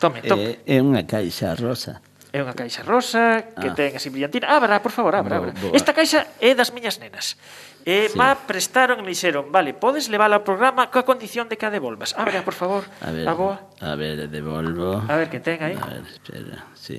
Tome, 0.00 0.24
tome. 0.24 0.64
É, 0.64 0.80
é 0.80 0.80
unha 0.80 1.04
caixa 1.04 1.52
rosa. 1.52 2.00
É 2.32 2.40
unha 2.40 2.56
caixa 2.56 2.80
rosa 2.80 3.52
que 3.52 3.68
ah. 3.68 3.76
ten 3.76 3.92
así 4.00 4.08
brillantina. 4.08 4.48
Ah, 4.48 4.56
abra, 4.56 4.80
por 4.80 4.96
favor, 4.96 5.12
abra, 5.12 5.36
abra. 5.36 5.52
Boa. 5.52 5.76
Esta 5.76 5.92
caixa 5.92 6.24
é 6.40 6.56
das 6.56 6.72
miñas 6.72 6.96
nenas. 6.96 7.36
E 7.84 8.08
ah, 8.08 8.08
sí. 8.08 8.16
má 8.16 8.32
prestaron 8.48 8.96
e 8.96 9.04
me 9.04 9.12
dixeron, 9.12 9.52
vale, 9.52 9.76
podes 9.76 10.08
levála 10.08 10.40
ao 10.40 10.44
programa 10.48 10.88
coa 10.88 11.04
condición 11.04 11.52
de 11.52 11.60
que 11.60 11.68
a 11.68 11.70
devolvas. 11.70 12.16
Abra, 12.16 12.40
por 12.40 12.56
favor. 12.56 12.88
A 13.04 13.12
ver, 13.12 13.28
aboa. 13.28 13.60
a 13.76 13.92
ver, 13.92 14.32
devolvo. 14.32 15.04
A 15.04 15.20
ver 15.20 15.28
que 15.28 15.44
ten 15.44 15.60
aí. 15.60 15.76
A 15.76 16.00
ver, 16.00 16.08
espera. 16.08 16.64
Sí, 16.72 16.96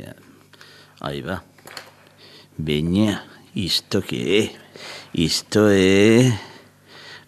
aí 1.02 1.26
va. 1.26 1.42
Veña, 2.54 3.26
isto 3.58 4.06
que 4.06 4.22
é? 4.30 4.44
Isto 5.18 5.74
é... 5.74 6.38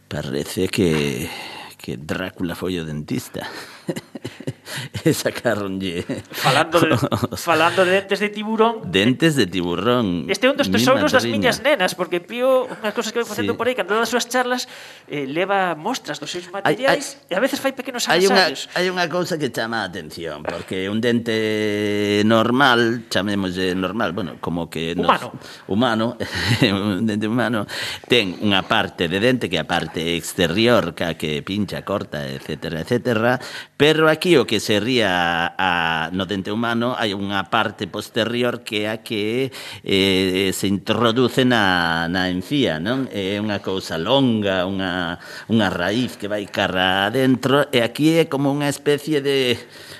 Parece 0.05 0.69
que... 0.69 1.49
que 1.79 1.95
Drácula 1.95 2.55
foi 2.55 2.77
o 2.79 2.85
dentista. 2.85 3.47
e 5.05 5.13
sacaronlle 5.13 6.05
falando 6.31 6.79
de, 6.79 6.95
falando 7.37 7.85
de 7.85 7.91
dentes 8.01 8.19
de 8.19 8.29
tiburón. 8.29 8.75
Dentes 8.85 9.35
de 9.35 9.45
tiburón. 9.47 10.25
Este 10.29 10.47
é 10.47 10.49
un 10.51 10.57
dos 10.57 10.69
tesouros 10.69 11.11
das 11.11 11.25
miñas 11.25 11.61
nenas 11.61 11.95
porque 11.95 12.19
Pío 12.19 12.69
unhas 12.69 12.93
cousas 12.93 13.11
que 13.11 13.19
vai 13.19 13.27
facendo 13.27 13.53
sí. 13.53 13.57
por 13.57 13.65
aí 13.67 13.75
cando 13.75 13.97
das 13.97 14.09
súas 14.09 14.27
charlas 14.29 14.67
eh, 15.07 15.25
leva 15.25 15.73
mostras 15.73 16.19
dos 16.19 16.29
seus 16.29 16.45
materiais 16.51 17.17
hai, 17.17 17.33
hai, 17.33 17.33
e 17.33 17.33
a 17.35 17.41
veces 17.41 17.57
fai 17.57 17.73
pequenos 17.73 18.05
ensaios 18.05 18.69
hai 18.75 18.91
unha 18.91 19.07
cousa 19.09 19.39
que 19.39 19.49
chama 19.49 19.81
a 19.81 19.89
atención 19.89 20.43
porque 20.45 20.87
un 20.91 21.01
dente 21.01 22.21
normal 22.25 23.09
chamémoslle 23.09 23.73
normal 23.73 24.13
bueno 24.13 24.37
como 24.39 24.69
que 24.69 24.93
nos, 24.95 25.31
humano. 25.67 26.17
Un 26.69 27.07
dente 27.07 27.27
humano 27.27 27.65
ten 28.07 28.35
unha 28.43 28.61
parte 28.67 29.07
de 29.07 29.17
dente 29.17 29.49
que 29.49 29.57
é 29.57 29.63
a 29.63 29.67
parte 29.67 30.15
exterior 30.15 30.93
que 30.93 31.15
que 31.15 31.41
pincha 31.41 31.81
corta 31.81 32.27
etcétera 32.27 32.83
etcétera 32.83 33.39
pero 33.79 34.07
aquí 34.11 34.37
o 34.37 34.45
que 34.45 34.58
sería 34.59 34.79
se 34.79 34.79
ría 34.79 35.55
a, 35.57 36.09
no 36.11 36.25
dente 36.25 36.51
humano 36.51 36.95
hai 36.97 37.15
unha 37.15 37.49
parte 37.49 37.87
posterior 37.87 38.61
que 38.63 38.85
é 38.85 38.87
a 38.91 38.97
que 39.01 39.51
eh, 39.83 40.51
se 40.53 40.67
introduce 40.67 41.43
na, 41.45 42.07
na 42.07 42.29
encía, 42.29 42.79
non? 42.79 43.07
É 43.11 43.39
unha 43.39 43.59
cousa 43.63 43.97
longa, 43.97 44.67
unha, 44.67 45.17
unha 45.49 45.67
raíz 45.71 46.19
que 46.19 46.27
vai 46.27 46.45
cara 46.47 47.07
adentro 47.07 47.67
e 47.71 47.81
aquí 47.81 48.19
é 48.19 48.25
como 48.27 48.51
unha 48.51 48.69
especie 48.69 49.23
de 49.23 49.57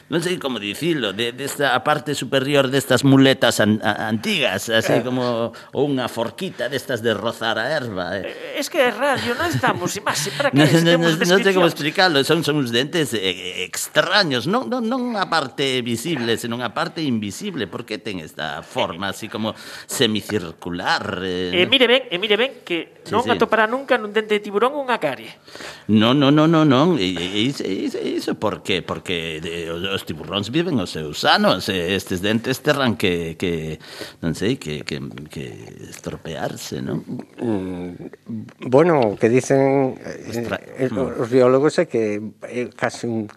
non 0.10 0.26
sei 0.26 0.41
como 0.41 0.58
dicilo, 0.58 1.13
de, 1.13 1.38
desta 1.38 1.78
a 1.78 1.86
parte 1.86 2.17
superior 2.17 2.74
destas 2.74 3.06
muletas 3.06 3.62
an, 3.62 3.78
a, 3.86 4.10
antigas, 4.10 4.65
así 4.74 5.00
eh. 5.00 5.06
como 5.06 5.54
ou 5.69 5.86
unha 5.86 6.10
forquita 6.10 6.65
destas 6.65 7.06
de 7.06 7.13
rozar 7.13 7.62
a. 7.62 7.69
Eh. 7.69 8.58
Es 8.58 8.74
que 8.74 8.82
é 8.82 8.89
radio, 8.89 9.38
non 9.38 9.54
estamos 9.54 9.93
imaxe, 9.93 10.34
para 10.34 10.50
que 10.54 10.58
no, 10.58 10.65
no, 10.65 10.98
no, 10.98 11.10
non 11.13 11.39
sei 11.45 11.54
como 11.54 11.69
explicarlo, 11.69 12.26
son, 12.26 12.41
son 12.41 12.58
uns 12.58 12.74
dentes 12.74 13.13
eh, 13.13 13.62
extraños, 13.62 14.50
non, 14.50 14.65
non, 14.65 14.82
non 14.82 15.13
a 15.13 15.30
parte 15.30 15.86
visible, 15.86 16.41
senón 16.41 16.65
a 16.65 16.74
parte 16.74 17.06
invisible, 17.06 17.69
por 17.69 17.86
que 17.86 18.02
ten 18.02 18.17
esta 18.17 18.65
forma 18.65 19.13
así 19.13 19.30
como 19.30 19.54
semicircular? 19.86 21.22
Eh, 21.22 21.54
eh 21.54 21.65
mire 21.69 21.86
ben, 21.86 22.02
e 22.10 22.17
mire 22.17 22.34
ben 22.34 22.65
que 22.65 23.06
sí, 23.06 23.13
non 23.13 23.22
sí. 23.22 23.30
atopará 23.30 23.69
nunca 23.69 24.02
nun 24.02 24.10
dente 24.10 24.34
de 24.34 24.41
tiburón 24.41 24.74
unha 24.74 24.98
carie. 24.98 25.38
Non, 25.86 26.17
non, 26.17 26.34
non, 26.34 26.50
non, 26.50 26.65
non, 26.65 26.88
e, 26.98 27.13
e, 27.13 27.45
e, 27.45 27.86
e 27.86 28.08
iso 28.17 28.34
por 28.41 28.65
que? 28.65 28.82
Porque 28.82 29.38
de, 29.38 29.69
os 29.69 29.99
os 30.00 30.08
tiburróns 30.08 30.48
viven 30.48 30.80
os 30.80 30.96
seus 30.96 31.28
anos 31.28 31.68
e 31.68 31.92
estes 31.92 32.24
dentes 32.24 32.64
terran 32.64 32.96
que, 32.96 33.36
que 33.36 33.84
non 34.24 34.32
sei, 34.32 34.56
que, 34.56 34.88
que, 34.88 35.04
que 35.28 35.46
estropearse, 35.92 36.80
non? 36.80 37.04
Mm, 37.36 38.72
bueno, 38.72 39.20
que 39.20 39.28
dicen 39.28 40.00
Estra... 40.00 40.56
eh, 40.64 40.88
eh 40.88 40.90
mm. 40.90 41.20
os 41.20 41.28
biólogos 41.28 41.76
é 41.84 41.86
que 41.92 42.24
é 42.48 42.72
casi 42.72 43.12
un, 43.12 43.28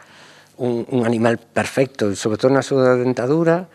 un, 0.63 0.87
un 0.87 1.03
animal 1.03 1.43
perfecto, 1.43 2.15
sobre 2.15 2.39
todo 2.39 2.55
na 2.55 2.63
súa 2.63 2.95
dentadura, 2.95 3.67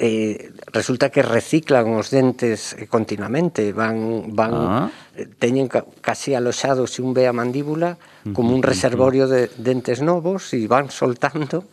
eh, 0.00 0.48
resulta 0.72 1.12
que 1.12 1.20
reciclan 1.20 1.92
os 1.92 2.08
dentes 2.08 2.72
eh, 2.72 2.88
continuamente, 2.88 3.76
van 3.76 4.32
van 4.32 4.52
ah. 4.56 4.88
Eh, 5.20 5.26
teñen 5.26 5.68
ca, 5.68 5.84
casi 6.00 6.32
aloxado 6.32 6.86
se 6.86 7.02
un 7.02 7.12
ve 7.12 7.26
a 7.26 7.34
mandíbula 7.34 7.98
como 8.32 8.54
un 8.54 8.62
reservorio 8.62 9.26
de 9.26 9.50
dentes 9.58 10.00
novos 10.00 10.54
e 10.54 10.64
van 10.70 10.88
soltando 10.88 11.66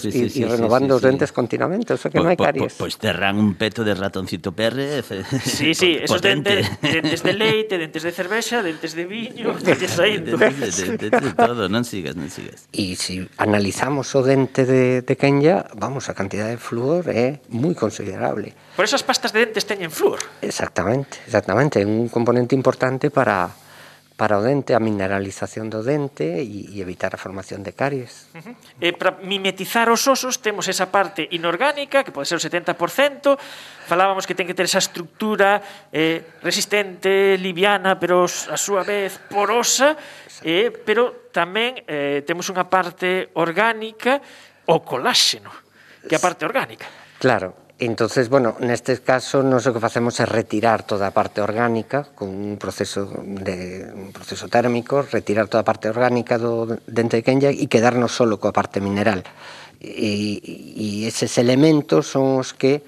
sí, 0.00 0.10
sí, 0.12 0.24
e, 0.24 0.30
sí, 0.30 0.42
e 0.42 0.48
renovando 0.48 0.96
sí, 0.96 1.00
sí, 1.00 1.04
os 1.04 1.10
dentes 1.12 1.30
sí. 1.30 1.34
continuamente, 1.34 1.92
o 1.92 1.98
sea 2.00 2.10
que 2.10 2.18
po, 2.18 2.24
non 2.24 2.32
hai 2.32 2.38
caries. 2.40 2.74
Pois 2.76 2.96
po, 2.96 3.02
terán 3.04 3.36
un 3.36 3.54
peto 3.60 3.84
de 3.84 3.92
ratoncito 3.92 4.52
perre. 4.56 5.04
Sí, 5.44 5.76
sí, 5.76 5.98
esos 6.06 6.22
dentes, 6.24 6.64
dentes 6.80 7.20
de 7.20 7.32
leite, 7.36 7.76
dentes 7.76 8.02
de 8.02 8.12
cervexa, 8.12 8.64
dentes 8.64 8.96
de 8.96 9.04
viño, 9.04 9.52
dentes. 9.60 9.96
Dentes 10.06 10.76
de, 10.76 10.96
de, 10.96 11.08
de, 11.08 11.20
de 11.20 11.32
todo, 11.34 11.68
non 11.68 11.84
sigas, 11.84 12.16
non 12.16 12.32
sigas. 12.32 12.68
Se 12.72 12.96
si 12.96 13.14
analizamos 13.36 14.12
o 14.16 14.24
dente 14.24 14.64
de, 14.64 15.02
de 15.02 15.14
Kenya, 15.16 15.68
vamos, 15.76 16.08
a 16.08 16.14
cantidad 16.16 16.48
de 16.48 16.56
flúor 16.56 17.08
é 17.12 17.44
moi 17.52 17.76
considerable. 17.76 18.56
Por 18.74 18.88
esas 18.88 19.04
pastas 19.04 19.32
de 19.36 19.44
dentes 19.44 19.68
teñen 19.68 19.92
flúor. 19.92 20.20
Exactamente, 20.40 21.20
exactamente, 21.26 21.84
un 21.84 22.08
componente 22.08 22.56
importante 22.56 23.10
para 23.12 23.65
para 24.16 24.40
o 24.40 24.42
dente, 24.42 24.72
a 24.72 24.80
mineralización 24.80 25.68
do 25.68 25.84
dente 25.84 26.40
e, 26.40 26.72
e 26.72 26.80
evitar 26.80 27.12
a 27.12 27.20
formación 27.20 27.60
de 27.60 27.76
caries. 27.76 28.32
Uh 28.32 28.40
eh, 28.40 28.42
-huh. 28.48 28.54
E 28.80 28.88
para 28.96 29.20
mimetizar 29.20 29.92
os 29.92 30.08
osos 30.08 30.40
temos 30.40 30.72
esa 30.72 30.88
parte 30.88 31.28
inorgánica, 31.36 32.00
que 32.00 32.16
pode 32.16 32.24
ser 32.24 32.40
o 32.40 32.42
70%, 32.42 33.36
falábamos 33.84 34.24
que 34.24 34.32
ten 34.32 34.48
que 34.48 34.56
ter 34.56 34.64
esa 34.64 34.80
estructura 34.80 35.60
eh, 35.92 36.40
resistente, 36.40 37.36
liviana, 37.36 38.00
pero 38.00 38.24
a 38.24 38.56
súa 38.56 38.80
vez 38.80 39.20
porosa, 39.28 40.00
eh, 40.40 40.72
pero 40.72 41.28
tamén 41.28 41.84
eh, 41.84 42.24
temos 42.24 42.48
unha 42.48 42.64
parte 42.64 43.28
orgánica, 43.36 44.24
o 44.64 44.80
coláxeno, 44.80 45.52
que 46.08 46.16
é 46.16 46.18
a 46.18 46.24
parte 46.24 46.48
orgánica. 46.48 46.88
Claro, 47.20 47.65
Entonces, 47.78 48.30
bueno, 48.30 48.56
neste 48.60 48.96
caso 49.04 49.44
nos 49.44 49.68
o 49.68 49.76
que 49.76 49.84
facemos 49.84 50.16
é 50.16 50.24
retirar 50.24 50.88
toda 50.88 51.12
a 51.12 51.12
parte 51.12 51.44
orgánica 51.44 52.08
con 52.16 52.32
un 52.32 52.56
proceso 52.56 53.04
de 53.20 53.84
un 53.92 54.16
proceso 54.16 54.48
térmico, 54.48 55.04
retirar 55.04 55.44
toda 55.44 55.60
a 55.60 55.68
parte 55.68 55.92
orgánica 55.92 56.40
do 56.40 56.80
dente 56.88 57.20
de 57.20 57.24
Kenya 57.26 57.52
e 57.52 57.68
quedarnos 57.68 58.16
solo 58.16 58.40
coa 58.40 58.56
parte 58.56 58.80
mineral. 58.80 59.20
E, 59.76 60.40
e 60.40 61.04
eses 61.04 61.36
elementos 61.36 62.08
son 62.08 62.40
os 62.40 62.56
que 62.56 62.80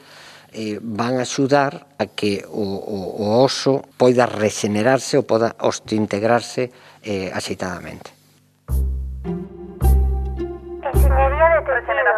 eh, 0.57 0.81
van 0.81 1.20
a 1.20 1.29
axudar 1.29 1.85
a 2.01 2.09
que 2.09 2.48
o, 2.48 2.64
o, 2.64 3.29
o 3.29 3.44
oso 3.44 3.85
poida 4.01 4.24
regenerarse 4.24 5.20
ou 5.20 5.29
poda 5.29 5.53
osteointegrarse 5.61 6.72
eh, 7.05 7.29
axeitadamente. 7.29 8.17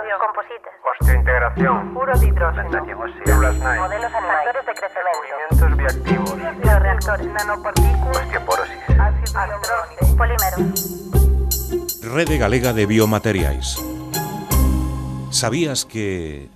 Regeneración, 0.00 0.18
composites, 0.20 0.72
osteointegración, 1.00 1.94
puro 1.94 2.12
células 3.24 3.56
NAI, 3.58 3.78
modelos 3.78 4.12
animales 4.14 4.54
de 4.66 4.74
crecimiento, 4.74 5.18
movimientos 5.18 5.76
bioactivos, 5.76 6.36
bioreactores, 6.62 7.26
nanopartículas, 7.26 8.16
osteoporosis, 8.18 8.78
ácido 8.98 9.40
polímeros. 10.16 10.60
Rede 12.02 12.38
Galega 12.38 12.72
de 12.72 12.86
Biomateriais. 12.86 13.76
¿Sabías 15.30 15.84
que 15.84 16.48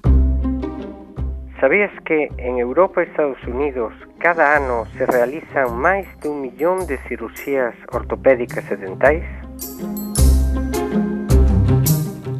¿Sabías 1.60 1.92
que 2.04 2.28
en 2.36 2.58
Europa 2.58 3.00
e 3.00 3.04
Estados 3.04 3.42
Unidos 3.44 3.94
cada 4.18 4.56
ano 4.56 4.84
se 4.98 5.06
realizan 5.06 5.72
máis 5.80 6.04
dun 6.20 6.44
millón 6.44 6.84
de 6.84 6.98
cirurxías 7.08 7.72
ortopédicas 7.92 8.68
e 8.68 8.76
dentais? 8.76 9.24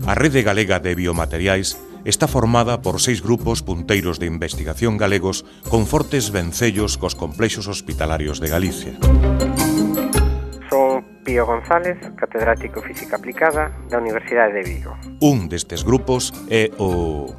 A 0.07 0.13
Rede 0.15 0.43
Galega 0.43 0.81
de 0.81 0.95
Biomateriais 0.95 1.81
está 2.05 2.29
formada 2.29 2.85
por 2.85 3.01
seis 3.01 3.25
grupos 3.25 3.65
punteiros 3.65 4.21
de 4.21 4.29
investigación 4.29 5.01
galegos 5.01 5.49
con 5.73 5.89
fortes 5.89 6.29
vencellos 6.29 7.01
cos 7.01 7.17
complexos 7.17 7.73
hospitalarios 7.73 8.37
de 8.37 8.53
Galicia. 8.53 8.93
Son 10.69 11.01
Pío 11.25 11.49
González, 11.49 11.97
catedrático 12.21 12.85
Física 12.85 13.17
Aplicada 13.17 13.73
da 13.89 13.97
Universidade 13.97 14.61
de 14.61 14.77
Vigo. 14.77 14.93
Un 15.25 15.49
destes 15.49 15.81
grupos 15.81 16.37
é 16.53 16.69
o... 16.77 17.33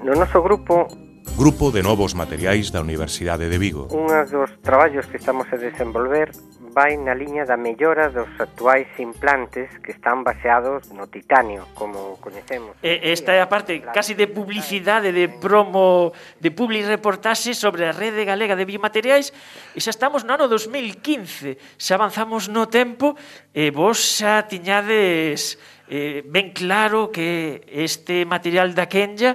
No 0.00 0.16
noso 0.16 0.40
grupo 0.40 0.88
Grupo 1.36 1.68
de 1.68 1.84
Novos 1.84 2.16
Materiais 2.16 2.72
da 2.72 2.80
Universidade 2.80 3.52
de 3.52 3.60
Vigo. 3.60 3.92
Un 3.92 4.08
dos 4.08 4.48
traballos 4.64 5.04
que 5.04 5.20
estamos 5.20 5.44
a 5.52 5.60
desenvolver 5.60 6.32
vai 6.76 7.00
na 7.00 7.16
liña 7.16 7.48
da 7.48 7.56
mellora 7.56 8.12
dos 8.12 8.28
actuais 8.36 8.84
implantes 9.00 9.72
que 9.80 9.96
están 9.96 10.20
baseados 10.20 10.92
no 10.92 11.08
titanio, 11.08 11.64
como 11.72 12.20
coñecemos. 12.20 12.76
E 12.84 13.00
eh, 13.00 13.16
esta 13.16 13.32
é 13.32 13.40
a 13.40 13.48
parte 13.48 13.80
casi 13.96 14.12
de 14.12 14.28
publicidade, 14.28 15.08
de 15.08 15.32
promo, 15.32 16.12
de 16.36 16.52
publi 16.52 16.84
reportaxe 16.84 17.56
sobre 17.56 17.88
a 17.88 17.96
rede 17.96 18.28
galega 18.28 18.52
de 18.52 18.68
biomateriais 18.68 19.32
e 19.72 19.80
xa 19.80 19.88
estamos 19.88 20.28
no 20.28 20.36
ano 20.36 20.52
2015. 20.52 21.56
Xa 21.80 21.96
avanzamos 21.96 22.52
no 22.52 22.68
tempo 22.68 23.16
e 23.56 23.72
vos 23.72 23.96
xa 23.96 24.44
tiñades 24.44 25.56
eh, 25.88 26.20
ben 26.28 26.52
claro 26.52 27.08
que 27.08 27.64
este 27.72 28.28
material 28.28 28.76
da 28.76 28.84
Kenya 28.84 29.32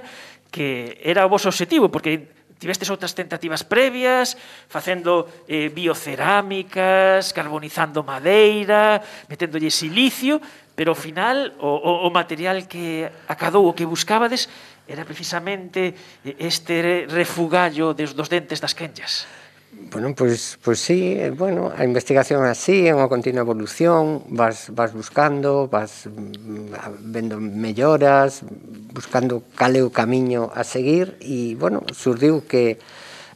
que 0.52 1.00
era 1.02 1.26
o 1.26 1.32
vosso 1.32 1.48
objetivo, 1.48 1.88
porque 1.88 2.31
Tivestes 2.62 2.94
outras 2.94 3.10
tentativas 3.10 3.66
previas, 3.66 4.38
facendo 4.70 5.26
eh, 5.50 5.66
biocerámicas, 5.74 7.34
carbonizando 7.34 8.06
madeira, 8.06 9.02
meténdolle 9.26 9.66
silicio, 9.66 10.38
pero 10.78 10.94
ao 10.94 10.98
final 10.98 11.58
o, 11.58 12.06
o, 12.06 12.06
o 12.06 12.08
material 12.14 12.62
que 12.70 13.02
acadou, 13.26 13.66
o 13.66 13.74
que 13.74 13.82
buscabades, 13.82 14.46
era 14.86 15.02
precisamente 15.02 15.90
eh, 16.22 16.38
este 16.38 17.10
refugallo 17.10 17.98
dos, 17.98 18.14
dos 18.14 18.30
dentes 18.30 18.62
das 18.62 18.78
quenllas. 18.78 19.41
Bueno, 19.90 20.14
pois, 20.14 20.58
pois 20.62 20.78
sí, 20.78 21.14
eh, 21.18 21.30
bueno, 21.30 21.72
a 21.76 21.84
investigación 21.84 22.44
así, 22.44 22.86
é 22.86 22.94
unha 22.94 23.10
continua 23.10 23.42
evolución, 23.42 24.22
vas, 24.30 24.70
vas 24.70 24.94
buscando, 24.94 25.66
vas 25.66 26.06
mm, 26.06 27.10
vendo 27.10 27.40
melloras, 27.40 28.46
buscando 28.94 29.42
cal 29.58 29.74
é 29.74 29.82
o 29.82 29.90
camiño 29.90 30.52
a 30.54 30.62
seguir, 30.62 31.18
e, 31.20 31.58
bueno, 31.58 31.82
surdiu 31.92 32.46
que 32.46 32.78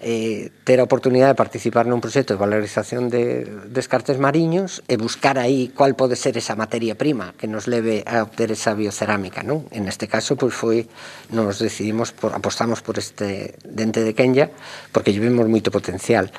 eh, 0.06 0.54
ter 0.62 0.78
a 0.78 0.86
oportunidade 0.86 1.34
de 1.34 1.42
participar 1.42 1.90
nun 1.90 1.98
proxecto 1.98 2.30
de 2.30 2.38
valorización 2.38 3.10
de 3.10 3.42
descartes 3.74 4.22
mariños 4.22 4.86
e 4.86 4.94
buscar 4.94 5.34
aí 5.34 5.74
cual 5.74 5.98
pode 5.98 6.14
ser 6.14 6.38
esa 6.38 6.54
materia 6.54 6.94
prima 6.94 7.34
que 7.34 7.50
nos 7.50 7.66
leve 7.66 8.06
a 8.06 8.22
obter 8.22 8.54
esa 8.54 8.70
biocerámica, 8.78 9.42
non? 9.42 9.66
En 9.74 9.90
este 9.90 10.06
caso, 10.06 10.38
pois 10.38 10.54
foi, 10.54 10.86
nos 11.34 11.58
decidimos, 11.58 12.14
por, 12.14 12.38
apostamos 12.38 12.86
por 12.86 13.02
este 13.02 13.58
dente 13.66 14.06
de 14.06 14.14
Kenya 14.14 14.46
porque 14.94 15.10
lle 15.10 15.18
vimos 15.18 15.50
moito 15.50 15.74
potencial 15.74 16.30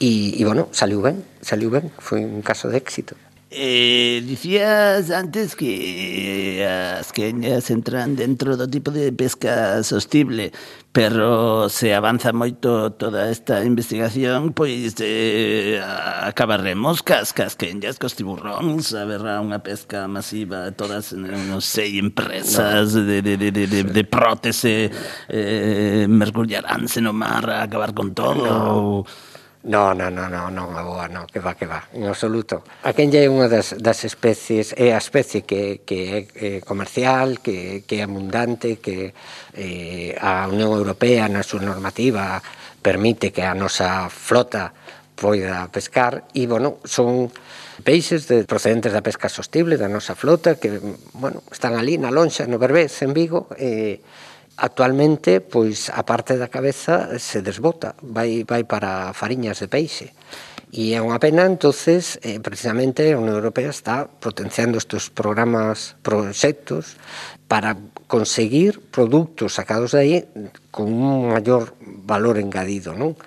e 0.00 0.40
bueno, 0.40 0.72
saliu 0.72 1.04
ben, 1.04 1.20
saliu 1.44 1.68
ben, 1.68 1.92
foi 2.00 2.24
un 2.24 2.40
caso 2.40 2.72
de 2.72 2.80
éxito. 2.80 3.20
Eh, 3.52 4.22
dicías 4.26 5.10
antes 5.10 5.56
que 5.56 6.62
eh, 6.62 6.98
as 7.02 7.10
queñas 7.10 7.66
entran 7.74 8.14
dentro 8.14 8.54
do 8.54 8.70
tipo 8.70 8.94
de 8.94 9.10
pesca 9.10 9.82
sostible, 9.82 10.54
pero 10.94 11.66
se 11.66 11.90
avanza 11.90 12.30
moito 12.30 12.94
toda 12.94 13.26
esta 13.26 13.66
investigación, 13.66 14.54
pois 14.54 14.94
eh, 15.02 15.82
acabaremos 15.82 17.02
cas, 17.02 17.34
cas 17.34 17.58
queñas, 17.58 17.98
cos 17.98 18.14
tiburróns, 18.14 18.94
haberá 18.94 19.42
unha 19.42 19.58
pesca 19.58 20.06
masiva, 20.06 20.70
todas, 20.70 21.10
non 21.10 21.58
sei, 21.58 21.98
empresas 21.98 22.94
de, 22.94 23.18
de, 23.18 23.34
de, 23.34 23.50
de, 23.50 23.66
de, 23.66 23.80
de 23.82 24.04
prótese, 24.06 24.94
eh, 25.26 26.06
mergullaránse 26.06 27.02
no 27.02 27.10
mar 27.10 27.50
a 27.50 27.66
acabar 27.66 27.98
con 27.98 28.14
todo... 28.14 29.02
No. 29.02 29.29
No, 29.62 29.92
no, 29.92 30.10
no, 30.10 30.26
no, 30.26 30.48
non 30.48 30.72
a 30.72 30.80
boa, 30.80 31.04
no, 31.04 31.28
que 31.28 31.36
va, 31.36 31.52
que 31.52 31.68
va, 31.68 31.84
en 31.92 32.08
absoluto. 32.08 32.64
A 32.80 32.96
quen 32.96 33.12
é 33.12 33.28
unha 33.28 33.44
das, 33.44 33.76
das 33.76 34.08
especies, 34.08 34.72
é 34.72 34.96
a 34.96 35.00
especie 35.00 35.44
que, 35.44 35.84
que 35.84 36.32
é 36.32 36.64
comercial, 36.64 37.36
que, 37.44 37.84
que 37.84 38.00
é 38.00 38.08
abundante, 38.08 38.80
que 38.80 39.12
eh, 39.52 40.16
a 40.16 40.48
Unión 40.48 40.72
Europea 40.72 41.28
na 41.28 41.44
súa 41.44 41.60
normativa 41.60 42.40
permite 42.80 43.36
que 43.36 43.44
a 43.44 43.52
nosa 43.52 44.08
flota 44.08 44.72
poida 45.12 45.68
pescar 45.68 46.24
e, 46.32 46.48
bueno, 46.48 46.80
son 46.88 47.28
peixes 47.84 48.32
de, 48.32 48.48
procedentes 48.48 48.96
da 48.96 49.04
pesca 49.04 49.28
sostible 49.28 49.76
da 49.76 49.92
nosa 49.92 50.16
flota 50.16 50.56
que, 50.56 50.80
bueno, 51.12 51.44
están 51.52 51.76
ali 51.76 52.00
na 52.00 52.08
lonxa, 52.08 52.48
no 52.48 52.56
Berbés, 52.56 52.96
en 53.04 53.12
Vigo, 53.12 53.52
e 53.60 54.00
eh, 54.00 54.29
actualmente, 54.60 55.40
pois 55.40 55.88
a 55.88 56.04
parte 56.04 56.36
da 56.36 56.52
cabeza 56.52 57.16
se 57.16 57.40
desbota, 57.40 57.96
vai 58.04 58.44
vai 58.44 58.68
para 58.68 59.16
fariñas 59.16 59.58
de 59.64 59.72
peixe. 59.72 60.12
E 60.70 60.94
é 60.94 61.02
unha 61.02 61.18
pena, 61.18 61.48
entonces, 61.50 62.22
eh, 62.22 62.38
precisamente 62.38 63.02
a 63.10 63.18
Unión 63.18 63.34
Europea 63.42 63.74
está 63.74 64.06
potenciando 64.06 64.78
estes 64.78 65.10
programas, 65.10 65.98
proxectos 66.06 66.94
para 67.50 67.74
conseguir 68.06 68.78
produtos 68.94 69.58
sacados 69.58 69.96
de 69.96 69.98
aí 69.98 70.16
con 70.70 70.86
un 70.94 71.34
maior 71.34 71.74
valor 71.82 72.38
engadido, 72.38 72.94
non? 72.94 73.18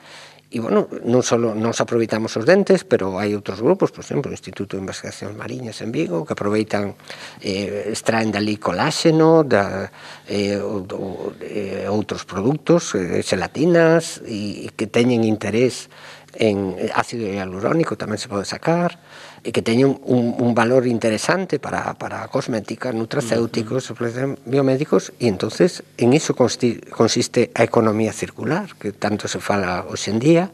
E, 0.53 0.61
bueno, 0.61 0.85
non 1.09 1.25
só 1.25 1.33
nos 1.33 1.81
aproveitamos 1.81 2.37
os 2.37 2.45
dentes, 2.45 2.85
pero 2.85 3.17
hai 3.17 3.33
outros 3.33 3.57
grupos, 3.57 3.89
por 3.89 4.05
exemplo, 4.05 4.29
o 4.29 4.37
Instituto 4.37 4.77
de 4.77 4.85
Investigacións 4.85 5.33
Mariñas 5.33 5.81
en 5.81 5.89
Vigo, 5.89 6.29
que 6.29 6.37
aproveitan, 6.37 6.93
eh, 7.41 7.89
extraen 7.89 8.29
dali 8.29 8.61
coláxeno, 8.61 9.41
da, 9.41 9.89
eh, 10.29 10.61
ou, 10.61 10.85
ou, 10.93 11.33
eh, 11.41 11.89
outros 11.89 12.21
produtos, 12.29 12.93
eh, 12.93 13.25
gelatinas, 13.25 14.21
e, 14.29 14.69
e 14.69 14.77
que 14.77 14.85
teñen 14.85 15.25
interés 15.25 15.89
en 16.37 16.77
ácido 16.93 17.25
hialurónico, 17.25 17.97
tamén 17.97 18.21
se 18.21 18.29
pode 18.29 18.45
sacar, 18.45 19.01
e 19.43 19.51
que 19.51 19.59
teñen 19.59 19.99
un, 20.07 20.39
un 20.39 20.55
valor 20.55 20.87
interesante 20.87 21.59
para, 21.59 21.93
para 21.99 22.23
cosmética, 22.31 22.95
nutracéuticos, 22.95 23.91
uh 23.91 23.95
-huh. 23.99 24.39
biomédicos, 24.47 25.11
e 25.19 25.27
entonces 25.27 25.83
en 25.99 26.15
iso 26.15 26.31
consiste 26.33 27.51
a 27.51 27.61
economía 27.67 28.15
circular, 28.15 28.71
que 28.79 28.95
tanto 28.95 29.27
se 29.27 29.43
fala 29.43 29.83
hoxe 29.83 30.15
en 30.15 30.19
día, 30.23 30.47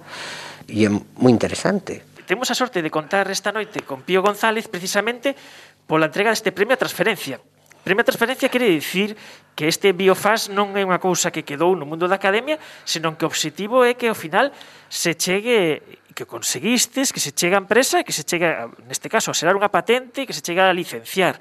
e 0.65 0.86
é 0.86 0.89
moi 0.89 1.30
interesante. 1.30 2.02
Temos 2.25 2.49
a 2.49 2.58
sorte 2.58 2.82
de 2.82 2.89
contar 2.89 3.30
esta 3.30 3.54
noite 3.54 3.86
con 3.86 4.02
Pío 4.02 4.25
González 4.25 4.65
precisamente 4.69 5.38
pola 5.86 6.10
entrega 6.10 6.34
deste 6.34 6.49
premio 6.49 6.73
a 6.73 6.82
transferencia. 6.82 7.41
Premia 7.82 8.04
transferencia 8.04 8.54
quere 8.54 8.69
dicir 8.69 9.17
que 9.56 9.65
este 9.65 9.93
biofaz 9.93 10.49
non 10.54 10.78
é 10.78 10.86
unha 10.86 11.02
cousa 11.02 11.34
que 11.34 11.41
quedou 11.41 11.73
no 11.73 11.89
mundo 11.89 12.06
da 12.06 12.21
academia, 12.21 12.62
senón 12.86 13.17
que 13.17 13.25
o 13.25 13.30
obxectivo 13.32 13.82
é 13.82 13.97
que 13.97 14.12
ao 14.12 14.17
final 14.17 14.54
se 14.89 15.17
chegue 15.17 15.82
que 16.19 16.27
conseguistes 16.27 17.15
que 17.15 17.23
se 17.23 17.32
chega 17.32 17.55
a 17.55 17.63
empresa 17.63 18.03
e 18.03 18.03
que 18.03 18.12
se 18.12 18.27
chega, 18.27 18.67
neste 18.84 19.08
caso, 19.08 19.32
a 19.32 19.38
xerar 19.38 19.55
unha 19.55 19.71
patente 19.71 20.27
que 20.27 20.36
se 20.36 20.43
chega 20.43 20.67
a 20.67 20.75
licenciar. 20.75 21.39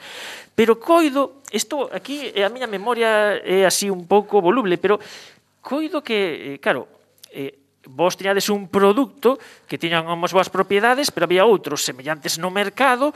Pero 0.55 0.79
coido, 0.79 1.43
isto 1.51 1.91
aquí 1.91 2.31
eh, 2.31 2.47
a 2.47 2.51
miña 2.55 2.71
memoria 2.71 3.43
é 3.43 3.67
así 3.67 3.91
un 3.91 4.07
pouco 4.07 4.39
voluble, 4.39 4.79
pero 4.79 5.03
coido 5.59 5.99
que, 6.07 6.55
eh, 6.55 6.57
claro, 6.63 6.87
eh, 7.35 7.59
vos 7.91 8.15
tiñades 8.15 8.47
un 8.55 8.71
produto 8.71 9.43
que 9.67 9.83
tiñan 9.83 10.07
unhas 10.07 10.31
boas 10.31 10.47
propiedades, 10.47 11.11
pero 11.11 11.27
había 11.27 11.43
outros 11.43 11.83
semellantes 11.83 12.39
no 12.39 12.55
mercado 12.55 13.11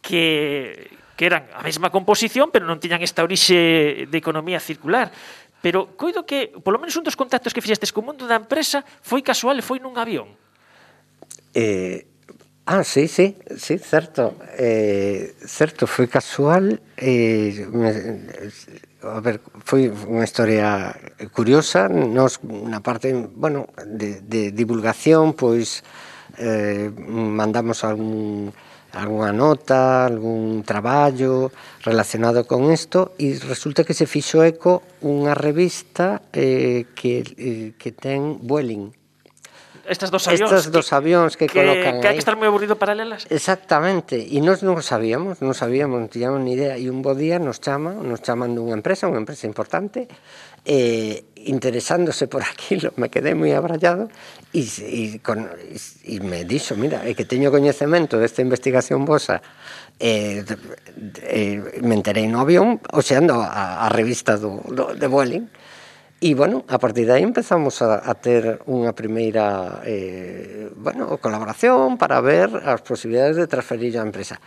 que, 0.00 0.96
que 1.12 1.28
eran 1.28 1.44
a 1.52 1.60
mesma 1.60 1.92
composición, 1.92 2.48
pero 2.48 2.64
non 2.64 2.80
tiñan 2.80 3.04
esta 3.04 3.20
orixe 3.20 4.08
de 4.08 4.16
economía 4.16 4.64
circular. 4.64 5.12
Pero 5.60 5.92
coido 5.92 6.24
que, 6.24 6.56
polo 6.64 6.80
menos 6.80 6.96
un 6.96 7.04
dos 7.04 7.20
contactos 7.20 7.52
que 7.52 7.60
fixestes 7.60 7.92
co 7.92 8.00
mundo 8.00 8.24
da 8.24 8.40
empresa 8.40 8.80
foi 9.04 9.20
casual, 9.20 9.60
foi 9.60 9.76
nun 9.76 10.00
avión. 10.00 10.32
Eh, 11.54 12.06
ah, 12.66 12.84
sí, 12.84 13.08
sí, 13.08 13.36
sí, 13.56 13.78
certo. 13.78 14.36
Eh, 14.58 15.34
certo, 15.44 15.86
foi 15.86 16.08
casual. 16.08 16.80
Eh, 16.96 17.66
me, 17.70 17.90
a 19.02 19.20
ver, 19.20 19.40
foi 19.64 19.90
unha 19.90 20.24
historia 20.24 20.96
curiosa. 21.34 21.88
Nos, 21.88 22.40
na 22.42 22.80
parte, 22.80 23.12
bueno, 23.12 23.68
de, 23.84 24.22
de 24.22 24.52
divulgación, 24.52 25.34
pois, 25.34 25.84
eh, 26.38 26.88
mandamos 26.96 27.84
algún 27.84 28.52
algunha 28.92 29.32
nota, 29.32 30.04
algún 30.04 30.62
traballo 30.64 31.50
relacionado 31.80 32.46
con 32.46 32.70
isto 32.72 33.16
e 33.16 33.40
resulta 33.40 33.84
que 33.84 33.96
se 33.96 34.04
fixo 34.04 34.44
eco 34.44 34.84
unha 35.00 35.32
revista 35.32 36.20
eh, 36.32 36.92
que, 36.92 37.24
eh, 37.24 37.72
que 37.80 37.90
ten 37.96 38.36
Vueling 38.44 38.92
estas 39.86 40.10
dos 40.10 40.26
avións. 40.28 40.50
Estos 40.52 40.70
dos 40.70 40.88
avións 40.92 41.36
que, 41.36 41.46
que 41.46 41.58
colocan 41.58 41.98
Que 42.00 42.08
hai 42.08 42.14
que 42.14 42.22
estar 42.22 42.38
moi 42.38 42.46
aburrido 42.46 42.78
paralelas. 42.78 43.26
Exactamente, 43.30 44.18
e 44.18 44.38
nós 44.40 44.62
non 44.62 44.78
sabíamos, 44.82 45.42
non 45.42 45.54
sabíamos, 45.54 45.98
non 45.98 46.08
tiñamos 46.10 46.40
ni 46.42 46.54
idea. 46.54 46.78
E 46.78 46.86
un 46.86 47.02
bo 47.02 47.18
día 47.18 47.42
nos 47.42 47.58
chama, 47.58 47.98
nos 47.98 48.22
chaman 48.22 48.54
dunha 48.54 48.78
empresa, 48.78 49.10
unha 49.10 49.18
empresa 49.18 49.50
importante, 49.50 50.06
eh, 50.64 51.26
interesándose 51.44 52.28
por 52.28 52.42
aquilo, 52.42 52.94
me 52.96 53.10
quedé 53.10 53.34
moi 53.34 53.50
abrallado 53.50 54.06
e, 54.54 54.62
e, 54.62 55.18
con, 55.18 55.50
e, 55.50 55.78
e 56.06 56.22
me 56.22 56.46
dixo, 56.46 56.78
mira, 56.78 57.02
é 57.02 57.18
que 57.18 57.26
teño 57.26 57.50
coñecemento 57.50 58.22
desta 58.22 58.46
investigación 58.46 59.02
vosa 59.02 59.42
eh, 59.98 60.46
eh, 61.26 61.82
me 61.82 61.98
enterei 61.98 62.30
no 62.30 62.38
avión 62.38 62.78
oxeando 62.94 63.42
a, 63.42 63.82
a 63.82 63.88
revista 63.90 64.38
do, 64.38 64.62
do, 64.70 64.94
de 64.94 65.06
Vueling 65.10 65.50
E, 66.22 66.38
bueno, 66.38 66.62
a 66.70 66.78
partir 66.78 67.10
de 67.10 67.18
aí 67.18 67.26
empezamos 67.26 67.82
a, 67.82 67.98
a 67.98 68.14
ter 68.14 68.62
unha 68.70 68.94
primeira 68.94 69.82
eh, 69.82 70.70
bueno, 70.78 71.18
colaboración 71.18 71.98
para 71.98 72.22
ver 72.22 72.46
as 72.62 72.78
posibilidades 72.86 73.34
de 73.34 73.50
transferir 73.50 73.98
a 73.98 74.06
empresa. 74.06 74.38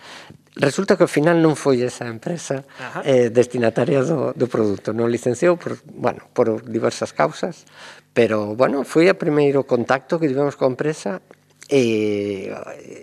Resulta 0.56 0.96
que 0.96 1.04
ao 1.04 1.12
final 1.12 1.36
non 1.44 1.60
foi 1.60 1.84
esa 1.84 2.08
empresa 2.08 2.64
Ajá. 2.80 3.04
eh, 3.04 3.28
destinataria 3.28 4.08
do, 4.08 4.32
do 4.32 4.48
produto. 4.48 4.96
Non 4.96 5.12
licenciou 5.12 5.60
por, 5.60 5.76
bueno, 5.92 6.24
por 6.32 6.64
diversas 6.64 7.12
causas, 7.12 7.68
pero, 8.16 8.56
bueno, 8.56 8.88
foi 8.88 9.12
o 9.12 9.20
primeiro 9.20 9.68
contacto 9.68 10.16
que 10.16 10.32
tivemos 10.32 10.56
con 10.56 10.72
a 10.72 10.76
empresa 10.80 11.20
E, 11.66 12.54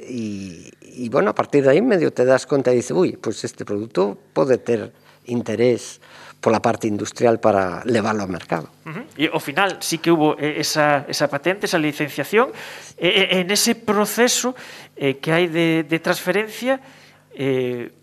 e, 0.06 0.70
e, 0.80 1.08
bueno, 1.10 1.30
a 1.30 1.34
partir 1.34 1.66
de 1.66 1.74
aí 1.74 1.82
medio 1.82 2.14
te 2.14 2.22
das 2.22 2.46
conta 2.46 2.70
e 2.70 2.78
dices, 2.78 2.94
ui, 2.94 3.18
pois 3.18 3.42
pues 3.42 3.50
este 3.50 3.66
produto 3.66 4.14
pode 4.30 4.54
ter 4.62 4.94
interés 5.26 5.98
pola 6.42 6.58
parte 6.58 6.90
industrial 6.90 7.38
para 7.38 7.86
leválo 7.86 8.26
ao 8.26 8.28
mercado. 8.28 8.66
Uh 8.82 8.90
-huh. 8.90 9.04
E 9.14 9.24
ao 9.30 9.38
final 9.38 9.78
sí 9.78 10.02
que 10.02 10.10
hubo 10.10 10.34
eh, 10.42 10.58
esa, 10.58 11.06
esa 11.06 11.30
patente, 11.30 11.70
esa 11.70 11.78
licenciación, 11.78 12.50
e, 12.98 13.38
en 13.38 13.46
ese 13.54 13.78
proceso 13.78 14.58
eh, 14.98 15.22
que 15.22 15.30
hai 15.30 15.46
de, 15.46 15.86
de 15.86 15.98
transferencia, 16.02 16.82
eh, 17.38 17.94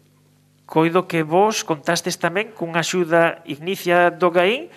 coido 0.63 1.03
que 1.03 1.27
vos 1.27 1.67
contastes 1.67 2.15
tamén 2.15 2.55
cunha 2.55 2.79
axuda 2.79 3.43
ignicia 3.43 4.07
do 4.15 4.31
Gaín 4.31 4.71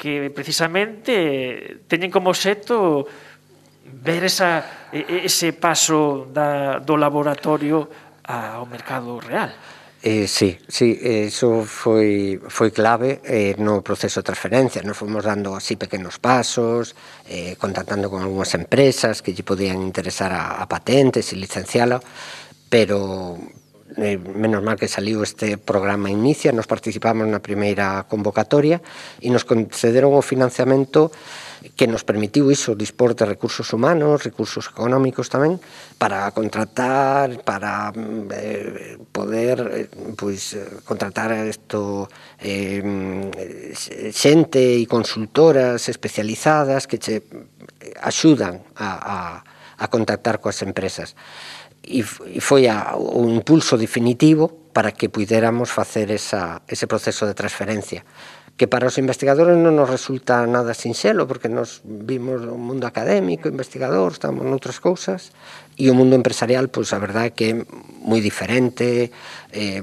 que 0.00 0.32
precisamente 0.34 1.12
eh, 1.12 1.84
teñen 1.86 2.08
como 2.08 2.32
xeto 2.32 3.04
ver 3.84 4.24
esa, 4.24 4.88
ese 4.90 5.52
paso 5.52 6.26
da, 6.32 6.80
do 6.80 6.96
laboratorio 6.96 7.86
ao 8.24 8.64
mercado 8.66 9.20
real. 9.20 9.52
Eh, 10.04 10.26
sí, 10.26 10.58
sí, 10.66 10.98
eso 11.00 11.62
foi, 11.62 12.40
foi 12.48 12.72
clave 12.74 13.22
eh, 13.22 13.54
no 13.62 13.86
proceso 13.86 14.18
de 14.18 14.26
transferencia. 14.26 14.82
Nos 14.82 14.98
fomos 14.98 15.22
dando 15.22 15.54
así 15.54 15.76
pequenos 15.78 16.18
pasos, 16.18 16.96
eh, 17.30 17.54
contactando 17.54 18.10
con 18.10 18.18
algunhas 18.18 18.58
empresas 18.58 19.22
que 19.22 19.30
lle 19.30 19.46
podían 19.46 19.78
interesar 19.78 20.34
a, 20.34 20.66
patentes 20.66 21.30
e 21.30 21.38
licenciala, 21.38 22.02
pero 22.66 23.38
eh, 23.96 24.18
menos 24.18 24.62
mal 24.62 24.76
que 24.76 24.88
saliu 24.88 25.22
este 25.22 25.58
programa 25.58 26.10
Inicia, 26.10 26.52
nos 26.52 26.68
participamos 26.68 27.28
na 27.28 27.44
primeira 27.44 28.04
convocatoria 28.08 28.80
e 29.20 29.28
nos 29.28 29.44
concederon 29.44 30.14
o 30.16 30.22
financiamento 30.24 31.10
que 31.76 31.86
nos 31.86 32.02
permitiu 32.02 32.50
iso, 32.50 32.74
dispor 32.74 33.14
de 33.14 33.24
recursos 33.24 33.72
humanos, 33.72 34.26
recursos 34.26 34.66
económicos 34.66 35.30
tamén, 35.30 35.62
para 35.94 36.26
contratar, 36.34 37.38
para 37.46 37.94
eh, 37.94 38.98
poder 39.14 39.56
eh, 39.70 39.88
pois, 40.18 40.58
eh, 40.58 40.82
contratar 40.82 41.30
isto 41.46 42.10
eh, 42.42 42.82
xente 44.10 44.58
e 44.58 44.90
consultoras 44.90 45.86
especializadas 45.86 46.90
que 46.90 46.98
che 46.98 47.22
axudan 48.02 48.66
a, 48.74 48.90
a, 48.98 49.18
a 49.78 49.86
contactar 49.86 50.42
coas 50.42 50.62
empresas 50.62 51.14
e, 51.82 52.06
e 52.06 52.40
foi 52.40 52.70
a, 52.70 52.94
o 52.96 53.26
impulso 53.28 53.76
definitivo 53.76 54.70
para 54.72 54.94
que 54.94 55.12
puidéramos 55.12 55.68
facer 55.68 56.10
esa, 56.10 56.62
ese 56.66 56.86
proceso 56.86 57.26
de 57.26 57.34
transferencia 57.34 58.06
que 58.56 58.68
para 58.68 58.86
os 58.86 58.98
investigadores 59.00 59.56
non 59.56 59.74
nos 59.74 59.88
resulta 59.88 60.44
nada 60.44 60.76
sinxelo, 60.76 61.24
porque 61.24 61.48
nos 61.48 61.80
vimos 61.82 62.44
o 62.44 62.60
mundo 62.60 62.84
académico, 62.84 63.48
investigador, 63.48 64.12
estamos 64.12 64.44
noutras 64.44 64.76
cousas, 64.78 65.32
e 65.74 65.88
o 65.88 65.96
mundo 65.96 66.14
empresarial, 66.14 66.68
pois 66.68 66.92
a 66.92 67.00
verdade 67.00 67.32
é 67.32 67.34
que 67.34 67.46
é 67.48 67.54
moi 68.04 68.20
diferente, 68.20 69.08
eh, 69.50 69.80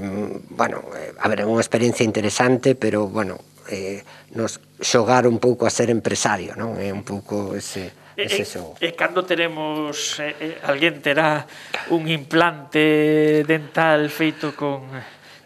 bueno, 0.54 0.86
eh, 0.94 1.18
a 1.18 1.26
ver, 1.28 1.44
é 1.44 1.46
unha 1.50 1.60
experiencia 1.60 2.06
interesante, 2.06 2.78
pero, 2.78 3.10
bueno, 3.10 3.42
eh, 3.74 4.06
nos 4.38 4.62
xogar 4.80 5.26
un 5.26 5.42
pouco 5.42 5.66
a 5.66 5.74
ser 5.74 5.90
empresario, 5.90 6.54
non? 6.54 6.78
É 6.78 6.94
un 6.94 7.02
pouco 7.02 7.58
ese 7.58 7.90
ese 8.20 8.44
eh, 8.44 8.48
eh, 8.48 8.50
son. 8.50 8.66
E, 8.80 8.90
eh, 8.90 8.92
e 8.92 8.98
cando 9.00 9.24
teremos 9.24 10.20
eh, 10.20 10.60
alguén 10.68 11.00
terá 11.00 11.48
un 11.94 12.08
implante 12.12 13.46
dental 13.48 14.12
feito 14.12 14.52
con 14.58 14.88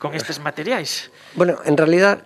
con 0.03 0.13
estes 0.13 0.43
materiais? 0.43 1.09
Bueno, 1.33 1.59
en 1.63 1.77
realidad, 1.77 2.23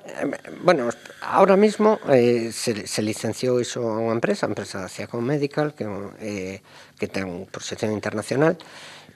bueno, 0.64 0.90
ahora 1.22 1.56
mismo 1.56 2.00
eh, 2.10 2.50
se, 2.52 2.88
se 2.88 3.02
licenciou 3.06 3.62
iso 3.62 3.86
a 3.86 4.02
unha 4.02 4.18
empresa, 4.18 4.50
a 4.50 4.52
empresa 4.52 4.82
da 4.82 4.90
Medical, 5.22 5.78
que, 5.78 5.86
eh, 6.18 6.66
que 6.98 7.06
ten 7.06 7.46
proxección 7.46 7.94
internacional, 7.94 8.58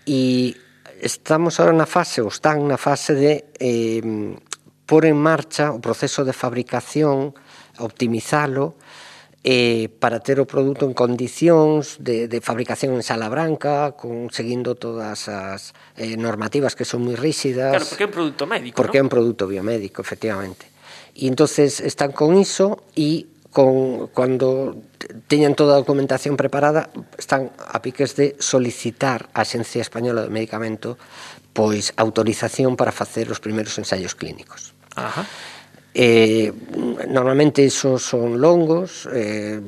e 0.06 0.54
estamos 1.02 1.58
ahora 1.58 1.74
na 1.74 1.90
fase, 1.90 2.22
ou 2.22 2.30
están 2.30 2.62
na 2.70 2.78
fase 2.78 3.18
de 3.18 3.50
eh, 3.58 4.38
pôr 4.86 5.10
en 5.10 5.18
marcha 5.18 5.74
o 5.74 5.82
proceso 5.82 6.22
de 6.22 6.38
fabricación, 6.38 7.34
optimizalo, 7.82 8.78
eh, 9.44 9.90
para 9.98 10.22
ter 10.22 10.38
o 10.38 10.46
produto 10.46 10.86
en 10.86 10.94
condicións 10.94 11.98
de, 11.98 12.30
de 12.30 12.40
fabricación 12.46 12.94
en 12.94 13.02
sala 13.02 13.26
branca, 13.26 13.98
con, 13.98 14.30
seguindo 14.30 14.78
todas 14.78 15.26
as 15.30 15.74
eh, 15.98 16.14
normativas 16.14 16.78
que 16.78 16.86
son 16.86 17.02
moi 17.02 17.18
ríxidas. 17.18 17.74
Claro, 17.74 17.88
porque 17.90 18.06
é 18.06 18.10
un 18.10 18.14
produto 18.14 18.44
médico, 18.46 18.76
Porque 18.78 19.02
¿no? 19.02 19.02
é 19.02 19.08
un 19.08 19.12
produto 19.12 19.50
biomédico, 19.50 20.06
efectivamente. 20.06 20.70
E 21.18 21.26
entonces 21.26 21.82
están 21.82 22.14
con 22.14 22.38
iso 22.38 22.86
e 22.94 23.26
con, 23.50 24.08
cando 24.14 24.78
teñan 25.28 25.58
toda 25.58 25.76
a 25.76 25.82
documentación 25.82 26.38
preparada, 26.38 26.94
están 27.18 27.52
a 27.58 27.82
piques 27.82 28.16
de 28.16 28.38
solicitar 28.40 29.28
a 29.34 29.42
Xencia 29.44 29.82
Española 29.82 30.22
do 30.24 30.32
Medicamento 30.32 31.02
pois 31.52 31.92
autorización 32.00 32.80
para 32.80 32.96
facer 32.96 33.28
os 33.28 33.44
primeiros 33.44 33.76
ensaios 33.76 34.16
clínicos. 34.16 34.72
Ajá. 34.96 35.28
Eh, 35.94 36.54
normalmente 37.10 37.66
esos 37.66 38.02
son 38.02 38.40
longos, 38.40 39.10
eh, 39.12 39.60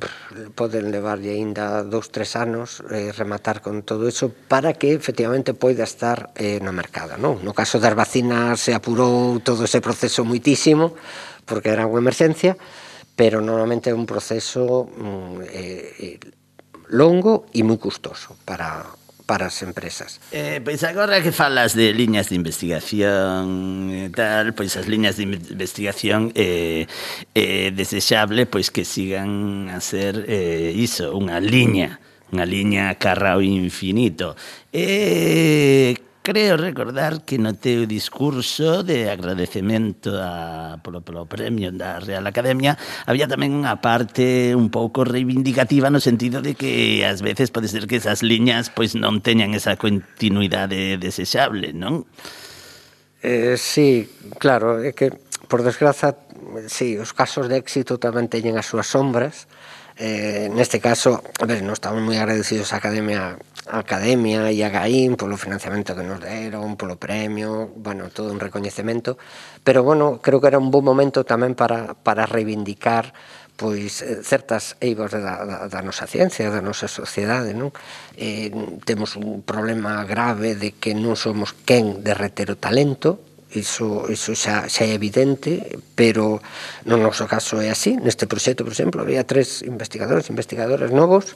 poden 0.55 0.87
levarlle 0.87 1.35
aínda 1.35 1.83
dous, 1.83 2.15
tres 2.15 2.39
anos 2.39 2.79
eh, 2.87 3.11
rematar 3.11 3.59
con 3.59 3.83
todo 3.83 4.07
iso 4.07 4.31
para 4.31 4.71
que 4.79 4.95
efectivamente 4.95 5.51
poida 5.51 5.83
estar 5.83 6.31
eh, 6.39 6.63
no 6.63 6.71
mercado. 6.71 7.19
Non? 7.19 7.43
No 7.43 7.51
caso 7.51 7.75
das 7.75 7.91
vacinas 7.91 8.63
se 8.63 8.71
apurou 8.71 9.43
todo 9.43 9.67
ese 9.67 9.83
proceso 9.83 10.23
muitísimo 10.23 10.95
porque 11.43 11.75
era 11.75 11.83
unha 11.83 11.99
emerxencia, 11.99 12.55
pero 13.19 13.43
normalmente 13.43 13.91
é 13.91 13.95
un 13.95 14.07
proceso 14.07 14.87
mm, 14.87 15.43
eh, 15.51 15.91
eh 15.99 16.17
longo 16.93 17.49
e 17.51 17.67
moi 17.67 17.81
custoso 17.81 18.37
para, 18.47 18.85
para 19.25 19.47
as 19.47 19.61
empresas. 19.63 20.19
Eh, 20.31 20.61
pois 20.63 20.83
agora 20.83 21.23
que 21.23 21.31
falas 21.31 21.73
de 21.73 21.93
liñas 21.93 22.29
de 22.29 22.35
investigación 22.35 23.89
e 23.91 24.11
tal, 24.11 24.53
pois 24.53 24.75
as 24.75 24.85
liñas 24.85 25.17
de 25.17 25.23
investigación 25.25 26.31
é 26.35 26.85
eh, 27.35 27.67
eh, 27.67 27.69
desexable 27.71 28.45
pois 28.45 28.69
que 28.69 28.83
sigan 28.83 29.71
a 29.71 29.79
ser 29.79 30.27
eh, 30.27 30.71
iso, 30.75 31.15
unha 31.15 31.39
liña, 31.39 32.03
unha 32.35 32.43
liña 32.43 32.93
carra 32.99 33.39
ao 33.39 33.41
infinito. 33.41 34.35
Eh, 34.71 35.95
Creo 36.23 36.55
recordar 36.55 37.25
que 37.27 37.35
no 37.35 37.51
teu 37.51 37.83
discurso 37.83 38.79
de 38.79 39.11
agradecemento 39.11 40.15
a, 40.15 40.79
polo, 40.79 41.03
polo 41.03 41.27
premio 41.27 41.67
da 41.75 41.99
Real 41.99 42.23
Academia 42.23 42.79
había 43.03 43.27
tamén 43.27 43.51
unha 43.51 43.83
parte 43.83 44.55
un 44.55 44.71
pouco 44.71 45.03
reivindicativa 45.03 45.91
no 45.91 45.99
sentido 45.99 46.39
de 46.39 46.55
que 46.55 47.03
ás 47.03 47.19
veces 47.19 47.51
pode 47.51 47.67
ser 47.67 47.91
que 47.91 47.99
esas 47.99 48.23
liñas 48.23 48.71
pois 48.71 48.95
non 48.95 49.19
teñan 49.19 49.51
esa 49.51 49.75
continuidade 49.75 50.95
desexable, 50.95 51.75
non? 51.75 52.07
Eh, 53.19 53.59
sí, 53.59 54.07
claro, 54.39 54.79
é 54.79 54.95
que 54.95 55.11
por 55.51 55.59
desgraza, 55.59 56.15
sí, 56.71 56.95
os 56.95 57.11
casos 57.11 57.51
de 57.51 57.59
éxito 57.59 57.99
tamén 57.99 58.31
teñen 58.31 58.55
as 58.55 58.71
súas 58.71 58.87
sombras, 58.87 59.43
eh, 59.43 59.82
Eh, 59.97 60.49
neste 60.49 60.81
caso, 60.81 61.21
a 61.39 61.45
ver, 61.45 61.61
nos 61.61 61.77
estamos 61.77 62.01
moi 62.01 62.17
agradecidos 62.17 62.73
á 62.73 62.81
Academia 62.81 63.37
a 63.69 63.79
Academia 63.79 64.51
e 64.51 64.59
a 64.59 64.69
Gaín 64.69 65.15
polo 65.15 65.39
financiamento 65.39 65.95
que 65.95 66.03
nos 66.03 66.19
deron, 66.19 66.75
polo 66.75 66.99
premio, 66.99 67.71
bueno, 67.79 68.11
todo 68.11 68.33
un 68.33 68.41
recoñecemento, 68.41 69.15
pero 69.63 69.83
bueno, 69.87 70.19
creo 70.19 70.41
que 70.41 70.51
era 70.51 70.59
un 70.59 70.67
bom 70.67 70.83
momento 70.83 71.23
tamén 71.23 71.55
para, 71.55 71.95
para 71.95 72.27
reivindicar 72.27 73.15
pois 73.55 74.01
eh, 74.01 74.25
certas 74.25 74.75
eivas 74.81 75.13
da, 75.13 75.45
da, 75.45 75.57
da 75.69 75.79
nosa 75.85 76.09
ciencia, 76.09 76.49
da 76.49 76.59
nosa 76.59 76.89
sociedade, 76.89 77.53
non? 77.53 77.71
Eh, 78.17 78.51
temos 78.83 79.15
un 79.15 79.45
problema 79.45 80.03
grave 80.03 80.57
de 80.57 80.75
que 80.75 80.97
non 80.97 81.15
somos 81.15 81.53
quen 81.53 82.03
de 82.03 82.17
reter 82.17 82.51
o 82.51 82.59
talento, 82.59 83.21
iso, 83.55 84.09
iso 84.09 84.33
xa, 84.35 84.67
xa 84.69 84.83
é 84.85 84.93
evidente, 84.93 85.79
pero 85.95 86.41
no 86.85 86.97
noso 86.97 87.25
caso 87.29 87.61
é 87.61 87.69
así. 87.69 87.95
Neste 87.97 88.25
proxecto, 88.25 88.65
por 88.65 88.73
exemplo, 88.73 89.01
había 89.01 89.23
tres 89.23 89.61
investigadores 89.63 89.93
investigadores 89.93 90.29
investigadoras 90.29 90.91
novos 90.91 91.35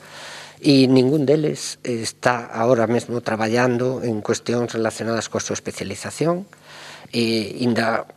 e 0.57 0.89
ningún 0.89 1.29
deles 1.29 1.77
está 1.85 2.49
ahora 2.49 2.89
mesmo 2.89 3.21
traballando 3.21 4.01
en 4.01 4.25
cuestións 4.25 4.73
relacionadas 4.73 5.29
coa 5.29 5.43
súa 5.43 5.53
especialización 5.53 6.49
e 7.13 7.61
inda, 7.61 8.09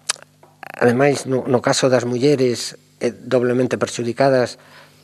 ademais, 0.72 1.28
no, 1.28 1.44
no 1.44 1.60
caso 1.60 1.92
das 1.92 2.08
mulleres 2.08 2.80
eh, 3.04 3.12
doblemente 3.12 3.76
perxudicadas, 3.76 4.56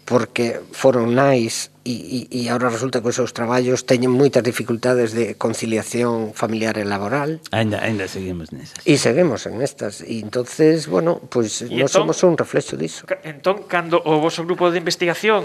porque 0.07 0.63
foron 0.71 1.19
nais 1.19 1.75
e, 1.83 2.31
e, 2.31 2.47
e 2.47 2.47
agora 2.47 2.71
resulta 2.71 3.03
que 3.03 3.11
os 3.11 3.19
seus 3.19 3.35
traballos 3.35 3.83
teñen 3.83 4.15
moitas 4.15 4.47
dificultades 4.47 5.11
de 5.11 5.35
conciliación 5.35 6.31
familiar 6.31 6.79
e 6.79 6.87
laboral. 6.87 7.43
Ainda, 7.51 7.83
ainda 7.83 8.07
seguimos 8.07 8.55
nesas. 8.55 8.79
E 8.87 8.95
seguimos 9.03 9.51
en 9.51 9.59
estas. 9.61 10.07
E 10.07 10.23
entonces, 10.23 10.87
bueno, 10.87 11.19
pois 11.27 11.67
pues, 11.67 11.71
non 11.75 11.91
entón- 11.91 12.07
somos 12.07 12.23
un 12.23 12.39
reflexo 12.39 12.79
disso. 12.79 13.03
Entón, 13.27 13.67
cando 13.67 13.99
o 13.99 14.23
vosso 14.23 14.47
grupo 14.47 14.71
de 14.71 14.79
investigación 14.79 15.45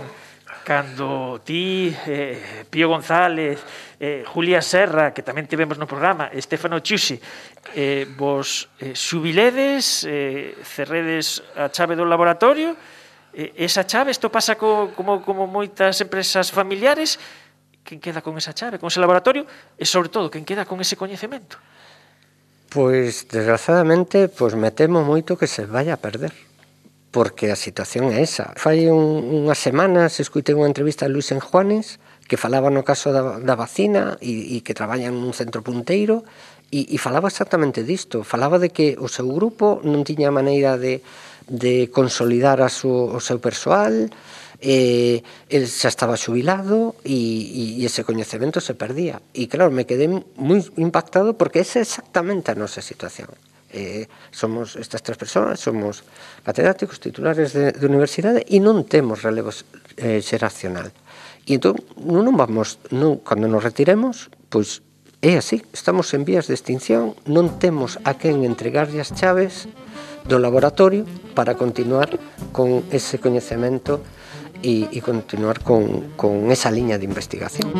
cando 0.62 1.41
ti, 1.41 1.89
eh, 2.06 2.38
Pío 2.69 2.88
González, 2.88 3.58
eh, 3.97 4.21
Julia 4.30 4.62
Serra, 4.62 5.10
que 5.10 5.26
tamén 5.26 5.50
tivemos 5.50 5.82
no 5.82 5.89
programa, 5.89 6.30
Estefano 6.30 6.78
Chusi, 6.86 7.17
eh, 7.74 8.06
vos 8.06 8.69
eh, 8.78 8.93
subiledes, 8.93 10.06
eh, 10.06 10.54
cerredes 10.62 11.41
a 11.58 11.74
chave 11.74 11.97
do 11.97 12.06
laboratorio, 12.06 12.78
esa 13.34 13.88
chave, 13.88 14.12
isto 14.12 14.32
pasa 14.32 14.56
co, 14.56 14.91
como, 14.96 15.24
como 15.24 15.48
moitas 15.48 16.00
empresas 16.04 16.52
familiares, 16.52 17.20
quen 17.84 18.00
queda 18.00 18.22
con 18.22 18.38
esa 18.38 18.54
chave, 18.54 18.78
con 18.78 18.88
ese 18.88 19.00
laboratorio, 19.00 19.48
e 19.80 19.86
sobre 19.88 20.10
todo, 20.12 20.30
quen 20.30 20.44
queda 20.44 20.67
con 20.67 20.80
ese 20.84 21.00
coñecemento? 21.00 21.58
Pois, 22.72 23.28
desgraciadamente, 23.28 24.32
pois 24.32 24.56
me 24.56 24.72
temo 24.72 25.04
moito 25.04 25.36
que 25.36 25.48
se 25.48 25.67
vai 25.67 25.91
a 25.91 26.00
perder 26.00 26.32
porque 27.12 27.52
a 27.52 27.60
situación 27.60 28.08
é 28.15 28.24
esa. 28.24 28.56
Fai 28.56 28.88
un, 28.88 29.44
unhas 29.44 29.60
semanas 29.60 30.24
escuitei 30.24 30.56
unha 30.56 30.72
entrevista 30.72 31.04
a 31.04 31.12
Luis 31.12 31.28
Enjuanes, 31.36 32.00
Juanes 32.00 32.11
que 32.32 32.39
falaba 32.39 32.72
no 32.72 32.88
caso 32.88 33.12
da, 33.12 33.44
da 33.44 33.60
vacina 33.60 34.15
e, 34.24 34.56
e 34.56 34.63
que 34.63 34.72
traballan 34.72 35.20
nun 35.20 35.36
centro 35.36 35.60
punteiro 35.60 36.24
e, 36.72 36.88
e 36.88 36.96
falaba 36.96 37.28
exactamente 37.28 37.84
disto, 37.84 38.24
falaba 38.24 38.56
de 38.56 38.72
que 38.72 38.96
o 38.96 39.12
seu 39.12 39.28
grupo 39.28 39.84
non 39.84 40.08
tiña 40.08 40.32
maneira 40.32 40.80
de, 40.80 41.04
de 41.52 41.91
consolidar 41.91 42.63
a 42.63 42.72
su, 42.72 42.88
o 42.88 43.20
seu 43.20 43.44
persoal, 43.44 44.08
eh, 44.63 45.20
el 45.52 45.67
xa 45.67 45.91
estaba 45.91 46.15
xubilado 46.15 46.96
e, 47.04 47.84
e, 47.84 47.84
ese 47.84 48.08
coñecemento 48.08 48.63
se 48.63 48.80
perdía. 48.80 49.20
E 49.36 49.52
claro, 49.52 49.67
me 49.67 49.84
quedé 49.84 50.08
moi 50.08 50.63
impactado 50.80 51.36
porque 51.36 51.67
esa 51.67 51.84
é 51.84 51.86
exactamente 51.86 52.48
a 52.48 52.56
nosa 52.56 52.80
situación. 52.80 53.28
Eh, 53.76 54.08
somos 54.32 54.80
estas 54.80 55.04
tres 55.04 55.20
persoas, 55.20 55.60
somos 55.60 56.08
catedráticos, 56.48 57.04
titulares 57.04 57.52
de, 57.52 57.76
de 57.76 57.86
universidade 57.91 58.48
e 58.48 58.63
non 58.63 58.88
temos 58.88 59.20
relevo 59.20 59.52
eh, 60.00 60.24
xeracional. 60.24 60.96
Eh, 60.96 61.11
E 61.49 61.58
entón, 61.58 61.82
non, 61.97 62.38
vamos, 62.38 62.77
non, 62.93 63.17
cando 63.25 63.49
nos 63.49 63.65
retiremos, 63.65 64.30
pois 64.54 64.86
é 65.21 65.38
así, 65.38 65.62
estamos 65.73 66.13
en 66.13 66.25
vías 66.25 66.45
de 66.45 66.54
extinción, 66.54 67.17
non 67.25 67.58
temos 67.62 67.97
a 68.06 68.17
quen 68.17 68.45
entregarlle 68.45 69.01
as 69.01 69.13
chaves 69.13 69.65
do 70.25 70.38
laboratorio 70.38 71.06
para 71.34 71.58
continuar 71.58 72.17
con 72.54 72.86
ese 72.93 73.17
coñecemento 73.17 74.01
e, 74.62 74.86
e 74.93 74.99
continuar 75.01 75.65
con, 75.65 76.13
con 76.13 76.49
esa 76.54 76.69
liña 76.69 77.01
de 77.01 77.06
investigación. 77.06 77.73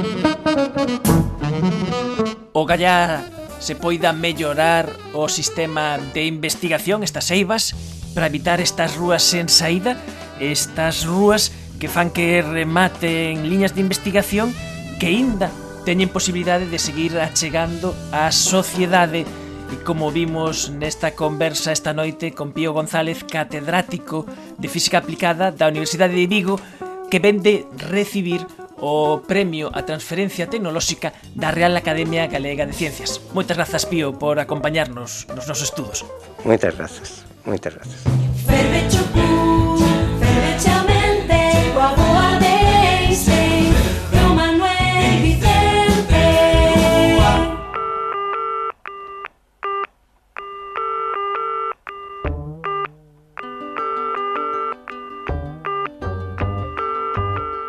O 2.54 2.66
gallá 2.66 3.22
se 3.62 3.78
poida 3.78 4.10
mellorar 4.14 4.90
o 5.14 5.30
sistema 5.30 6.02
de 6.18 6.26
investigación, 6.26 7.06
estas 7.06 7.30
eivas, 7.30 7.78
para 8.18 8.26
evitar 8.26 8.60
estas 8.60 8.98
rúas 8.98 9.22
sen 9.22 9.48
saída, 9.50 10.02
estas 10.42 11.06
rúas 11.06 11.54
que 11.82 11.90
fan 11.90 12.14
que 12.14 12.46
rematen 12.46 13.50
liñas 13.50 13.74
de 13.74 13.82
investigación 13.82 14.54
que 15.02 15.10
aínda 15.10 15.50
teñen 15.82 16.14
posibilidade 16.14 16.70
de 16.70 16.78
seguir 16.78 17.18
achegando 17.18 17.98
á 18.14 18.30
sociedade 18.30 19.26
E 19.72 19.80
como 19.88 20.12
vimos 20.12 20.68
nesta 20.68 21.16
conversa 21.16 21.72
esta 21.72 21.96
noite 21.96 22.36
con 22.36 22.52
Pío 22.52 22.76
González, 22.76 23.24
catedrático 23.24 24.28
de 24.60 24.68
Física 24.68 25.00
Aplicada 25.00 25.48
da 25.56 25.72
Universidade 25.72 26.12
de 26.12 26.28
Vigo, 26.28 26.60
que 27.08 27.24
ven 27.24 27.40
de 27.40 27.64
recibir 27.88 28.44
o 28.84 29.24
premio 29.24 29.72
a 29.72 29.88
transferencia 29.88 30.52
tecnolóxica 30.52 31.16
da 31.40 31.56
Real 31.56 31.72
Academia 31.80 32.28
Galega 32.28 32.68
de 32.68 32.76
Ciencias. 32.76 33.24
Moitas 33.32 33.56
grazas, 33.56 33.88
Pío, 33.88 34.12
por 34.20 34.44
acompañarnos 34.44 35.32
nos 35.32 35.48
nosos 35.48 35.72
estudos. 35.72 36.04
Moitas 36.44 36.76
grazas, 36.76 37.24
moitas 37.48 37.72
grazas. 37.72 38.04
Fervecho. 38.44 39.01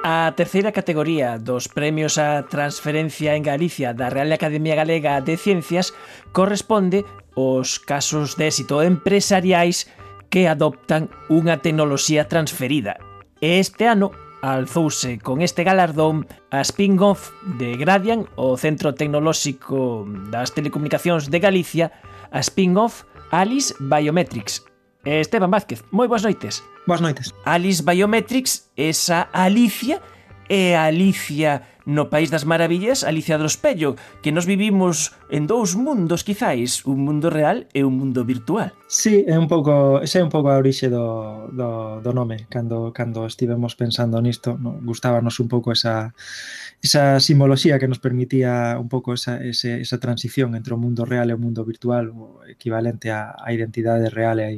A 0.04 0.34
terceira 0.34 0.74
categoría 0.74 1.38
dos 1.38 1.70
premios 1.70 2.18
á 2.18 2.42
transferencia 2.50 3.38
en 3.38 3.46
Galicia 3.46 3.94
da 3.94 4.10
Real 4.10 4.34
Academia 4.34 4.74
Galega 4.74 5.22
de 5.22 5.38
Ciencias 5.38 5.94
corresponde 6.34 7.06
aos 7.38 7.78
casos 7.78 8.34
de 8.34 8.50
éxito 8.50 8.82
empresariais 8.82 9.86
que 10.26 10.50
adoptan 10.50 11.06
unha 11.30 11.62
tecnoloxía 11.62 12.26
transferida. 12.26 12.98
E 13.38 13.62
este 13.62 13.86
ano 13.86 14.10
alzouse 14.42 15.22
con 15.22 15.38
este 15.38 15.62
galardón 15.62 16.26
a 16.50 16.66
spin-off 16.66 17.30
de 17.62 17.78
Gradian, 17.78 18.26
o 18.34 18.58
Centro 18.58 18.98
Tecnolóxico 18.98 20.02
das 20.34 20.50
Telecomunicacións 20.50 21.30
de 21.30 21.38
Galicia, 21.38 21.94
a 22.34 22.42
spin-off 22.42 23.06
Alice 23.30 23.70
Biometrics, 23.78 24.66
Eh, 25.04 25.20
Esteban 25.20 25.50
Vázquez, 25.50 25.82
moi 25.90 26.06
boas 26.06 26.22
noites. 26.22 26.62
Boas 26.86 27.02
noites. 27.02 27.34
Alice 27.42 27.82
Biometrics, 27.82 28.70
esa 28.78 29.26
Alicia 29.34 29.98
é 30.46 30.78
Alicia 30.78 31.66
no 31.86 32.06
País 32.06 32.30
das 32.30 32.44
Maravillas, 32.46 33.02
Alicia 33.02 33.34
do 33.34 33.46
Espello, 33.46 33.96
que 34.22 34.30
nos 34.30 34.46
vivimos 34.46 35.10
en 35.26 35.50
dous 35.50 35.74
mundos, 35.74 36.22
quizáis, 36.22 36.86
un 36.86 37.02
mundo 37.02 37.34
real 37.34 37.66
e 37.74 37.82
un 37.82 37.98
mundo 37.98 38.22
virtual. 38.22 38.70
Sí, 38.86 39.26
é 39.26 39.34
un 39.34 39.50
pouco, 39.50 39.98
ese 39.98 40.20
é 40.20 40.22
un 40.22 40.30
pouco 40.30 40.54
a 40.54 40.58
orixe 40.62 40.86
do, 40.86 41.50
do, 41.50 41.98
do 41.98 42.12
nome, 42.14 42.46
cando, 42.46 42.94
cando 42.94 43.26
estivemos 43.26 43.74
pensando 43.74 44.22
nisto, 44.22 44.54
no, 44.54 44.78
gustábanos 44.86 45.42
un 45.42 45.50
pouco 45.50 45.74
esa, 45.74 46.14
esa 46.82 47.20
simbología 47.20 47.78
que 47.78 47.86
nos 47.86 48.00
permitía 48.00 48.76
un 48.78 48.90
pouco 48.90 49.14
esa, 49.14 49.38
ese, 49.38 49.80
esa 49.80 50.02
transición 50.02 50.58
entre 50.58 50.74
o 50.74 50.78
mundo 50.82 51.06
real 51.06 51.30
e 51.30 51.34
o 51.34 51.38
mundo 51.38 51.62
virtual, 51.62 52.10
o 52.10 52.42
equivalente 52.42 53.14
a, 53.14 53.38
a 53.38 53.54
identidade 53.54 54.10
real 54.10 54.42
e 54.42 54.50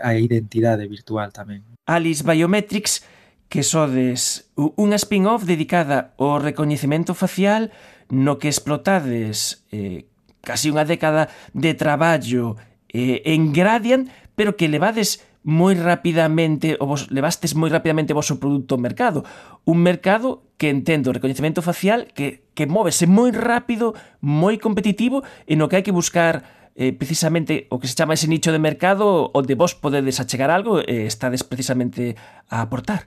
a 0.00 0.12
identidade 0.16 0.88
virtual 0.88 1.36
tamén. 1.36 1.68
Alice 1.84 2.24
Biometrics, 2.24 3.04
que 3.52 3.60
sodes 3.60 4.48
unha 4.56 4.96
spin-off 4.96 5.44
dedicada 5.44 6.16
ao 6.16 6.40
recoñecemento 6.40 7.12
facial 7.12 7.68
no 8.08 8.40
que 8.40 8.48
explotades 8.48 9.68
eh, 9.68 10.08
casi 10.40 10.72
unha 10.72 10.88
década 10.88 11.28
de 11.52 11.76
traballo 11.76 12.56
eh, 12.88 13.20
en 13.28 13.52
Gradient, 13.52 14.08
pero 14.32 14.56
que 14.56 14.72
levades 14.72 15.25
moi 15.46 15.78
rapidamente, 15.78 16.74
ou 16.82 16.90
vos 16.90 17.06
levastes 17.14 17.54
moi 17.54 17.70
rapidamente 17.70 18.10
o 18.10 18.18
vosso 18.18 18.42
produto 18.42 18.74
ao 18.74 18.82
mercado. 18.82 19.22
Un 19.62 19.78
mercado 19.78 20.42
que 20.58 20.66
entendo 20.66 21.14
o 21.14 21.14
recoñecemento 21.14 21.62
facial 21.62 22.10
que, 22.10 22.50
que 22.58 22.66
móvese 22.66 23.06
moi 23.06 23.30
rápido, 23.30 23.94
moi 24.18 24.58
competitivo, 24.58 25.22
e 25.46 25.54
no 25.54 25.70
que 25.70 25.78
hai 25.78 25.86
que 25.86 25.94
buscar 25.94 26.42
eh, 26.74 26.90
precisamente 26.90 27.70
o 27.70 27.78
que 27.78 27.86
se 27.86 27.94
chama 27.94 28.18
ese 28.18 28.26
nicho 28.26 28.50
de 28.50 28.58
mercado 28.58 29.30
onde 29.38 29.54
vos 29.54 29.78
podedes 29.78 30.18
achegar 30.18 30.50
algo 30.50 30.82
e 30.82 31.06
eh, 31.06 31.06
estades 31.06 31.46
precisamente 31.46 32.18
a 32.50 32.66
aportar. 32.66 33.06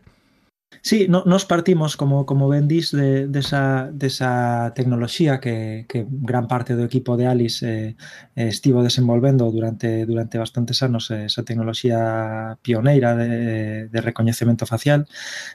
Sí, 0.81 1.07
no, 1.09 1.23
nos 1.25 1.45
partimos, 1.45 1.97
como, 1.97 2.25
como 2.25 2.47
ben 2.47 2.67
dis, 2.67 2.91
de, 2.91 3.27
desa, 3.27 3.89
de 3.91 4.07
desa 4.07 4.71
tecnoloxía 4.75 5.39
que, 5.39 5.85
que 5.89 6.05
gran 6.07 6.47
parte 6.47 6.77
do 6.77 6.85
equipo 6.85 7.17
de 7.17 7.25
Alice 7.27 7.65
eh, 7.65 7.97
eh, 8.37 8.47
estivo 8.47 8.85
desenvolvendo 8.85 9.49
durante 9.51 10.05
durante 10.05 10.37
bastantes 10.37 10.79
anos 10.85 11.09
eh, 11.09 11.25
esa 11.25 11.43
tecnoloxía 11.43 12.57
pioneira 12.61 13.17
de, 13.17 13.89
de 13.89 13.99
recoñecemento 14.01 14.65
facial 14.69 15.09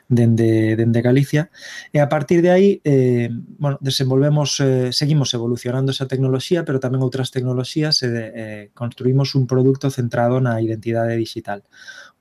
dende, 0.09 0.77
dende 0.77 1.01
Galicia. 1.01 1.49
E 1.95 2.03
a 2.03 2.11
partir 2.11 2.43
de 2.43 2.51
aí, 2.51 2.69
eh, 2.85 3.31
bueno, 3.57 3.79
desenvolvemos, 3.81 4.59
eh, 4.61 4.93
seguimos 4.93 5.33
evolucionando 5.33 5.95
esa 5.95 6.11
tecnoloxía, 6.11 6.67
pero 6.67 6.83
tamén 6.83 7.01
outras 7.07 7.31
tecnoloxías 7.31 8.03
e 8.03 8.11
eh, 8.11 8.33
eh, 8.35 8.62
construímos 8.75 9.39
un 9.39 9.47
produto 9.47 9.89
centrado 9.95 10.43
na 10.43 10.59
identidade 10.59 11.15
digital 11.17 11.62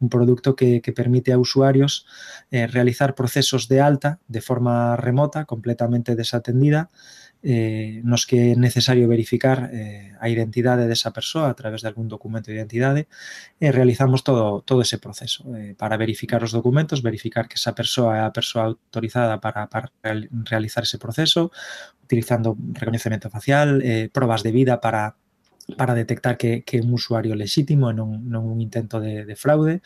un 0.03 0.09
producto 0.09 0.55
que, 0.55 0.83
permite 0.93 1.31
a 1.31 1.39
usuarios 1.39 2.05
eh, 2.51 2.67
realizar 2.67 3.15
procesos 3.15 3.67
de 3.71 3.79
alta 3.79 4.19
de 4.27 4.41
forma 4.41 4.95
remota, 4.97 5.45
completamente 5.45 6.15
desatendida, 6.15 6.89
eh, 7.43 7.99
nos 8.03 8.25
que 8.25 8.51
é 8.51 8.55
necesario 8.55 9.07
verificar 9.07 9.69
eh, 9.75 10.15
a 10.23 10.31
identidade 10.31 10.87
desa 10.87 11.11
persoa 11.11 11.51
a 11.51 11.55
través 11.59 11.83
de 11.83 11.91
algún 11.91 12.07
documento 12.07 12.47
de 12.47 12.55
identidade. 12.55 13.11
E 13.59 13.67
realizamos 13.75 14.23
todo, 14.23 14.63
todo 14.63 14.79
ese 14.81 14.97
proceso 14.97 15.43
eh, 15.51 15.75
para 15.75 15.99
verificar 15.99 16.39
os 16.43 16.55
documentos, 16.55 17.03
verificar 17.03 17.51
que 17.51 17.59
esa 17.59 17.75
persoa 17.75 18.15
é 18.17 18.21
a 18.23 18.31
persoa 18.31 18.71
autorizada 18.71 19.43
para, 19.43 19.67
realizar 20.47 20.87
ese 20.87 20.97
proceso, 20.97 21.51
utilizando 22.03 22.55
reconhecimento 22.79 23.27
facial, 23.29 23.83
eh, 23.83 24.07
probas 24.07 24.41
de 24.41 24.51
vida 24.55 24.79
para 24.79 25.19
para 25.77 25.95
detectar 25.95 26.37
que, 26.37 26.63
que 26.63 26.81
un 26.81 26.93
usuario 26.93 27.35
lexítimo 27.35 27.89
e 27.89 27.95
non, 27.95 28.27
non 28.27 28.43
un 28.43 28.59
intento 28.59 28.99
de, 28.99 29.23
de 29.23 29.35
fraude. 29.39 29.79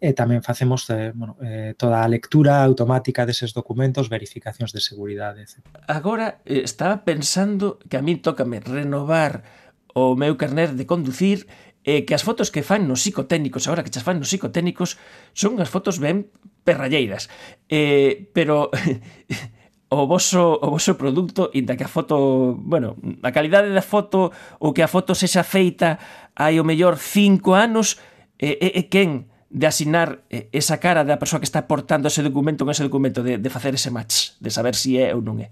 E 0.00 0.16
tamén 0.16 0.40
facemos 0.42 0.88
eh, 0.90 1.12
bueno, 1.14 1.36
eh, 1.44 1.76
toda 1.76 2.02
a 2.02 2.10
lectura 2.10 2.64
automática 2.64 3.28
deses 3.28 3.54
documentos, 3.54 4.10
verificacións 4.10 4.74
de 4.74 4.80
seguridade, 4.82 5.44
etc. 5.44 5.62
Agora, 5.86 6.42
eh, 6.48 6.66
estaba 6.66 7.06
pensando 7.06 7.78
que 7.86 8.00
a 8.00 8.02
mí 8.02 8.18
tócame 8.18 8.58
renovar 8.58 9.46
o 9.94 10.16
meu 10.16 10.34
carnet 10.40 10.74
de 10.74 10.86
conducir 10.86 11.46
e 11.84 12.04
que 12.04 12.12
as 12.12 12.26
fotos 12.26 12.52
que 12.52 12.60
fan 12.60 12.84
nos 12.84 13.00
psicotécnicos, 13.06 13.64
agora 13.64 13.86
que 13.86 13.92
chas 13.92 14.04
fan 14.04 14.20
nos 14.20 14.28
psicotécnicos, 14.28 15.00
son 15.32 15.56
as 15.62 15.70
fotos 15.72 15.96
ben 16.02 16.28
perralleiras. 16.64 17.32
Eh, 17.70 18.28
pero 18.36 18.68
o 19.90 20.06
voso, 20.06 20.62
o 20.62 20.70
voso 20.70 20.94
produto, 20.94 21.50
inda 21.50 21.74
que 21.74 21.82
a 21.82 21.90
foto, 21.90 22.54
bueno, 22.62 22.94
a 23.26 23.34
calidade 23.34 23.74
da 23.74 23.82
foto 23.82 24.30
ou 24.62 24.70
que 24.70 24.86
a 24.86 24.88
foto 24.88 25.18
sexa 25.18 25.42
feita 25.42 25.98
hai 26.38 26.62
o 26.62 26.64
mellor 26.64 26.94
cinco 26.94 27.58
anos, 27.58 27.98
e, 28.38 28.56
e, 28.56 28.68
e 28.78 28.82
quen 28.88 29.28
de 29.50 29.66
asinar 29.66 30.22
esa 30.30 30.78
cara 30.78 31.02
da 31.02 31.18
persoa 31.18 31.42
que 31.42 31.50
está 31.50 31.66
portando 31.66 32.06
ese 32.06 32.22
documento 32.22 32.62
con 32.62 32.70
ese 32.70 32.86
documento, 32.86 33.26
de, 33.26 33.42
de 33.42 33.50
facer 33.50 33.74
ese 33.74 33.90
match, 33.90 34.38
de 34.38 34.50
saber 34.50 34.78
si 34.78 34.94
é 34.94 35.10
ou 35.10 35.20
non 35.20 35.42
é. 35.42 35.50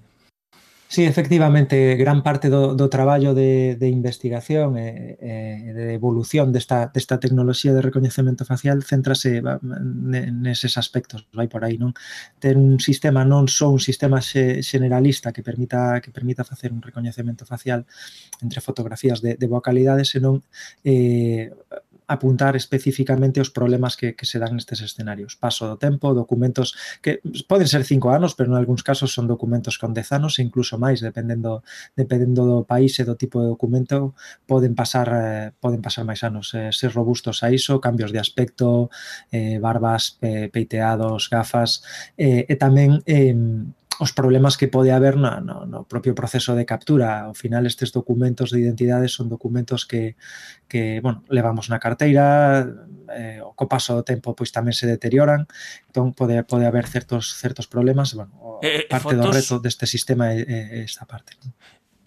Sí, 0.90 1.04
efectivamente, 1.04 1.96
gran 1.96 2.22
parte 2.22 2.48
do, 2.48 2.74
do 2.74 2.88
traballo 2.88 3.34
de, 3.34 3.76
de 3.76 3.88
investigación 3.92 4.78
e, 4.80 5.20
e 5.20 5.72
de 5.76 5.92
evolución 5.92 6.48
desta, 6.48 6.88
desta 6.88 7.20
tecnoloxía 7.20 7.76
de 7.76 7.84
recoñecemento 7.84 8.48
facial 8.48 8.80
centrase 8.80 9.44
neses 9.60 10.80
aspectos, 10.80 11.28
vai 11.36 11.44
por 11.44 11.60
aí, 11.68 11.76
non? 11.76 11.92
Ter 12.40 12.56
un 12.56 12.80
sistema 12.80 13.20
non 13.20 13.52
só 13.52 13.68
un 13.68 13.84
sistema 13.84 14.24
generalista 14.24 15.28
que 15.28 15.44
permita 15.44 16.00
que 16.00 16.08
permita 16.08 16.40
facer 16.40 16.72
un 16.72 16.80
recoñecemento 16.80 17.44
facial 17.44 17.84
entre 18.40 18.64
fotografías 18.64 19.20
de, 19.20 19.36
de 19.36 19.44
boa 19.44 19.60
calidade, 19.60 20.08
senón 20.08 20.40
eh, 20.88 21.52
apuntar 22.08 22.56
especificamente 22.56 23.38
os 23.38 23.52
problemas 23.52 23.94
que, 23.94 24.16
que 24.16 24.24
se 24.24 24.40
dan 24.40 24.56
nestes 24.56 24.80
escenarios. 24.80 25.36
Paso 25.36 25.68
do 25.68 25.76
tempo, 25.76 26.16
documentos 26.16 26.72
que 27.04 27.20
poden 27.44 27.68
ser 27.68 27.84
cinco 27.84 28.10
anos, 28.10 28.32
pero 28.32 28.48
en 28.48 28.56
algúns 28.56 28.80
casos 28.80 29.12
son 29.12 29.28
documentos 29.28 29.76
con 29.76 29.92
dez 29.92 30.08
anos 30.10 30.40
e 30.40 30.42
incluso 30.42 30.80
máis, 30.80 31.04
dependendo 31.04 31.60
dependendo 31.92 32.48
do 32.48 32.58
país 32.64 32.96
e 32.96 33.04
do 33.04 33.14
tipo 33.14 33.44
de 33.44 33.52
documento, 33.52 34.16
poden 34.48 34.72
pasar 34.72 35.08
eh, 35.12 35.52
poden 35.60 35.84
pasar 35.84 36.08
máis 36.08 36.24
anos. 36.24 36.56
Eh, 36.56 36.72
ser 36.72 36.96
robustos 36.96 37.44
a 37.44 37.52
iso, 37.52 37.78
cambios 37.78 38.10
de 38.10 38.18
aspecto, 38.18 38.88
eh, 39.28 39.60
barbas, 39.60 40.16
eh, 40.24 40.48
peiteados, 40.48 41.28
gafas, 41.28 41.84
eh, 42.16 42.48
e 42.48 42.54
tamén 42.56 43.04
eh, 43.04 43.36
os 43.98 44.14
problemas 44.14 44.56
que 44.56 44.70
pode 44.70 44.94
haber 44.94 45.18
no, 45.18 45.42
no, 45.42 45.66
no 45.66 45.82
propio 45.84 46.14
proceso 46.14 46.54
de 46.54 46.62
captura. 46.64 47.26
Ao 47.26 47.34
final 47.34 47.66
estes 47.66 47.90
documentos 47.90 48.54
de 48.54 48.62
identidade 48.62 49.10
son 49.10 49.26
documentos 49.26 49.84
que, 49.84 50.14
que 50.70 51.02
bueno, 51.02 51.26
levamos 51.26 51.66
na 51.66 51.82
carteira, 51.82 52.62
eh, 53.10 53.42
o 53.42 53.58
co 53.58 53.66
paso 53.66 53.98
do 53.98 54.06
tempo 54.06 54.38
pois 54.38 54.54
tamén 54.54 54.72
se 54.72 54.86
deterioran, 54.86 55.50
entón 55.90 56.14
pode, 56.14 56.38
pode 56.46 56.64
haber 56.64 56.86
certos 56.86 57.34
certos 57.34 57.66
problemas, 57.66 58.14
bueno, 58.14 58.62
eh, 58.62 58.86
parte 58.86 59.18
fotos... 59.18 59.26
do 59.26 59.34
reto 59.34 59.54
deste 59.58 59.90
sistema 59.90 60.30
é, 60.30 60.46
é 60.46 60.86
esta 60.86 61.02
parte. 61.02 61.34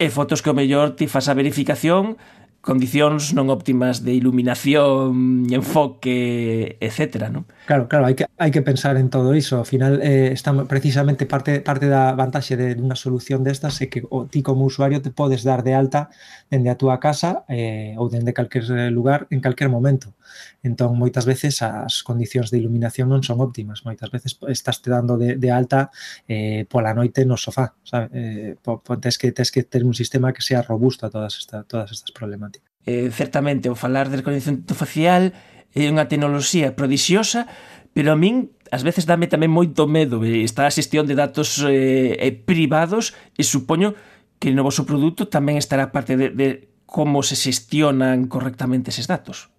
E 0.00 0.08
fotos 0.08 0.40
que 0.40 0.48
o 0.48 0.56
mellor 0.56 0.96
ti 0.96 1.06
faz 1.06 1.28
a 1.28 1.36
verificación 1.36 2.16
condicións 2.62 3.34
non 3.34 3.50
óptimas 3.50 4.06
de 4.06 4.14
iluminación, 4.14 5.50
enfoque, 5.50 6.78
etcétera, 6.78 7.26
non? 7.26 7.44
Claro, 7.64 7.86
claro, 7.86 8.06
hai 8.10 8.18
que, 8.18 8.26
hai 8.42 8.50
que 8.50 8.58
pensar 8.58 8.98
en 8.98 9.06
todo 9.06 9.38
iso. 9.38 9.54
Ao 9.54 9.62
final, 9.62 10.02
eh, 10.02 10.34
estamos 10.34 10.66
precisamente 10.66 11.30
parte, 11.30 11.62
parte 11.62 11.86
da 11.86 12.10
vantaxe 12.10 12.58
de 12.58 12.74
unha 12.74 12.98
solución 12.98 13.46
destas 13.46 13.78
é 13.78 13.86
que 13.86 14.02
o, 14.02 14.26
ti 14.26 14.42
como 14.42 14.66
usuario 14.66 14.98
te 14.98 15.14
podes 15.14 15.46
dar 15.46 15.62
de 15.62 15.70
alta 15.70 16.10
dende 16.50 16.74
a 16.74 16.76
túa 16.76 16.98
casa 16.98 17.46
eh, 17.46 17.94
ou 18.02 18.10
dende 18.10 18.34
calquer 18.34 18.66
eh, 18.66 18.90
lugar 18.90 19.30
en 19.30 19.38
calquer 19.38 19.70
momento. 19.70 20.18
Entón, 20.66 20.98
moitas 20.98 21.22
veces 21.22 21.62
as 21.62 22.02
condicións 22.02 22.50
de 22.50 22.58
iluminación 22.58 23.06
non 23.06 23.22
son 23.22 23.38
óptimas. 23.38 23.86
Moitas 23.86 24.10
veces 24.10 24.34
estás 24.50 24.82
te 24.82 24.90
dando 24.90 25.14
de, 25.14 25.38
de 25.38 25.48
alta 25.54 25.94
eh, 26.26 26.66
pola 26.66 26.90
noite 26.98 27.22
no 27.22 27.38
sofá. 27.38 27.78
Sabe? 27.86 28.10
Eh, 28.10 28.50
po, 28.58 28.82
po, 28.82 28.98
tens, 28.98 29.14
que, 29.14 29.30
tens 29.30 29.54
que 29.54 29.62
ter 29.62 29.86
un 29.86 29.94
sistema 29.94 30.34
que 30.34 30.42
sea 30.42 30.66
robusto 30.66 31.06
a 31.06 31.10
todas, 31.14 31.38
esta, 31.38 31.62
todas 31.62 31.94
estas 31.94 32.10
problemáticas. 32.10 32.66
Eh, 32.90 33.14
certamente, 33.14 33.70
o 33.70 33.78
falar 33.78 34.10
de 34.10 34.18
reconocimiento 34.18 34.74
facial 34.74 35.30
é 35.72 35.88
unha 35.88 36.08
tecnoloxía 36.08 36.76
prodixiosa, 36.76 37.48
pero 37.92 38.12
a 38.12 38.16
min 38.16 38.52
ás 38.72 38.84
veces 38.84 39.04
dame 39.04 39.28
tamén 39.28 39.52
moito 39.52 39.84
medo 39.84 40.24
eh, 40.24 40.44
está 40.44 40.64
a 40.64 40.72
xestión 40.72 41.04
de 41.04 41.16
datos 41.16 41.60
eh, 41.64 42.16
eh, 42.16 42.32
privados 42.32 43.12
e 43.36 43.44
supoño 43.44 43.92
que 44.40 44.48
no 44.52 44.64
vosso 44.64 44.88
produto 44.88 45.28
tamén 45.28 45.60
estará 45.60 45.92
parte 45.92 46.16
de, 46.16 46.32
de 46.32 46.48
como 46.88 47.20
se 47.20 47.36
xestionan 47.36 48.28
correctamente 48.28 48.92
eses 48.92 49.08
datos. 49.08 49.52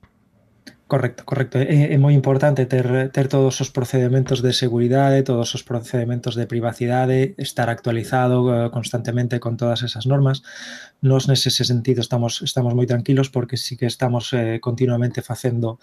Correcto, 0.93 1.25
correcto. 1.25 1.57
É, 1.57 1.89
é 1.95 1.97
moi 1.97 2.13
importante 2.13 2.69
ter, 2.69 2.85
ter 3.09 3.25
todos 3.25 3.57
os 3.65 3.73
procedementos 3.73 4.45
de 4.45 4.53
seguridade, 4.53 5.25
todos 5.25 5.49
os 5.57 5.65
procedementos 5.65 6.37
de 6.37 6.45
privacidade, 6.45 7.33
estar 7.41 7.65
actualizado 7.73 8.37
eh, 8.53 8.69
constantemente 8.69 9.41
con 9.41 9.57
todas 9.57 9.81
esas 9.81 10.05
normas. 10.05 10.45
Nos 11.01 11.25
nese 11.27 11.49
sentido 11.49 11.99
estamos 12.05 12.45
estamos 12.45 12.77
moi 12.77 12.85
tranquilos 12.85 13.33
porque 13.33 13.57
sí 13.57 13.73
que 13.73 13.89
estamos 13.89 14.37
eh, 14.37 14.61
continuamente 14.61 15.25
facendo 15.25 15.81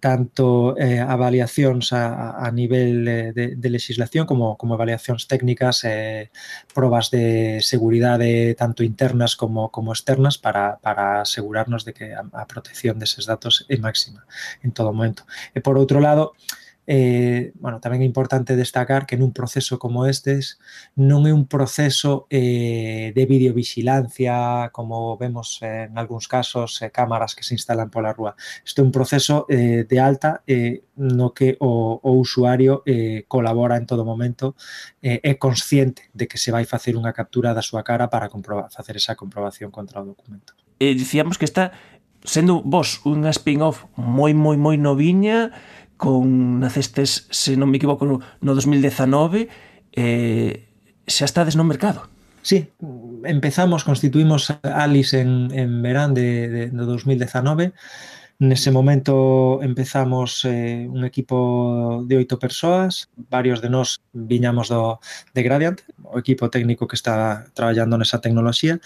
tanto 0.00 0.72
eh, 0.80 1.04
avaliacións 1.04 1.92
a, 1.92 2.40
a 2.40 2.48
nivel 2.48 3.04
de, 3.36 3.60
de 3.60 3.68
legislación 3.70 4.24
como, 4.24 4.56
como 4.56 4.72
avaliacións 4.72 5.28
técnicas, 5.28 5.84
eh, 5.84 6.32
probas 6.72 7.12
de 7.12 7.60
seguridade 7.60 8.56
tanto 8.56 8.80
internas 8.80 9.36
como, 9.36 9.68
como 9.68 9.92
externas 9.92 10.40
para, 10.40 10.80
para 10.80 11.20
asegurarnos 11.20 11.84
de 11.84 11.92
que 11.92 12.16
a, 12.16 12.24
a 12.32 12.48
protección 12.48 12.96
deses 12.96 13.28
datos 13.28 13.68
é 13.68 13.76
máxima 13.76 14.24
en 14.62 14.72
todo 14.72 14.92
momento. 14.92 15.24
E 15.54 15.60
por 15.60 15.78
outro 15.78 15.98
lado, 16.00 16.34
eh, 16.86 17.52
bueno, 17.58 17.80
tamén 17.82 18.00
é 18.00 18.06
importante 18.06 18.54
destacar 18.54 19.04
que 19.10 19.18
nun 19.18 19.34
proceso 19.34 19.82
como 19.82 20.06
estes 20.06 20.62
non 20.94 21.26
é 21.26 21.34
un 21.34 21.50
proceso 21.50 22.30
eh, 22.30 23.10
de 23.10 23.24
videovigilancia 23.26 24.70
como 24.70 25.18
vemos 25.18 25.58
eh, 25.66 25.90
en 25.90 25.98
algúns 25.98 26.30
casos 26.30 26.78
eh, 26.80 26.94
cámaras 26.94 27.34
que 27.34 27.42
se 27.42 27.58
instalan 27.58 27.90
pola 27.90 28.14
rúa. 28.14 28.38
Isto 28.62 28.82
é 28.82 28.86
un 28.86 28.94
proceso 28.94 29.50
eh, 29.50 29.82
de 29.82 29.98
alta 29.98 30.46
eh, 30.46 30.86
no 30.94 31.34
que 31.34 31.58
o, 31.58 31.98
o 31.98 32.10
usuario 32.22 32.86
eh, 32.86 33.26
colabora 33.26 33.76
en 33.76 33.86
todo 33.90 34.06
momento 34.06 34.54
eh, 35.02 35.18
é 35.26 35.34
consciente 35.34 36.06
de 36.14 36.30
que 36.30 36.38
se 36.38 36.54
vai 36.54 36.62
facer 36.64 36.94
unha 36.94 37.10
captura 37.10 37.50
da 37.50 37.66
súa 37.66 37.82
cara 37.82 38.06
para 38.06 38.30
comprobar, 38.30 38.70
facer 38.70 38.94
esa 38.94 39.18
comprobación 39.18 39.74
contra 39.74 39.98
o 39.98 40.06
documento. 40.06 40.54
Eh, 40.78 40.94
dicíamos 40.94 41.38
que 41.38 41.48
esta 41.48 41.72
sendo 42.26 42.60
vos 42.60 43.00
unha 43.06 43.30
spin-off 43.30 43.86
moi 43.94 44.34
moi 44.34 44.58
moi 44.58 44.76
noviña 44.76 45.54
con 45.96 46.60
nacestes, 46.60 47.30
se 47.32 47.56
non 47.56 47.72
me 47.72 47.80
equivoco, 47.80 48.04
no 48.04 48.50
2019 48.52 49.48
eh, 49.96 50.68
xa 51.08 51.24
estades 51.24 51.56
no 51.56 51.64
mercado. 51.64 52.10
Sí, 52.44 52.68
empezamos, 53.24 53.82
constituímos 53.82 54.52
Alice 54.62 55.18
en, 55.18 55.50
en 55.50 55.82
verán 55.82 56.12
de, 56.12 56.46
de, 56.46 56.62
de 56.68 56.84
2019 56.84 57.72
Nese 58.38 58.70
momento 58.70 59.62
empezamos 59.62 60.44
eh, 60.44 60.86
un 60.90 61.08
equipo 61.08 62.04
de 62.04 62.20
oito 62.20 62.36
persoas, 62.36 63.08
varios 63.16 63.64
de 63.64 63.72
nós 63.72 64.04
viñamos 64.12 64.68
do 64.68 65.00
de 65.32 65.40
Gradient, 65.40 65.80
o 66.04 66.20
equipo 66.20 66.52
técnico 66.52 66.84
que 66.84 67.00
está 67.00 67.48
traballando 67.56 67.96
nesa 67.96 68.20
tecnoloxía, 68.20 68.76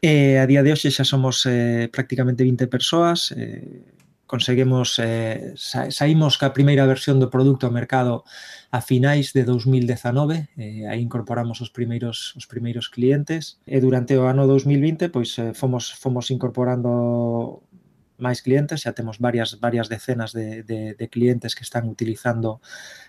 E 0.00 0.40
a 0.40 0.48
día 0.48 0.64
de 0.64 0.72
hoxe 0.72 0.88
xa 0.88 1.04
somos 1.04 1.44
eh, 1.44 1.92
prácticamente 1.92 2.40
20 2.40 2.72
persoas, 2.72 3.36
eh, 3.36 3.84
conseguemos 4.24 4.96
eh, 4.96 5.52
sa, 5.60 5.92
saímos 5.92 6.40
ca 6.40 6.56
primeira 6.56 6.88
versión 6.88 7.20
do 7.20 7.28
produto 7.28 7.68
ao 7.68 7.74
mercado 7.74 8.24
a 8.72 8.80
finais 8.80 9.36
de 9.36 9.44
2019, 9.44 10.48
eh, 10.56 10.88
aí 10.88 11.04
incorporamos 11.04 11.60
os 11.60 11.68
primeiros 11.68 12.32
os 12.32 12.48
primeiros 12.48 12.88
clientes 12.88 13.60
e 13.68 13.76
durante 13.76 14.16
o 14.16 14.24
ano 14.24 14.48
2020 14.48 15.12
pois 15.12 15.36
eh, 15.36 15.52
fomos 15.52 15.92
fomos 15.92 16.32
incorporando 16.32 17.60
máis 18.16 18.40
clientes, 18.40 18.86
xa 18.86 18.96
temos 18.96 19.20
varias 19.20 19.60
varias 19.60 19.92
decenas 19.92 20.32
de, 20.32 20.62
de, 20.62 20.94
de 20.94 21.06
clientes 21.12 21.52
que 21.52 21.64
están 21.66 21.88
utilizando 21.92 22.64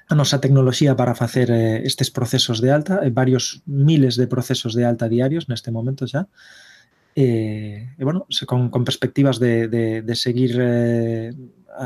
a 0.09 0.15
nosa 0.15 0.41
tecnoloxía 0.43 0.95
para 0.99 1.15
facer 1.15 1.47
eh, 1.55 1.87
estes 1.87 2.09
procesos 2.11 2.59
de 2.59 2.71
alta, 2.71 2.99
eh, 3.05 3.13
varios 3.13 3.63
miles 3.63 4.19
de 4.19 4.27
procesos 4.27 4.73
de 4.73 4.83
alta 4.83 5.07
diarios 5.07 5.47
neste 5.47 5.69
momento 5.71 6.03
xa. 6.03 6.27
E, 7.15 7.91
e 7.97 8.03
bueno, 8.03 8.25
se, 8.29 8.45
con, 8.45 8.69
con 8.71 8.83
perspectivas 8.83 9.39
de, 9.39 9.67
de, 9.67 10.01
de 10.01 10.15
seguir 10.15 10.55
eh, 10.59 11.33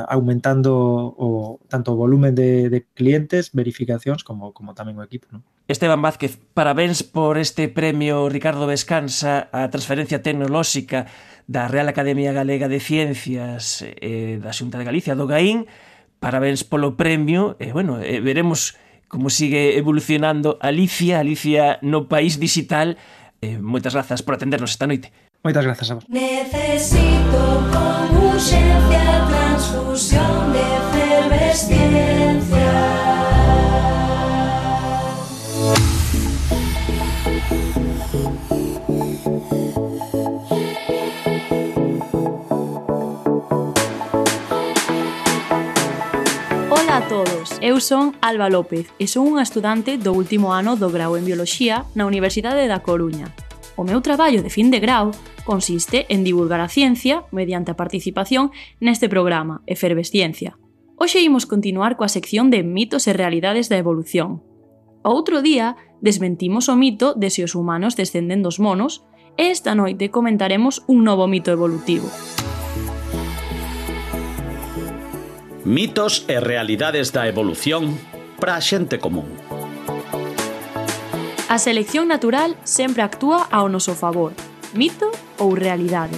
aumentando 0.09 0.73
o, 1.17 1.59
tanto 1.69 1.93
o 1.93 1.99
volumen 1.99 2.35
de, 2.35 2.69
de 2.69 2.85
clientes, 2.93 3.53
verificacións, 3.53 4.23
como, 4.23 4.53
como 4.53 4.73
tamén 4.73 4.97
o 4.97 5.05
equipo. 5.05 5.29
¿no? 5.31 5.45
Esteban 5.69 6.01
Vázquez, 6.01 6.37
parabéns 6.53 7.05
por 7.05 7.37
este 7.37 7.69
premio 7.69 8.29
Ricardo 8.29 8.65
Vescansa 8.69 9.49
a 9.49 9.69
transferencia 9.69 10.21
tecnolóxica 10.21 11.09
da 11.45 11.69
Real 11.69 11.89
Academia 11.89 12.33
Galega 12.33 12.69
de 12.69 12.81
Ciencias 12.81 13.85
e 13.85 13.93
eh, 14.01 14.33
da 14.41 14.53
Xunta 14.53 14.81
de 14.81 14.85
Galicia, 14.85 15.13
do 15.13 15.29
GAIN. 15.29 15.69
Parabéns 16.17 16.65
polo 16.65 16.97
premio 16.97 17.53
e, 17.61 17.69
eh, 17.69 17.71
bueno, 17.73 18.01
eh, 18.01 18.21
veremos 18.21 18.77
como 19.05 19.29
sigue 19.29 19.77
evolucionando 19.77 20.57
Alicia, 20.61 21.21
Alicia 21.21 21.77
no 21.85 22.09
país 22.09 22.41
digital 22.41 22.97
Eh, 23.41 23.57
moitas 23.59 23.93
grazas 23.93 24.21
por 24.21 24.35
atendernos 24.35 24.71
esta 24.71 24.87
noite. 24.87 25.11
Moitas 25.43 25.63
grazas 25.65 25.91
a 25.91 25.95
vos. 25.95 26.05
Necesito 26.09 27.41
con 27.71 28.17
urgencia 28.17 29.25
transfusión 29.29 30.53
de 30.53 30.61
efervesciencia. 30.61 32.54
Eu 47.65 47.81
son 47.81 48.13
Alba 48.21 48.45
López 48.45 48.93
e 49.01 49.09
son 49.09 49.25
unha 49.25 49.41
estudante 49.41 49.97
do 49.97 50.13
último 50.13 50.53
ano 50.53 50.77
do 50.77 50.93
grau 50.93 51.17
en 51.17 51.25
Bioloxía 51.25 51.89
na 51.97 52.05
Universidade 52.05 52.69
da 52.69 52.85
Coruña. 52.85 53.33
O 53.73 53.81
meu 53.81 54.05
traballo 54.05 54.45
de 54.45 54.53
fin 54.53 54.69
de 54.69 54.77
grau 54.77 55.09
consiste 55.49 56.05
en 56.13 56.21
divulgar 56.21 56.61
a 56.61 56.69
ciencia 56.69 57.25
mediante 57.33 57.73
a 57.73 57.79
participación 57.81 58.53
neste 58.77 59.09
programa 59.09 59.65
Efervesciencia. 59.65 60.61
Hoxe 60.93 61.25
imos 61.25 61.49
continuar 61.49 61.97
coa 61.97 62.05
sección 62.05 62.53
de 62.53 62.61
mitos 62.61 63.09
e 63.09 63.17
realidades 63.17 63.65
da 63.65 63.81
evolución. 63.81 64.45
O 65.01 65.09
outro 65.09 65.41
día 65.41 65.73
desmentimos 66.05 66.69
o 66.69 66.77
mito 66.77 67.17
de 67.17 67.33
se 67.33 67.41
os 67.41 67.57
humanos 67.57 67.97
descenden 67.97 68.45
dos 68.45 68.61
monos 68.61 69.09
e 69.41 69.49
esta 69.49 69.73
noite 69.73 70.13
comentaremos 70.13 70.85
un 70.85 71.01
novo 71.01 71.25
mito 71.25 71.49
evolutivo. 71.49 72.13
Mitos 75.65 76.25
e 76.29 76.37
realidades 76.37 77.09
da 77.09 77.25
evolución 77.25 77.97
para 78.37 78.53
a 78.53 78.61
xente 78.61 79.01
común. 79.01 79.33
A 81.49 81.57
selección 81.57 82.05
natural 82.05 82.53
sempre 82.61 83.01
actúa 83.01 83.49
ao 83.49 83.65
noso 83.65 83.97
favor, 83.97 84.37
mito 84.77 85.09
ou 85.41 85.57
realidade. 85.57 86.13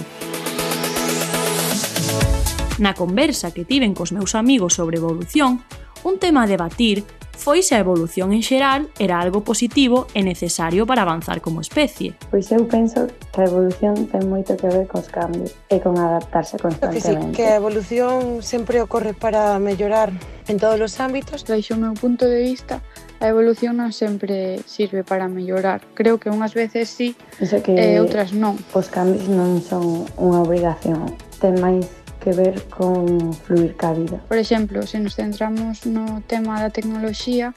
Na 2.76 2.92
conversa 2.92 3.48
que 3.48 3.64
tiven 3.64 3.96
cos 3.96 4.12
meus 4.12 4.36
amigos 4.36 4.76
sobre 4.76 5.00
evolución, 5.00 5.64
Un 6.08 6.16
tema 6.16 6.44
a 6.44 6.46
debatir 6.48 7.04
foi 7.36 7.60
se 7.60 7.76
a 7.76 7.84
evolución 7.84 8.32
en 8.32 8.40
xeral 8.40 8.88
era 8.96 9.20
algo 9.20 9.44
positivo 9.44 10.08
e 10.16 10.24
necesario 10.24 10.88
para 10.88 11.04
avanzar 11.04 11.44
como 11.44 11.60
especie. 11.60 12.16
Pois 12.32 12.48
eu 12.48 12.64
penso 12.64 13.12
que 13.28 13.44
a 13.44 13.44
evolución 13.44 14.08
ten 14.08 14.24
moito 14.24 14.56
que 14.56 14.72
ver 14.72 14.88
cos 14.88 15.12
cambios 15.12 15.52
e 15.68 15.76
con 15.84 16.00
adaptarse 16.00 16.56
constantemente. 16.56 17.12
Que, 17.12 17.28
sí, 17.28 17.36
que 17.36 17.44
a 17.52 17.60
evolución 17.60 18.40
sempre 18.40 18.80
ocorre 18.80 19.12
para 19.12 19.60
mellorar 19.60 20.08
en 20.48 20.56
todos 20.56 20.80
os 20.80 20.96
ámbitos. 20.96 21.44
Deixo 21.44 21.76
o 21.76 21.80
meu 21.84 21.92
punto 21.92 22.24
de 22.24 22.40
vista, 22.40 22.80
a 23.20 23.28
evolución 23.28 23.76
non 23.76 23.92
sempre 23.92 24.64
sirve 24.64 25.04
para 25.04 25.28
mellorar. 25.28 25.84
Creo 25.92 26.16
que 26.16 26.32
unhas 26.32 26.56
veces 26.56 26.88
sí, 26.88 27.20
e 27.36 28.00
outras 28.00 28.32
non. 28.32 28.56
Os 28.72 28.88
cambios 28.88 29.28
non 29.28 29.60
son 29.60 30.08
unha 30.16 30.40
obrigación, 30.40 31.04
ten 31.36 31.60
máis 31.60 31.97
que 32.28 32.36
ver 32.36 32.62
con 32.68 33.32
fluir 33.32 33.74
ca 33.76 33.92
vida. 33.92 34.20
Por 34.28 34.36
exemplo, 34.36 34.86
se 34.86 35.00
nos 35.00 35.14
centramos 35.14 35.86
no 35.86 36.20
tema 36.26 36.60
da 36.60 36.68
tecnoloxía, 36.68 37.54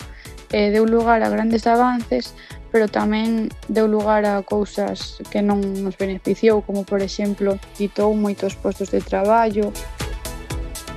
eh, 0.52 0.72
deu 0.72 0.88
lugar 0.88 1.20
a 1.24 1.30
grandes 1.30 1.68
avances, 1.68 2.32
pero 2.72 2.88
tamén 2.88 3.52
deu 3.68 3.84
lugar 3.84 4.24
a 4.24 4.40
cousas 4.48 5.20
que 5.28 5.44
non 5.44 5.60
nos 5.84 6.00
beneficiou, 6.00 6.64
como 6.64 6.88
por 6.88 7.04
exemplo, 7.04 7.60
quitou 7.76 8.16
moitos 8.16 8.56
postos 8.56 8.96
de 8.96 9.04
traballo. 9.04 9.76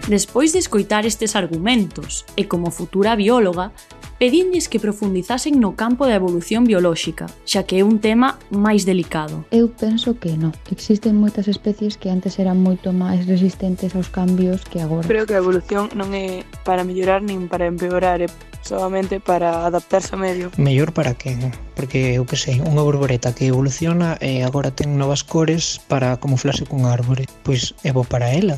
Despois 0.06 0.54
de 0.54 0.62
escoitar 0.62 1.02
estes 1.02 1.34
argumentos, 1.34 2.22
e 2.38 2.46
como 2.46 2.70
futura 2.70 3.18
bióloga, 3.18 3.74
pedinlles 4.18 4.70
que 4.70 4.78
profundizasen 4.78 5.58
no 5.58 5.74
campo 5.74 6.06
da 6.06 6.14
evolución 6.14 6.64
biolóxica, 6.64 7.26
xa 7.44 7.66
que 7.66 7.80
é 7.80 7.84
un 7.84 7.98
tema 7.98 8.38
máis 8.54 8.86
delicado. 8.86 9.42
Eu 9.50 9.72
penso 9.74 10.16
que 10.16 10.38
non. 10.38 10.54
Existen 10.70 11.18
moitas 11.18 11.50
especies 11.50 11.98
que 11.98 12.10
antes 12.10 12.38
eran 12.38 12.62
moito 12.62 12.94
máis 12.94 13.26
resistentes 13.26 13.92
aos 13.98 14.08
cambios 14.08 14.62
que 14.62 14.78
agora. 14.78 15.06
Creo 15.06 15.26
que 15.26 15.34
a 15.34 15.42
evolución 15.42 15.90
non 15.98 16.14
é 16.14 16.46
para 16.62 16.86
mellorar 16.86 17.20
nin 17.20 17.50
para 17.50 17.66
empeorar, 17.66 18.22
é 18.22 18.30
solamente 18.64 19.20
para 19.20 19.66
adaptarse 19.66 20.14
ao 20.14 20.20
medio. 20.20 20.50
Mellor 20.56 20.92
para 20.92 21.14
quen? 21.14 21.52
Porque, 21.76 22.16
eu 22.16 22.24
que 22.24 22.38
sei, 22.40 22.64
unha 22.64 22.80
borboreta 22.80 23.36
que 23.36 23.52
evoluciona 23.52 24.16
e 24.24 24.40
agora 24.40 24.72
ten 24.72 24.96
novas 24.96 25.26
cores 25.26 25.82
para 25.84 26.16
camuflarse 26.16 26.64
cun 26.64 26.88
árbore. 26.88 27.28
Pois 27.44 27.76
é 27.84 27.92
bo 27.92 28.08
para 28.08 28.32
ela, 28.32 28.56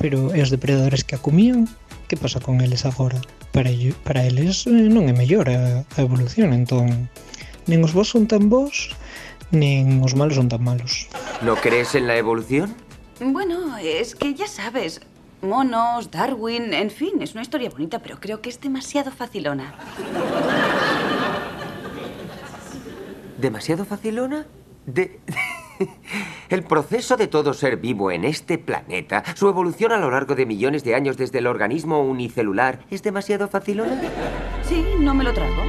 pero 0.00 0.32
e 0.32 0.40
os 0.40 0.48
depredadores 0.48 1.04
que 1.04 1.18
a 1.18 1.20
comían? 1.20 1.68
Que 2.08 2.16
pasa 2.16 2.40
con 2.40 2.64
eles 2.64 2.88
agora? 2.88 3.20
Para, 3.52 3.70
para 4.04 4.24
eles 4.24 4.66
eh, 4.66 4.88
non 4.88 5.06
é 5.06 5.14
mellor 5.14 5.46
a, 5.52 5.84
a 5.84 5.98
evolución, 6.00 6.56
entón 6.56 7.08
nen 7.68 7.84
os 7.84 7.92
bons 7.94 8.10
son 8.10 8.24
tan 8.26 8.48
bons, 8.48 8.96
nen 9.52 10.00
os 10.02 10.16
malos 10.16 10.40
son 10.40 10.48
tan 10.48 10.64
malos. 10.64 11.06
¿No 11.44 11.54
crees 11.54 11.94
en 11.94 12.08
la 12.08 12.16
evolución? 12.16 12.74
Bueno, 13.20 13.76
es 13.78 14.16
que 14.16 14.34
ya 14.34 14.48
sabes, 14.48 15.00
monos, 15.42 16.10
Darwin, 16.10 16.74
en 16.74 16.90
fin, 16.90 17.20
es 17.20 17.34
una 17.34 17.42
historia 17.42 17.70
bonita, 17.70 18.00
pero 18.00 18.18
creo 18.18 18.40
que 18.40 18.48
es 18.48 18.60
demasiado 18.60 19.12
facilona. 19.12 19.74
¿Demasiado 23.38 23.84
facilona? 23.84 24.46
De... 24.86 25.20
El 26.48 26.62
proceso 26.62 27.16
de 27.16 27.28
todo 27.28 27.54
ser 27.54 27.76
vivo 27.76 28.10
en 28.10 28.24
este 28.24 28.58
planeta, 28.58 29.22
su 29.34 29.48
evolución 29.48 29.92
a 29.92 29.98
lo 29.98 30.10
largo 30.10 30.34
de 30.34 30.46
millones 30.46 30.84
de 30.84 30.94
años 30.94 31.16
desde 31.16 31.38
el 31.38 31.46
organismo 31.46 32.02
unicelular, 32.02 32.80
¿es 32.90 33.02
demasiado 33.02 33.48
fácil? 33.48 33.82
Sí, 34.62 34.84
no 34.98 35.14
me 35.14 35.24
lo 35.24 35.32
trago. 35.32 35.62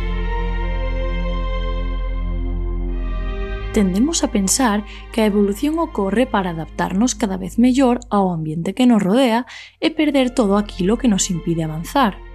Tendemos 3.74 4.24
a 4.24 4.30
pensar 4.30 4.86
que 5.11 5.22
a 5.22 5.26
evolución 5.26 5.80
ocorre 5.80 6.28
para 6.28 6.51
adaptarnos 6.51 7.16
cada 7.16 7.38
vez 7.38 7.57
mellor 7.57 8.01
ao 8.14 8.30
ambiente 8.30 8.78
que 8.78 8.86
nos 8.86 9.01
rodea 9.01 9.49
e 9.82 9.89
perder 9.89 10.30
todo 10.30 10.61
aquilo 10.61 11.01
que 11.01 11.09
nos 11.09 11.34
impide 11.34 11.66
avanzar. 11.66 12.33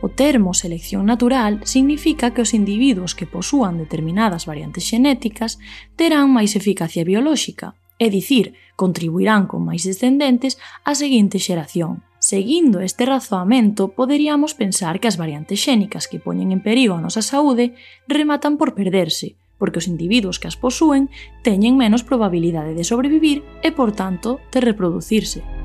O 0.00 0.08
termo 0.08 0.54
selección 0.54 1.06
natural 1.06 1.58
significa 1.66 2.30
que 2.30 2.42
os 2.42 2.54
individuos 2.54 3.18
que 3.18 3.26
posúan 3.26 3.82
determinadas 3.82 4.46
variantes 4.46 4.86
xenéticas 4.86 5.58
terán 5.98 6.30
máis 6.30 6.54
eficacia 6.54 7.02
biolóxica, 7.02 7.74
é 7.98 8.06
dicir, 8.06 8.54
contribuirán 8.78 9.50
con 9.50 9.66
máis 9.66 9.82
descendentes 9.82 10.54
á 10.86 10.94
seguinte 10.94 11.42
xeración. 11.42 12.06
Seguindo 12.22 12.78
este 12.78 13.06
razoamento, 13.10 13.90
poderíamos 13.90 14.54
pensar 14.54 15.02
que 15.02 15.10
as 15.10 15.18
variantes 15.18 15.58
xénicas 15.58 16.06
que 16.06 16.22
poñen 16.22 16.54
en 16.54 16.62
perigo 16.62 16.94
a 16.94 17.02
nosa 17.02 17.22
saúde 17.22 17.74
rematan 18.06 18.54
por 18.54 18.78
perderse, 18.78 19.34
porque 19.58 19.82
os 19.82 19.90
individuos 19.90 20.38
que 20.38 20.46
as 20.46 20.54
posúen 20.54 21.10
teñen 21.42 21.74
menos 21.74 22.06
probabilidade 22.06 22.78
de 22.78 22.86
sobrevivir 22.86 23.42
e, 23.66 23.74
por 23.74 23.90
tanto, 23.90 24.38
de 24.54 24.62
reproducirse. 24.62 25.57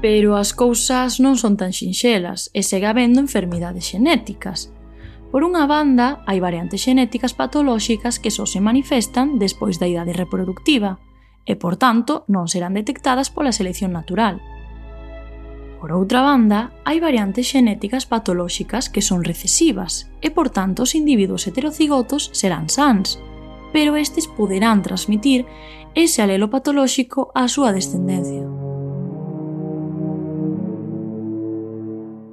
Pero 0.00 0.36
as 0.40 0.56
cousas 0.56 1.20
non 1.20 1.36
son 1.36 1.60
tan 1.60 1.76
sinxelas 1.76 2.48
e 2.56 2.64
segue 2.64 2.88
habendo 2.88 3.20
enfermidades 3.20 3.92
xenéticas. 3.92 4.72
Por 5.30 5.44
unha 5.46 5.68
banda, 5.68 6.24
hai 6.26 6.40
variantes 6.40 6.82
xenéticas 6.82 7.36
patolóxicas 7.36 8.18
que 8.18 8.34
só 8.34 8.48
se 8.48 8.64
manifestan 8.64 9.38
despois 9.38 9.78
da 9.78 9.86
idade 9.86 10.16
reproductiva 10.16 10.98
e, 11.44 11.54
por 11.54 11.76
tanto, 11.76 12.24
non 12.32 12.48
serán 12.48 12.74
detectadas 12.74 13.30
pola 13.30 13.54
selección 13.54 13.92
natural. 13.92 14.42
Por 15.80 15.96
outra 15.96 16.20
banda, 16.20 16.76
hai 16.84 17.00
variantes 17.00 17.48
xenéticas 17.48 18.04
patolóxicas 18.04 18.92
que 18.92 19.00
son 19.00 19.24
recesivas 19.24 20.12
e, 20.20 20.28
por 20.28 20.52
tanto, 20.52 20.84
os 20.84 20.92
individuos 20.92 21.48
heterocigotos 21.48 22.28
serán 22.36 22.68
sans, 22.68 23.16
pero 23.72 23.96
estes 23.96 24.28
poderán 24.28 24.82
transmitir 24.82 25.46
ese 25.94 26.20
alelo 26.20 26.52
patolóxico 26.52 27.32
á 27.32 27.48
súa 27.48 27.72
descendencia. 27.72 28.59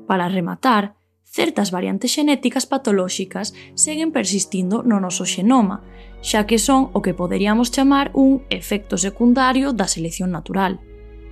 Para 0.08 0.30
rematar, 0.32 0.96
certas 1.28 1.70
variantes 1.70 2.16
xenéticas 2.16 2.66
patolóxicas 2.66 3.54
seguen 3.76 4.16
persistindo 4.16 4.82
no 4.82 5.04
noso 5.04 5.28
xenoma, 5.28 5.84
xa 6.24 6.48
que 6.48 6.58
son 6.58 6.90
o 6.96 7.04
que 7.04 7.14
poderíamos 7.14 7.70
chamar 7.70 8.10
un 8.16 8.48
efecto 8.50 8.96
secundario 8.96 9.76
da 9.76 9.92
selección 9.92 10.32
natural. 10.32 10.80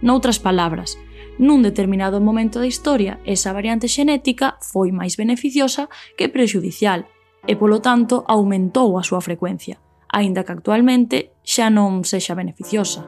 Noutras 0.04 0.38
palabras, 0.44 1.00
nun 1.40 1.64
determinado 1.64 2.20
momento 2.20 2.60
da 2.60 2.68
historia, 2.68 3.18
esa 3.24 3.56
variante 3.56 3.88
xenética 3.88 4.60
foi 4.60 4.92
máis 4.92 5.16
beneficiosa 5.16 5.88
que 6.20 6.28
prexudicial 6.28 7.08
e, 7.48 7.56
polo 7.56 7.80
tanto, 7.80 8.28
aumentou 8.28 9.00
a 9.00 9.04
súa 9.08 9.24
frecuencia, 9.24 9.80
aínda 10.12 10.44
que 10.44 10.52
actualmente 10.52 11.32
xa 11.48 11.72
non 11.72 12.04
sexa 12.04 12.36
beneficiosa. 12.36 13.08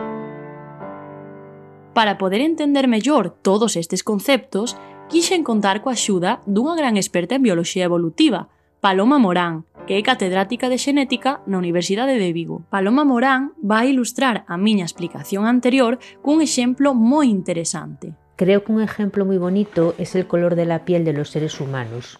Para 1.97 2.21
poder 2.21 2.41
entender 2.45 2.85
mellor 2.85 3.33
todos 3.41 3.73
estes 3.73 4.05
conceptos, 4.05 4.77
quixen 5.09 5.43
contar 5.43 5.79
coa 5.81 5.95
axuda 5.95 6.43
dunha 6.43 6.75
gran 6.75 6.99
experta 6.99 7.39
en 7.39 7.45
bioloxía 7.47 7.87
evolutiva, 7.87 8.51
Paloma 8.83 9.17
Morán, 9.17 9.63
que 9.87 9.95
é 9.95 10.01
catedrática 10.03 10.67
de 10.67 10.77
xenética 10.77 11.39
na 11.47 11.57
Universidade 11.57 12.19
de 12.19 12.29
Vigo. 12.35 12.67
Paloma 12.67 13.07
Morán 13.07 13.55
vai 13.63 13.89
ilustrar 13.89 14.43
a 14.51 14.55
miña 14.59 14.83
explicación 14.83 15.47
anterior 15.47 15.95
cun 16.19 16.43
exemplo 16.43 16.91
moi 16.91 17.31
interesante. 17.31 18.11
Creo 18.35 18.61
que 18.61 18.75
un 18.75 18.83
ejemplo 18.83 19.23
muy 19.23 19.39
bonito 19.39 19.95
es 19.97 20.13
el 20.13 20.27
color 20.27 20.53
de 20.59 20.67
la 20.67 20.83
piel 20.85 21.07
de 21.07 21.15
los 21.15 21.31
seres 21.31 21.57
humanos. 21.63 22.19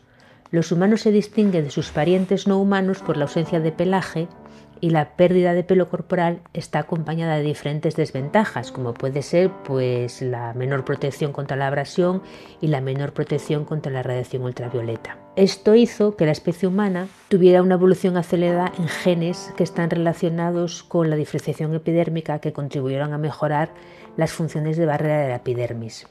Los 0.50 0.72
humanos 0.72 1.02
se 1.04 1.12
distinguen 1.12 1.68
de 1.68 1.76
sus 1.76 1.92
parientes 1.92 2.48
no 2.48 2.58
humanos 2.58 3.04
por 3.04 3.18
la 3.18 3.28
ausencia 3.28 3.60
de 3.60 3.76
pelaje 3.76 4.32
y 4.82 4.90
la 4.92 5.16
pérdida 5.16 5.54
de 5.54 5.64
pelo 5.64 5.90
corporal 5.90 6.40
está 6.54 6.80
acompañada 6.80 7.38
de 7.38 7.44
diferentes 7.44 7.96
desventajas, 7.96 8.72
como 8.72 8.94
puede 8.94 9.22
ser 9.22 9.52
pues 9.64 10.22
la 10.22 10.54
menor 10.54 10.86
protección 10.86 11.32
contra 11.32 11.58
la 11.58 11.68
abrasión 11.68 12.22
y 12.62 12.68
la 12.68 12.82
menor 12.82 13.14
protección 13.14 13.66
contra 13.66 13.92
la 13.92 14.04
radiación 14.04 14.44
ultravioleta. 14.44 15.18
Esto 15.36 15.76
hizo 15.76 16.16
que 16.16 16.26
la 16.26 16.32
especie 16.32 16.68
humana 16.68 17.08
tuviera 17.30 17.62
una 17.62 17.76
evolución 17.76 18.18
acelerada 18.18 18.72
en 18.78 18.88
genes 18.88 19.54
que 19.56 19.64
están 19.64 19.90
relacionados 19.90 20.84
con 20.84 21.10
la 21.10 21.16
diferenciación 21.16 21.74
epidérmica 21.76 22.40
que 22.40 22.54
contribuyeron 22.54 23.14
a 23.14 23.18
mejorar 23.18 23.70
las 24.16 24.32
funciones 24.32 24.78
de 24.78 24.86
barrera 24.86 25.22
de 25.22 25.30
la 25.30 25.36
epidermis. 25.36 26.08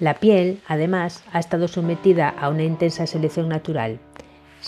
La 0.00 0.14
piel, 0.14 0.60
además, 0.68 1.24
ha 1.32 1.40
estado 1.40 1.68
sometida 1.68 2.28
a 2.28 2.48
una 2.48 2.62
intensa 2.62 3.06
selección 3.06 3.48
natural 3.48 3.98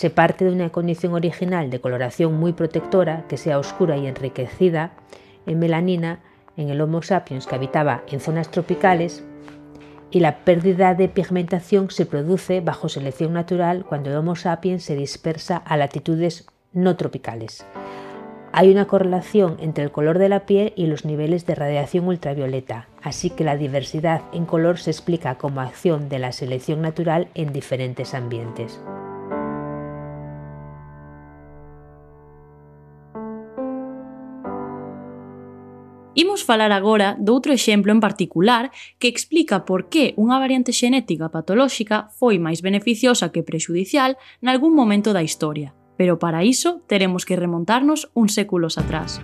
se 0.01 0.09
parte 0.09 0.47
de 0.47 0.53
una 0.53 0.71
condición 0.71 1.13
original 1.13 1.69
de 1.69 1.79
coloración 1.79 2.33
muy 2.41 2.55
protectora, 2.55 3.27
que 3.29 3.37
sea 3.37 3.59
oscura 3.59 3.99
y 3.99 4.07
enriquecida 4.07 4.93
en 5.45 5.59
melanina 5.59 6.21
en 6.57 6.71
el 6.71 6.81
Homo 6.81 7.03
sapiens 7.03 7.47
que 7.47 7.55
habitaba 7.55 8.03
en 8.11 8.19
zonas 8.19 8.51
tropicales, 8.51 9.23
y 10.11 10.21
la 10.21 10.39
pérdida 10.39 10.95
de 10.95 11.11
pigmentación 11.11 11.91
se 11.91 12.07
produce 12.07 12.63
bajo 12.63 12.89
selección 12.89 13.35
natural 13.35 13.85
cuando 13.85 14.09
el 14.09 14.17
Homo 14.17 14.37
sapiens 14.37 14.85
se 14.85 14.97
dispersa 14.97 15.59
a 15.59 15.77
latitudes 15.77 16.47
no 16.73 16.97
tropicales. 16.97 17.67
Hay 18.53 18.71
una 18.71 18.87
correlación 18.87 19.59
entre 19.61 19.85
el 19.85 19.93
color 19.93 20.19
de 20.19 20.31
la 20.31 20.47
piel 20.47 20.73
y 20.77 20.87
los 20.87 21.05
niveles 21.05 21.45
de 21.45 21.57
radiación 21.57 22.09
ultravioleta, 22.09 22.89
así 23.03 23.29
que 23.29 23.45
la 23.45 23.59
diversidad 23.59 24.23
en 24.33 24.47
color 24.47 24.79
se 24.79 24.93
explica 24.93 25.35
como 25.35 25.61
acción 25.61 26.09
de 26.09 26.21
la 26.21 26.33
selección 26.33 26.81
natural 26.81 27.29
en 27.35 27.53
diferentes 27.53 28.15
ambientes. 28.15 28.81
Imos 36.15 36.43
falar 36.43 36.73
agora 36.73 37.15
doutro 37.21 37.55
exemplo 37.55 37.93
en 37.93 38.01
particular 38.03 38.73
que 38.99 39.07
explica 39.07 39.63
por 39.63 39.87
que 39.87 40.11
unha 40.19 40.43
variante 40.43 40.75
xenética 40.75 41.31
patolóxica 41.31 42.11
foi 42.19 42.43
máis 42.43 42.67
beneficiosa 42.67 43.31
que 43.31 43.47
prexudicial 43.47 44.19
nalgún 44.43 44.75
momento 44.75 45.15
da 45.15 45.23
historia. 45.23 45.71
Pero 45.95 46.19
para 46.19 46.43
iso 46.43 46.83
teremos 46.91 47.23
que 47.23 47.39
remontarnos 47.39 48.11
uns 48.19 48.35
séculos 48.35 48.75
atrás. 48.75 49.23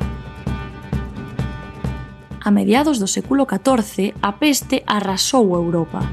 A 2.39 2.55
mediados 2.55 3.03
do 3.03 3.11
século 3.11 3.51
XIV, 3.51 4.15
a 4.23 4.39
peste 4.39 4.87
arrasou 4.87 5.59
Europa. 5.59 6.07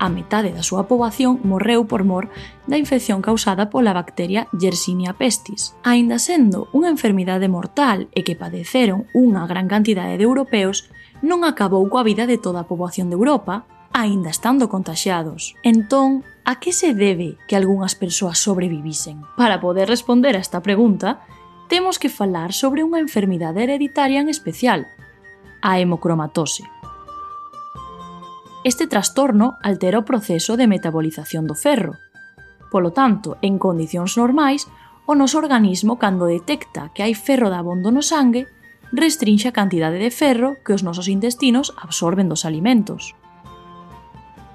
a 0.00 0.08
metade 0.08 0.56
da 0.56 0.64
súa 0.64 0.88
poboación 0.88 1.44
morreu 1.44 1.84
por 1.84 2.08
mor 2.08 2.32
da 2.64 2.80
infección 2.80 3.20
causada 3.20 3.68
pola 3.68 3.92
bacteria 3.92 4.48
Yersinia 4.56 5.12
pestis. 5.12 5.76
Aínda 5.84 6.16
sendo 6.16 6.72
unha 6.72 6.88
enfermidade 6.88 7.52
mortal 7.52 8.08
e 8.16 8.24
que 8.24 8.34
padeceron 8.34 9.04
unha 9.12 9.44
gran 9.44 9.68
cantidade 9.68 10.16
de 10.16 10.24
europeos, 10.24 10.88
non 11.20 11.44
acabou 11.44 11.84
coa 11.92 12.00
vida 12.02 12.24
de 12.24 12.40
toda 12.40 12.64
a 12.64 12.68
poboación 12.68 13.12
de 13.12 13.20
Europa, 13.20 13.68
aínda 13.92 14.32
estando 14.32 14.72
contaxiados. 14.72 15.54
Entón, 15.60 16.24
a 16.48 16.56
que 16.56 16.72
se 16.72 16.96
debe 16.96 17.36
que 17.44 17.54
algunhas 17.54 17.92
persoas 17.92 18.40
sobrevivisen? 18.40 19.20
Para 19.36 19.60
poder 19.60 19.86
responder 19.86 20.34
a 20.34 20.42
esta 20.42 20.64
pregunta, 20.64 21.20
temos 21.68 22.00
que 22.00 22.08
falar 22.08 22.56
sobre 22.56 22.82
unha 22.82 22.98
enfermidade 22.98 23.62
hereditaria 23.62 24.24
en 24.24 24.32
especial, 24.32 24.88
a 25.60 25.76
hemocromatose. 25.78 26.79
Este 28.62 28.86
trastorno 28.86 29.56
altera 29.64 29.98
o 29.98 30.04
proceso 30.04 30.60
de 30.60 30.68
metabolización 30.68 31.48
do 31.48 31.56
ferro. 31.56 31.96
Polo 32.68 32.92
tanto, 32.92 33.40
en 33.40 33.56
condicións 33.56 34.20
normais, 34.20 34.68
o 35.08 35.16
noso 35.16 35.40
organismo 35.40 35.96
cando 35.96 36.28
detecta 36.28 36.92
que 36.92 37.00
hai 37.00 37.16
ferro 37.16 37.48
de 37.48 37.56
abondo 37.56 37.88
no 37.88 38.04
sangue, 38.04 38.44
restrinxe 38.92 39.48
a 39.48 39.56
cantidade 39.56 39.96
de 39.96 40.12
ferro 40.12 40.60
que 40.60 40.76
os 40.76 40.84
nosos 40.84 41.08
intestinos 41.08 41.72
absorben 41.80 42.28
dos 42.28 42.44
alimentos. 42.44 43.16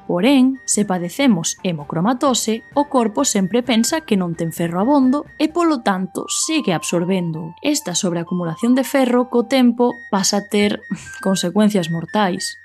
Porén, 0.05 0.61
se 0.69 0.85
padecemos 0.85 1.57
hemocromatose, 1.65 2.61
o 2.77 2.85
corpo 2.85 3.25
sempre 3.25 3.65
pensa 3.65 4.05
que 4.05 4.21
non 4.21 4.37
ten 4.37 4.53
ferro 4.53 4.77
abondo 4.77 5.25
e, 5.41 5.49
polo 5.49 5.81
tanto, 5.81 6.29
segue 6.29 6.77
absorbendo. 6.77 7.57
Esta 7.65 7.97
sobreacumulación 7.97 8.77
de 8.77 8.85
ferro 8.85 9.33
co 9.33 9.49
tempo 9.49 9.97
pasa 10.13 10.39
a 10.39 10.45
ter 10.45 10.85
consecuencias 11.25 11.89
mortais. 11.89 12.61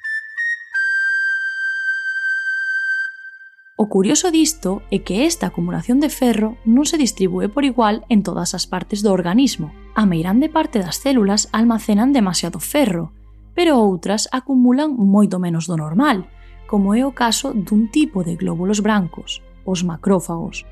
O 3.81 3.89
curioso 3.89 4.31
disto 4.31 4.83
é 4.91 5.01
que 5.01 5.25
esta 5.25 5.49
acumulación 5.49 6.05
de 6.05 6.13
ferro 6.13 6.61
non 6.69 6.85
se 6.85 7.01
distribúe 7.01 7.49
por 7.49 7.65
igual 7.65 8.05
en 8.13 8.21
todas 8.21 8.53
as 8.53 8.69
partes 8.69 9.01
do 9.01 9.09
organismo. 9.09 9.73
A 9.97 10.05
meirande 10.05 10.53
parte 10.53 10.85
das 10.85 11.01
células 11.01 11.49
almacenan 11.49 12.13
demasiado 12.13 12.61
ferro, 12.61 13.17
pero 13.57 13.81
outras 13.81 14.29
acumulan 14.37 15.01
moito 15.01 15.41
menos 15.41 15.65
do 15.65 15.81
normal, 15.81 16.29
como 16.69 16.93
é 16.93 17.09
o 17.09 17.17
caso 17.17 17.57
dun 17.57 17.89
tipo 17.89 18.21
de 18.21 18.37
glóbulos 18.37 18.85
brancos, 18.85 19.41
os 19.65 19.81
macrófagos. 19.81 20.69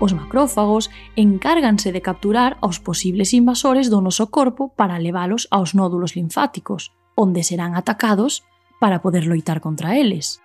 Os 0.00 0.16
macrófagos 0.16 0.88
encárganse 1.20 1.92
de 1.92 2.00
capturar 2.00 2.56
aos 2.64 2.80
posibles 2.80 3.36
invasores 3.36 3.92
do 3.92 4.00
noso 4.00 4.32
corpo 4.32 4.72
para 4.72 4.96
leválos 4.96 5.52
aos 5.52 5.76
nódulos 5.76 6.16
linfáticos, 6.16 6.96
onde 7.12 7.44
serán 7.44 7.76
atacados 7.76 8.40
para 8.80 9.04
poder 9.04 9.28
loitar 9.28 9.60
contra 9.60 10.00
eles. 10.00 10.40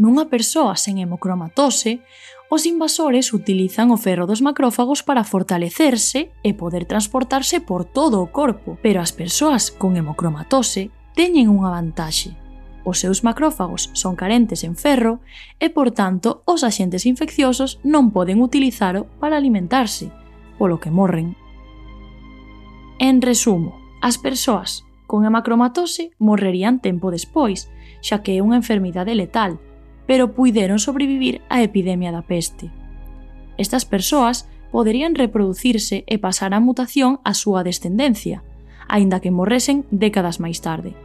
Nunha 0.00 0.32
persoa 0.32 0.72
sen 0.80 0.96
hemocromatose, 1.04 2.00
os 2.48 2.64
invasores 2.64 3.32
utilizan 3.36 3.92
o 3.92 4.00
ferro 4.00 4.24
dos 4.24 4.40
macrófagos 4.40 5.04
para 5.04 5.24
fortalecerse 5.24 6.32
e 6.40 6.56
poder 6.56 6.88
transportarse 6.88 7.60
por 7.60 7.84
todo 7.84 8.24
o 8.24 8.32
corpo, 8.32 8.80
pero 8.80 9.04
as 9.04 9.12
persoas 9.12 9.68
con 9.68 9.96
hemocromatose 10.00 10.88
teñen 11.12 11.52
unha 11.52 11.68
vantaxe. 11.68 12.32
Os 12.88 12.98
seus 12.98 13.22
macrófagos 13.22 13.92
son 13.92 14.16
carentes 14.16 14.64
en 14.64 14.74
ferro 14.74 15.20
e, 15.60 15.70
por 15.70 15.92
tanto, 15.92 16.42
os 16.48 16.64
axentes 16.64 17.04
infecciosos 17.04 17.78
non 17.84 18.10
poden 18.10 18.40
utilizaro 18.40 19.06
para 19.20 19.36
alimentarse, 19.36 20.08
polo 20.56 20.80
que 20.80 20.90
morren. 20.90 21.36
En 22.96 23.20
resumo, 23.20 23.76
as 24.00 24.16
persoas 24.16 24.88
con 25.06 25.28
hemacromatose 25.28 26.16
morrerían 26.16 26.80
tempo 26.80 27.12
despois, 27.12 27.68
xa 28.00 28.24
que 28.24 28.40
é 28.40 28.42
unha 28.42 28.58
enfermidade 28.58 29.12
letal, 29.14 29.60
pero 30.06 30.32
puideron 30.34 30.78
sobrevivir 30.78 31.42
á 31.48 31.62
epidemia 31.62 32.10
da 32.10 32.22
peste. 32.22 32.70
Estas 33.58 33.84
persoas 33.84 34.48
poderían 34.72 35.14
reproducirse 35.14 36.04
e 36.08 36.16
pasar 36.18 36.56
a 36.56 36.60
mutación 36.60 37.20
á 37.22 37.36
súa 37.36 37.60
descendencia, 37.62 38.42
aínda 38.88 39.20
que 39.20 39.30
morresen 39.30 39.84
décadas 39.92 40.40
máis 40.40 40.64
tarde. 40.64 40.96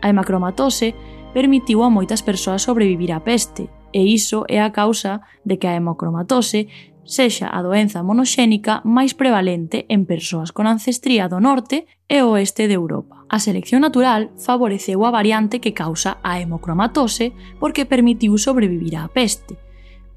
A 0.00 0.08
hemacromatose 0.08 0.96
permitiu 1.36 1.84
a 1.84 1.92
moitas 1.92 2.24
persoas 2.24 2.64
sobrevivir 2.64 3.12
á 3.12 3.20
peste, 3.20 3.68
e 3.92 4.02
iso 4.04 4.44
é 4.48 4.60
a 4.60 4.72
causa 4.72 5.24
de 5.44 5.56
que 5.60 5.68
a 5.68 5.76
hemocromatose 5.76 6.68
sexa 7.06 7.46
a 7.48 7.62
doenza 7.62 8.02
monoxénica 8.02 8.82
máis 8.84 9.14
prevalente 9.14 9.86
en 9.88 10.04
persoas 10.04 10.50
con 10.50 10.66
ancestría 10.66 11.30
do 11.30 11.38
norte 11.38 11.86
e 12.10 12.20
oeste 12.20 12.66
de 12.66 12.74
Europa. 12.74 13.15
A 13.28 13.38
selección 13.42 13.82
natural 13.82 14.30
favoreceu 14.38 15.02
a 15.02 15.10
variante 15.10 15.58
que 15.58 15.74
causa 15.74 16.22
a 16.22 16.38
hemocromatose 16.38 17.34
porque 17.58 17.82
permitiu 17.82 18.38
sobrevivir 18.38 18.94
á 18.94 19.10
peste. 19.10 19.58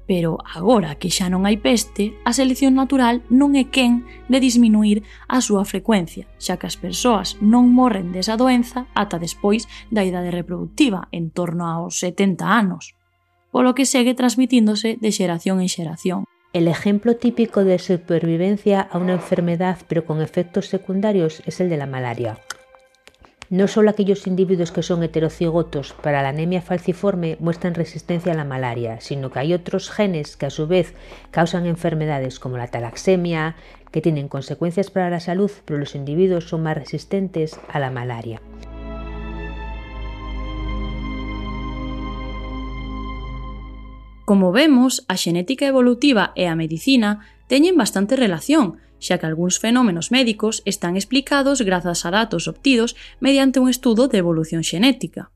Pero 0.06 0.38
agora 0.42 0.94
que 0.94 1.10
xa 1.10 1.26
non 1.26 1.42
hai 1.42 1.58
peste, 1.58 2.14
a 2.22 2.30
selección 2.30 2.78
natural 2.78 3.26
non 3.30 3.58
é 3.58 3.66
quen 3.66 4.06
de 4.30 4.38
disminuir 4.38 5.02
a 5.26 5.42
súa 5.42 5.66
frecuencia, 5.66 6.30
xa 6.38 6.54
que 6.58 6.70
as 6.70 6.78
persoas 6.78 7.34
non 7.42 7.74
morren 7.74 8.14
desa 8.14 8.38
doenza 8.38 8.86
ata 8.94 9.18
despois 9.18 9.66
da 9.90 10.06
idade 10.06 10.30
reproductiva, 10.30 11.10
en 11.10 11.34
torno 11.34 11.66
aos 11.66 11.98
70 11.98 12.46
anos, 12.46 12.94
polo 13.50 13.74
que 13.74 13.90
segue 13.90 14.14
transmitíndose 14.14 14.98
de 15.02 15.10
xeración 15.10 15.58
en 15.58 15.70
xeración. 15.70 16.20
El 16.52 16.66
ejemplo 16.66 17.14
típico 17.14 17.62
de 17.62 17.78
supervivencia 17.78 18.82
a 18.82 18.98
una 18.98 19.14
enfermedad 19.14 19.78
pero 19.86 20.06
con 20.06 20.22
efectos 20.22 20.66
secundarios 20.66 21.42
es 21.46 21.60
el 21.60 21.70
de 21.70 21.78
la 21.78 21.86
malaria. 21.86 22.38
No 23.50 23.66
solo 23.66 23.90
aquellos 23.90 24.28
individuos 24.28 24.70
que 24.70 24.84
son 24.84 25.02
heterocigotos 25.02 25.92
para 25.92 26.22
la 26.22 26.28
anemia 26.28 26.62
falciforme 26.62 27.36
muestran 27.40 27.74
resistencia 27.74 28.30
a 28.32 28.36
la 28.36 28.44
malaria, 28.44 29.00
sino 29.00 29.32
que 29.32 29.40
hay 29.40 29.54
otros 29.54 29.90
genes 29.90 30.36
que 30.36 30.46
a 30.46 30.50
su 30.50 30.68
vez 30.68 30.94
causan 31.32 31.66
enfermedades 31.66 32.38
como 32.38 32.58
la 32.58 32.68
talaxemia, 32.68 33.56
que 33.90 34.00
tienen 34.00 34.28
consecuencias 34.28 34.92
para 34.92 35.10
la 35.10 35.18
salud, 35.18 35.50
pero 35.64 35.80
los 35.80 35.96
individuos 35.96 36.48
son 36.48 36.62
más 36.62 36.76
resistentes 36.76 37.58
a 37.68 37.80
la 37.80 37.90
malaria. 37.90 38.40
Como 44.24 44.52
vemos, 44.52 45.04
a 45.08 45.16
xenética 45.16 45.66
evolutiva 45.66 46.30
e 46.38 46.46
a 46.46 46.54
medicina 46.54 47.26
teñen 47.50 47.74
bastante 47.74 48.14
relación, 48.14 48.78
xa 49.00 49.18
que 49.18 49.26
algúns 49.26 49.58
fenómenos 49.58 50.12
médicos 50.14 50.62
están 50.68 50.94
explicados 50.94 51.64
grazas 51.66 52.06
a 52.06 52.14
datos 52.14 52.46
obtidos 52.46 52.94
mediante 53.18 53.58
un 53.58 53.66
estudo 53.66 54.06
de 54.06 54.22
evolución 54.22 54.62
xenética. 54.62 55.32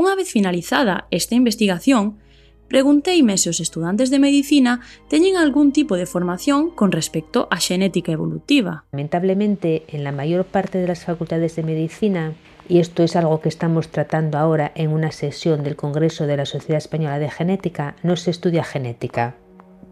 Unha 0.00 0.16
vez 0.18 0.30
finalizada 0.30 1.06
esta 1.10 1.34
investigación, 1.34 2.18
pregunteime 2.66 3.38
se 3.38 3.50
os 3.50 3.62
estudantes 3.62 4.10
de 4.10 4.18
medicina 4.18 4.82
teñen 5.06 5.36
algún 5.36 5.70
tipo 5.70 5.94
de 5.94 6.06
formación 6.06 6.74
con 6.74 6.90
respecto 6.90 7.46
á 7.50 7.62
xenética 7.62 8.10
evolutiva. 8.10 8.86
Lamentablemente, 8.90 9.86
en 9.94 10.02
la 10.02 10.10
mayor 10.10 10.46
parte 10.46 10.78
de 10.78 10.88
las 10.88 11.04
facultades 11.04 11.54
de 11.54 11.62
medicina, 11.62 12.34
y 12.66 12.80
esto 12.80 13.02
es 13.02 13.14
algo 13.14 13.40
que 13.40 13.52
estamos 13.52 13.88
tratando 13.88 14.38
ahora 14.38 14.72
en 14.74 14.90
una 14.90 15.12
sesión 15.12 15.62
del 15.62 15.76
Congreso 15.76 16.26
de 16.26 16.38
la 16.38 16.46
Sociedad 16.46 16.78
Española 16.78 17.18
de 17.18 17.30
Genética, 17.30 17.94
no 18.02 18.16
se 18.16 18.30
estudia 18.30 18.64
genética, 18.64 19.36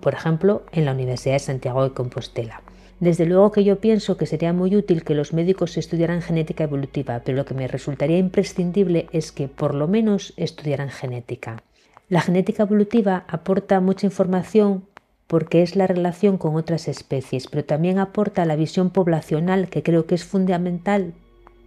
por 0.00 0.14
ejemplo, 0.14 0.64
en 0.72 0.84
la 0.84 0.92
Universidad 0.92 1.34
de 1.34 1.46
Santiago 1.46 1.84
de 1.84 1.94
Compostela. 1.94 2.62
Desde 3.02 3.26
luego 3.26 3.50
que 3.50 3.64
yo 3.64 3.80
pienso 3.80 4.16
que 4.16 4.26
sería 4.26 4.52
muy 4.52 4.76
útil 4.76 5.02
que 5.02 5.16
los 5.16 5.32
médicos 5.32 5.76
estudiaran 5.76 6.22
genética 6.22 6.62
evolutiva, 6.62 7.20
pero 7.24 7.36
lo 7.36 7.44
que 7.44 7.52
me 7.52 7.66
resultaría 7.66 8.16
imprescindible 8.16 9.08
es 9.10 9.32
que 9.32 9.48
por 9.48 9.74
lo 9.74 9.88
menos 9.88 10.34
estudiaran 10.36 10.88
genética. 10.88 11.64
La 12.08 12.20
genética 12.20 12.62
evolutiva 12.62 13.24
aporta 13.26 13.80
mucha 13.80 14.06
información 14.06 14.84
porque 15.26 15.62
es 15.62 15.74
la 15.74 15.88
relación 15.88 16.38
con 16.38 16.54
otras 16.54 16.86
especies, 16.86 17.48
pero 17.48 17.64
también 17.64 17.98
aporta 17.98 18.44
la 18.44 18.54
visión 18.54 18.90
poblacional 18.90 19.68
que 19.68 19.82
creo 19.82 20.06
que 20.06 20.14
es 20.14 20.22
fundamental 20.22 21.12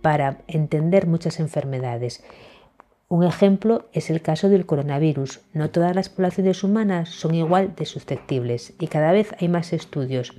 para 0.01 0.37
entender 0.47 1.05
muchas 1.05 1.41
enfermedades. 1.41 2.23
Un 3.09 3.25
ejemplo 3.25 3.89
es 3.91 4.09
el 4.09 4.21
caso 4.21 4.47
del 4.47 4.65
coronavirus. 4.65 5.41
No 5.51 5.69
todas 5.69 5.97
las 5.97 6.07
poblaciones 6.07 6.63
humanas 6.63 7.09
son 7.09 7.35
igual 7.35 7.75
de 7.75 7.85
susceptibles 7.85 8.71
y 8.79 8.87
cada 8.87 9.11
vez 9.11 9.35
hay 9.41 9.49
más 9.49 9.73
estudios 9.73 10.33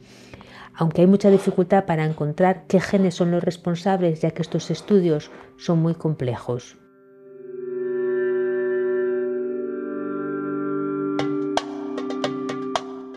aunque 0.76 1.00
hay 1.00 1.06
mucha 1.06 1.30
dificultad 1.30 1.86
para 1.86 2.04
encontrar 2.04 2.66
qué 2.68 2.80
genes 2.80 3.14
son 3.14 3.30
los 3.30 3.42
responsables, 3.42 4.20
ya 4.20 4.30
que 4.30 4.42
estos 4.42 4.70
estudios 4.70 5.30
son 5.56 5.80
muy 5.80 5.94
complejos. 5.94 6.76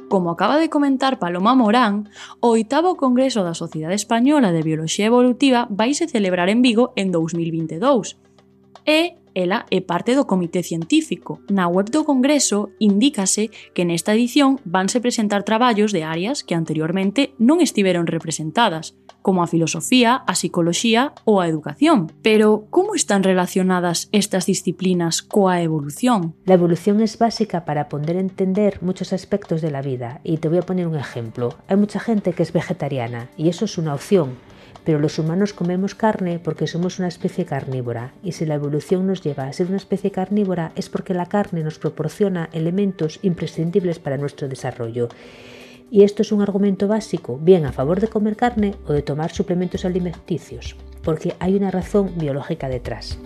Como 0.09 0.31
acaba 0.31 0.57
de 0.57 0.71
comentar 0.71 1.19
Paloma 1.19 1.53
Morán, 1.53 2.09
o 2.39 2.57
oitavo 2.57 2.97
Congreso 2.97 3.45
da 3.45 3.53
Sociedade 3.53 3.93
Española 3.93 4.49
de 4.49 4.65
Bioloxía 4.65 5.05
Evolutiva 5.05 5.69
vaise 5.69 6.09
celebrar 6.09 6.49
en 6.49 6.65
Vigo 6.65 6.97
en 6.97 7.13
2022. 7.13 8.17
E 8.89 9.18
ela 9.35 9.65
é 9.69 9.81
parte 9.81 10.15
do 10.15 10.25
comité 10.25 10.63
científico. 10.63 11.41
Na 11.49 11.67
web 11.67 11.89
do 11.91 12.05
Congreso 12.05 12.71
indícase 12.79 13.51
que 13.73 13.85
nesta 13.85 14.13
edición 14.13 14.59
vanse 14.65 15.01
presentar 15.01 15.43
traballos 15.43 15.91
de 15.91 16.03
áreas 16.03 16.43
que 16.43 16.55
anteriormente 16.55 17.33
non 17.37 17.59
estiveron 17.59 18.07
representadas, 18.07 18.97
como 19.21 19.43
a 19.43 19.47
filosofía, 19.47 20.23
a 20.25 20.33
psicoloxía 20.33 21.13
ou 21.27 21.43
a 21.43 21.47
educación. 21.47 22.11
Pero 22.23 22.65
como 22.71 22.95
están 22.95 23.23
relacionadas 23.23 24.07
estas 24.11 24.47
disciplinas 24.47 25.21
coa 25.21 25.61
evolución? 25.61 26.33
La 26.45 26.55
evolución 26.55 27.01
es 27.01 27.19
básica 27.19 27.65
para 27.65 27.89
poder 27.89 28.15
entender 28.15 28.79
muchos 28.81 29.13
aspectos 29.13 29.61
de 29.61 29.71
la 29.71 29.81
vida 29.81 30.21
y 30.23 30.37
te 30.37 30.49
voy 30.49 30.59
a 30.59 30.67
poner 30.67 30.87
un 30.87 30.95
ejemplo. 30.95 31.53
Hay 31.67 31.77
mucha 31.77 31.99
gente 31.99 32.33
que 32.33 32.43
es 32.43 32.53
vegetariana 32.53 33.29
y 33.37 33.49
eso 33.49 33.65
es 33.65 33.77
una 33.77 33.93
opción, 33.93 34.37
pero 34.83 34.99
los 34.99 35.19
humanos 35.19 35.53
comemos 35.53 35.95
carne 35.95 36.39
porque 36.39 36.67
somos 36.67 36.99
una 36.99 37.07
especie 37.07 37.45
carnívora 37.45 38.13
y 38.23 38.33
si 38.33 38.45
la 38.45 38.55
evolución 38.55 39.07
nos 39.07 39.21
lleva 39.21 39.45
a 39.45 39.53
ser 39.53 39.67
una 39.67 39.77
especie 39.77 40.11
carnívora 40.11 40.71
es 40.75 40.89
porque 40.89 41.13
la 41.13 41.27
carne 41.27 41.63
nos 41.63 41.79
proporciona 41.79 42.49
elementos 42.53 43.19
imprescindibles 43.21 43.99
para 43.99 44.17
nuestro 44.17 44.47
desarrollo. 44.47 45.09
Y 45.91 46.03
esto 46.03 46.21
es 46.21 46.31
un 46.31 46.41
argumento 46.41 46.87
básico, 46.87 47.37
bien 47.37 47.65
a 47.65 47.71
favor 47.71 47.99
de 47.99 48.07
comer 48.07 48.35
carne 48.35 48.75
o 48.87 48.93
de 48.93 49.01
tomar 49.01 49.31
suplementos 49.31 49.85
alimenticios, 49.85 50.75
porque 51.03 51.35
hay 51.39 51.55
una 51.55 51.71
razón 51.71 52.11
biológica 52.15 52.69
detrás. 52.69 53.17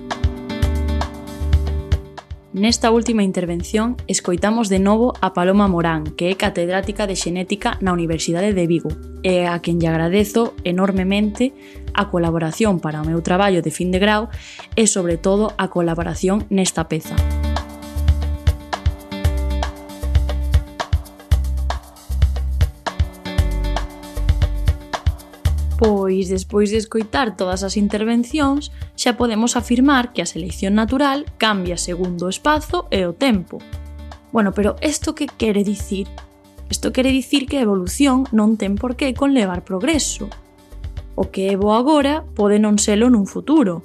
Nesta 2.54 2.92
última 2.92 3.24
intervención 3.24 3.98
escoitamos 4.06 4.70
de 4.70 4.78
novo 4.78 5.18
a 5.22 5.34
Paloma 5.34 5.68
Morán, 5.68 6.14
que 6.14 6.30
é 6.30 6.38
catedrática 6.38 7.10
de 7.10 7.18
Xenética 7.18 7.82
na 7.82 7.98
Universidade 7.98 8.54
de 8.54 8.70
Vigo, 8.70 8.94
e 9.26 9.50
a 9.50 9.58
quen 9.58 9.82
lle 9.82 9.90
agradezo 9.90 10.54
enormemente 10.62 11.50
a 11.98 12.14
colaboración 12.14 12.78
para 12.78 13.02
o 13.02 13.10
meu 13.10 13.26
traballo 13.26 13.66
de 13.66 13.74
fin 13.74 13.90
de 13.90 13.98
grau 13.98 14.30
e, 14.78 14.86
sobre 14.86 15.18
todo, 15.18 15.58
a 15.58 15.74
colaboración 15.74 16.46
nesta 16.54 16.86
peza. 16.86 17.18
Música 17.18 17.53
pois 26.24 26.30
despois 26.32 26.70
de 26.72 26.78
escoitar 26.78 27.36
todas 27.36 27.68
as 27.68 27.76
intervencións, 27.76 28.72
xa 28.96 29.20
podemos 29.20 29.60
afirmar 29.60 30.16
que 30.16 30.24
a 30.24 30.30
selección 30.30 30.72
natural 30.72 31.28
cambia 31.36 31.76
segundo 31.76 32.28
o 32.28 32.32
espazo 32.32 32.88
e 32.96 33.04
o 33.04 33.12
tempo. 33.12 33.60
Bueno, 34.32 34.56
pero 34.56 34.80
isto 34.80 35.12
que 35.12 35.28
quere 35.28 35.68
dicir? 35.68 36.08
Isto 36.72 36.96
quere 36.96 37.12
dicir 37.12 37.44
que 37.44 37.60
a 37.60 37.66
evolución 37.68 38.24
non 38.32 38.56
ten 38.56 38.80
por 38.80 38.96
que 38.96 39.12
conlevar 39.12 39.68
progreso. 39.68 40.32
O 41.20 41.28
que 41.28 41.52
é 41.52 41.60
bo 41.60 41.76
agora 41.76 42.24
pode 42.24 42.56
non 42.56 42.80
selo 42.80 43.12
nun 43.12 43.28
futuro. 43.28 43.84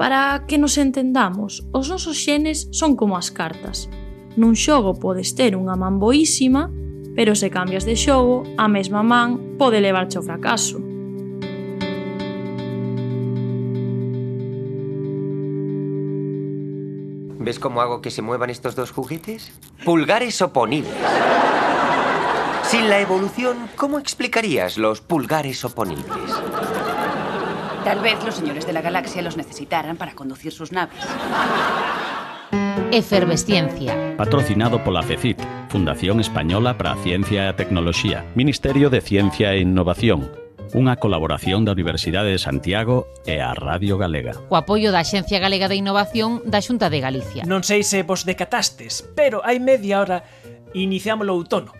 Para 0.00 0.48
que 0.48 0.56
nos 0.56 0.80
entendamos, 0.80 1.68
os 1.76 1.92
nosos 1.92 2.16
xenes 2.16 2.72
son 2.72 2.96
como 2.96 3.20
as 3.20 3.28
cartas. 3.28 3.92
Nun 4.40 4.56
xogo 4.56 4.96
podes 4.96 5.36
ter 5.36 5.52
unha 5.52 5.76
man 5.76 6.00
boísima, 6.00 6.72
pero 7.12 7.36
se 7.36 7.52
cambias 7.52 7.84
de 7.84 7.92
xogo, 7.92 8.48
a 8.56 8.72
mesma 8.72 9.04
man 9.04 9.60
pode 9.60 9.84
levarche 9.84 10.16
ao 10.16 10.24
fracaso. 10.24 10.87
¿Ves 17.48 17.58
cómo 17.58 17.80
hago 17.80 18.02
que 18.02 18.10
se 18.10 18.20
muevan 18.20 18.50
estos 18.50 18.76
dos 18.76 18.90
juguetes? 18.90 19.52
Pulgares 19.82 20.42
oponibles. 20.42 20.92
Sin 22.64 22.90
la 22.90 23.00
evolución, 23.00 23.70
¿cómo 23.74 23.98
explicarías 23.98 24.76
los 24.76 25.00
pulgares 25.00 25.64
oponibles? 25.64 26.04
Tal 27.84 28.00
vez 28.00 28.22
los 28.22 28.34
señores 28.34 28.66
de 28.66 28.74
la 28.74 28.82
galaxia 28.82 29.22
los 29.22 29.38
necesitaran 29.38 29.96
para 29.96 30.12
conducir 30.12 30.52
sus 30.52 30.72
naves. 30.72 30.98
Efervesciencia. 32.92 34.14
Patrocinado 34.18 34.84
pola 34.84 35.02
FECIT, 35.02 35.40
Fundación 35.70 36.20
Española 36.20 36.76
para 36.76 36.92
a 36.92 36.96
Ciencia 36.96 37.44
e 37.44 37.48
a 37.48 37.56
Tecnoloxía, 37.56 38.26
Ministerio 38.34 38.90
de 38.90 39.00
Ciencia 39.00 39.54
e 39.54 39.60
Innovación, 39.60 40.47
unha 40.76 41.00
colaboración 41.00 41.64
da 41.64 41.72
Universidade 41.72 42.32
de 42.32 42.42
Santiago 42.42 43.08
e 43.24 43.40
a 43.40 43.56
Radio 43.56 43.96
Galega. 43.96 44.36
O 44.52 44.56
apoio 44.58 44.92
da 44.92 45.00
Axencia 45.00 45.40
Galega 45.40 45.70
de 45.70 45.80
Innovación 45.80 46.44
da 46.44 46.60
Xunta 46.60 46.92
de 46.92 47.00
Galicia. 47.00 47.48
Non 47.48 47.64
sei 47.64 47.80
se 47.86 48.04
vos 48.04 48.28
decatastes, 48.28 49.06
pero 49.16 49.40
hai 49.46 49.62
media 49.62 50.02
hora 50.02 50.26
iniciamos 50.76 51.24
o 51.28 51.36
outono. 51.36 51.72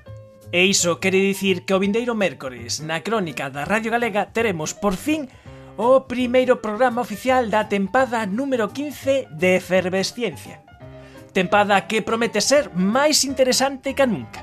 E 0.49 0.64
iso 0.64 0.97
quere 0.97 1.20
dicir 1.20 1.68
que 1.68 1.76
o 1.76 1.82
vindeiro 1.82 2.16
mércores 2.16 2.80
na 2.80 3.05
crónica 3.05 3.53
da 3.53 3.68
Radio 3.68 3.93
Galega 3.93 4.32
teremos 4.32 4.72
por 4.72 4.97
fin 4.97 5.28
o 5.76 6.09
primeiro 6.09 6.59
programa 6.64 7.05
oficial 7.05 7.53
da 7.53 7.68
tempada 7.68 8.24
número 8.24 8.72
15 8.72 9.28
de 9.30 9.61
Efervesciencia. 9.61 10.64
Tempada 11.36 11.84
que 11.84 12.01
promete 12.01 12.41
ser 12.41 12.72
máis 12.72 13.22
interesante 13.28 13.93
que 13.93 14.09
nunca. 14.09 14.43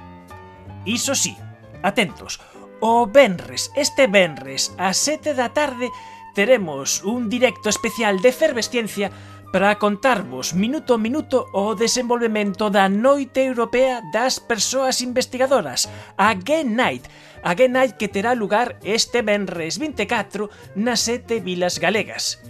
Iso 0.85 1.17
sí, 1.17 1.33
atentos, 1.81 2.37
O 2.81 3.07
Benres, 3.07 3.71
este 3.75 4.07
Benres, 4.07 4.75
a 4.77 4.93
7 4.93 5.33
da 5.33 5.49
tarde, 5.55 5.89
teremos 6.35 7.03
un 7.03 7.29
directo 7.29 7.69
especial 7.69 8.19
de 8.19 8.29
efervesciencia 8.29 9.11
para 9.55 9.79
contarvos 9.79 10.53
minuto 10.53 10.93
a 10.93 10.99
minuto 10.99 11.47
o 11.55 11.79
desenvolvemento 11.79 12.67
da 12.67 12.91
Noite 12.91 13.39
Europea 13.47 14.03
das 14.11 14.43
Persoas 14.43 14.99
Investigadoras, 14.99 15.87
a 16.19 16.35
Gen 16.35 16.75
Night, 16.75 17.07
a 17.39 17.55
Gen 17.55 17.71
Night 17.71 17.95
que 17.95 18.11
terá 18.11 18.35
lugar 18.35 18.75
este 18.83 19.23
Benres 19.23 19.79
24 19.79 20.51
nas 20.75 21.07
sete 21.07 21.39
vilas 21.39 21.79
galegas. 21.79 22.43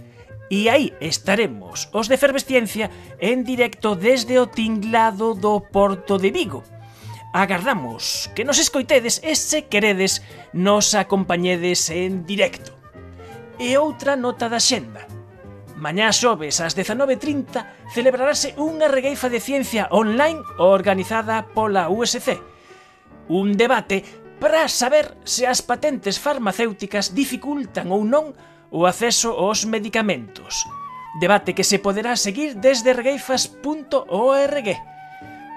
E 0.50 0.66
aí 0.66 0.90
estaremos 0.98 1.86
os 1.94 2.10
de 2.10 2.18
Fervesciencia 2.18 2.90
en 3.22 3.46
directo 3.46 3.94
desde 3.94 4.42
o 4.42 4.50
tinglado 4.50 5.38
do 5.38 5.62
Porto 5.62 6.18
de 6.18 6.34
Vigo, 6.34 6.66
Agardamos 7.36 8.30
que 8.34 8.48
nos 8.48 8.56
escoitedes 8.56 9.20
e 9.20 9.36
se 9.36 9.68
queredes 9.68 10.24
nos 10.56 10.96
acompañedes 10.96 11.92
en 11.92 12.24
directo. 12.24 12.72
E 13.60 13.76
outra 13.76 14.16
nota 14.16 14.48
da 14.48 14.56
xenda. 14.56 15.04
Mañá 15.76 16.08
xoves 16.16 16.64
ás 16.64 16.72
19.30 16.72 17.92
celebrarase 17.92 18.56
unha 18.56 18.88
regueifa 18.88 19.28
de 19.28 19.44
ciencia 19.44 19.84
online 19.92 20.40
organizada 20.56 21.44
pola 21.52 21.92
USC. 21.92 22.40
Un 23.28 23.52
debate 23.52 24.00
para 24.40 24.64
saber 24.72 25.20
se 25.28 25.44
as 25.44 25.60
patentes 25.60 26.16
farmacéuticas 26.16 27.12
dificultan 27.12 27.92
ou 27.92 28.00
non 28.00 28.32
o 28.72 28.88
acceso 28.88 29.36
aos 29.36 29.68
medicamentos. 29.68 30.64
Debate 31.20 31.52
que 31.52 31.68
se 31.68 31.84
poderá 31.84 32.16
seguir 32.16 32.56
desde 32.56 32.96
regueifas.org 32.96 34.95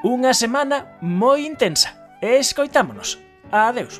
unha 0.03 0.31
semana 0.31 0.99
moi 1.01 1.43
intensa. 1.43 1.95
Escoitámonos. 2.21 3.19
Adeus. 3.51 3.99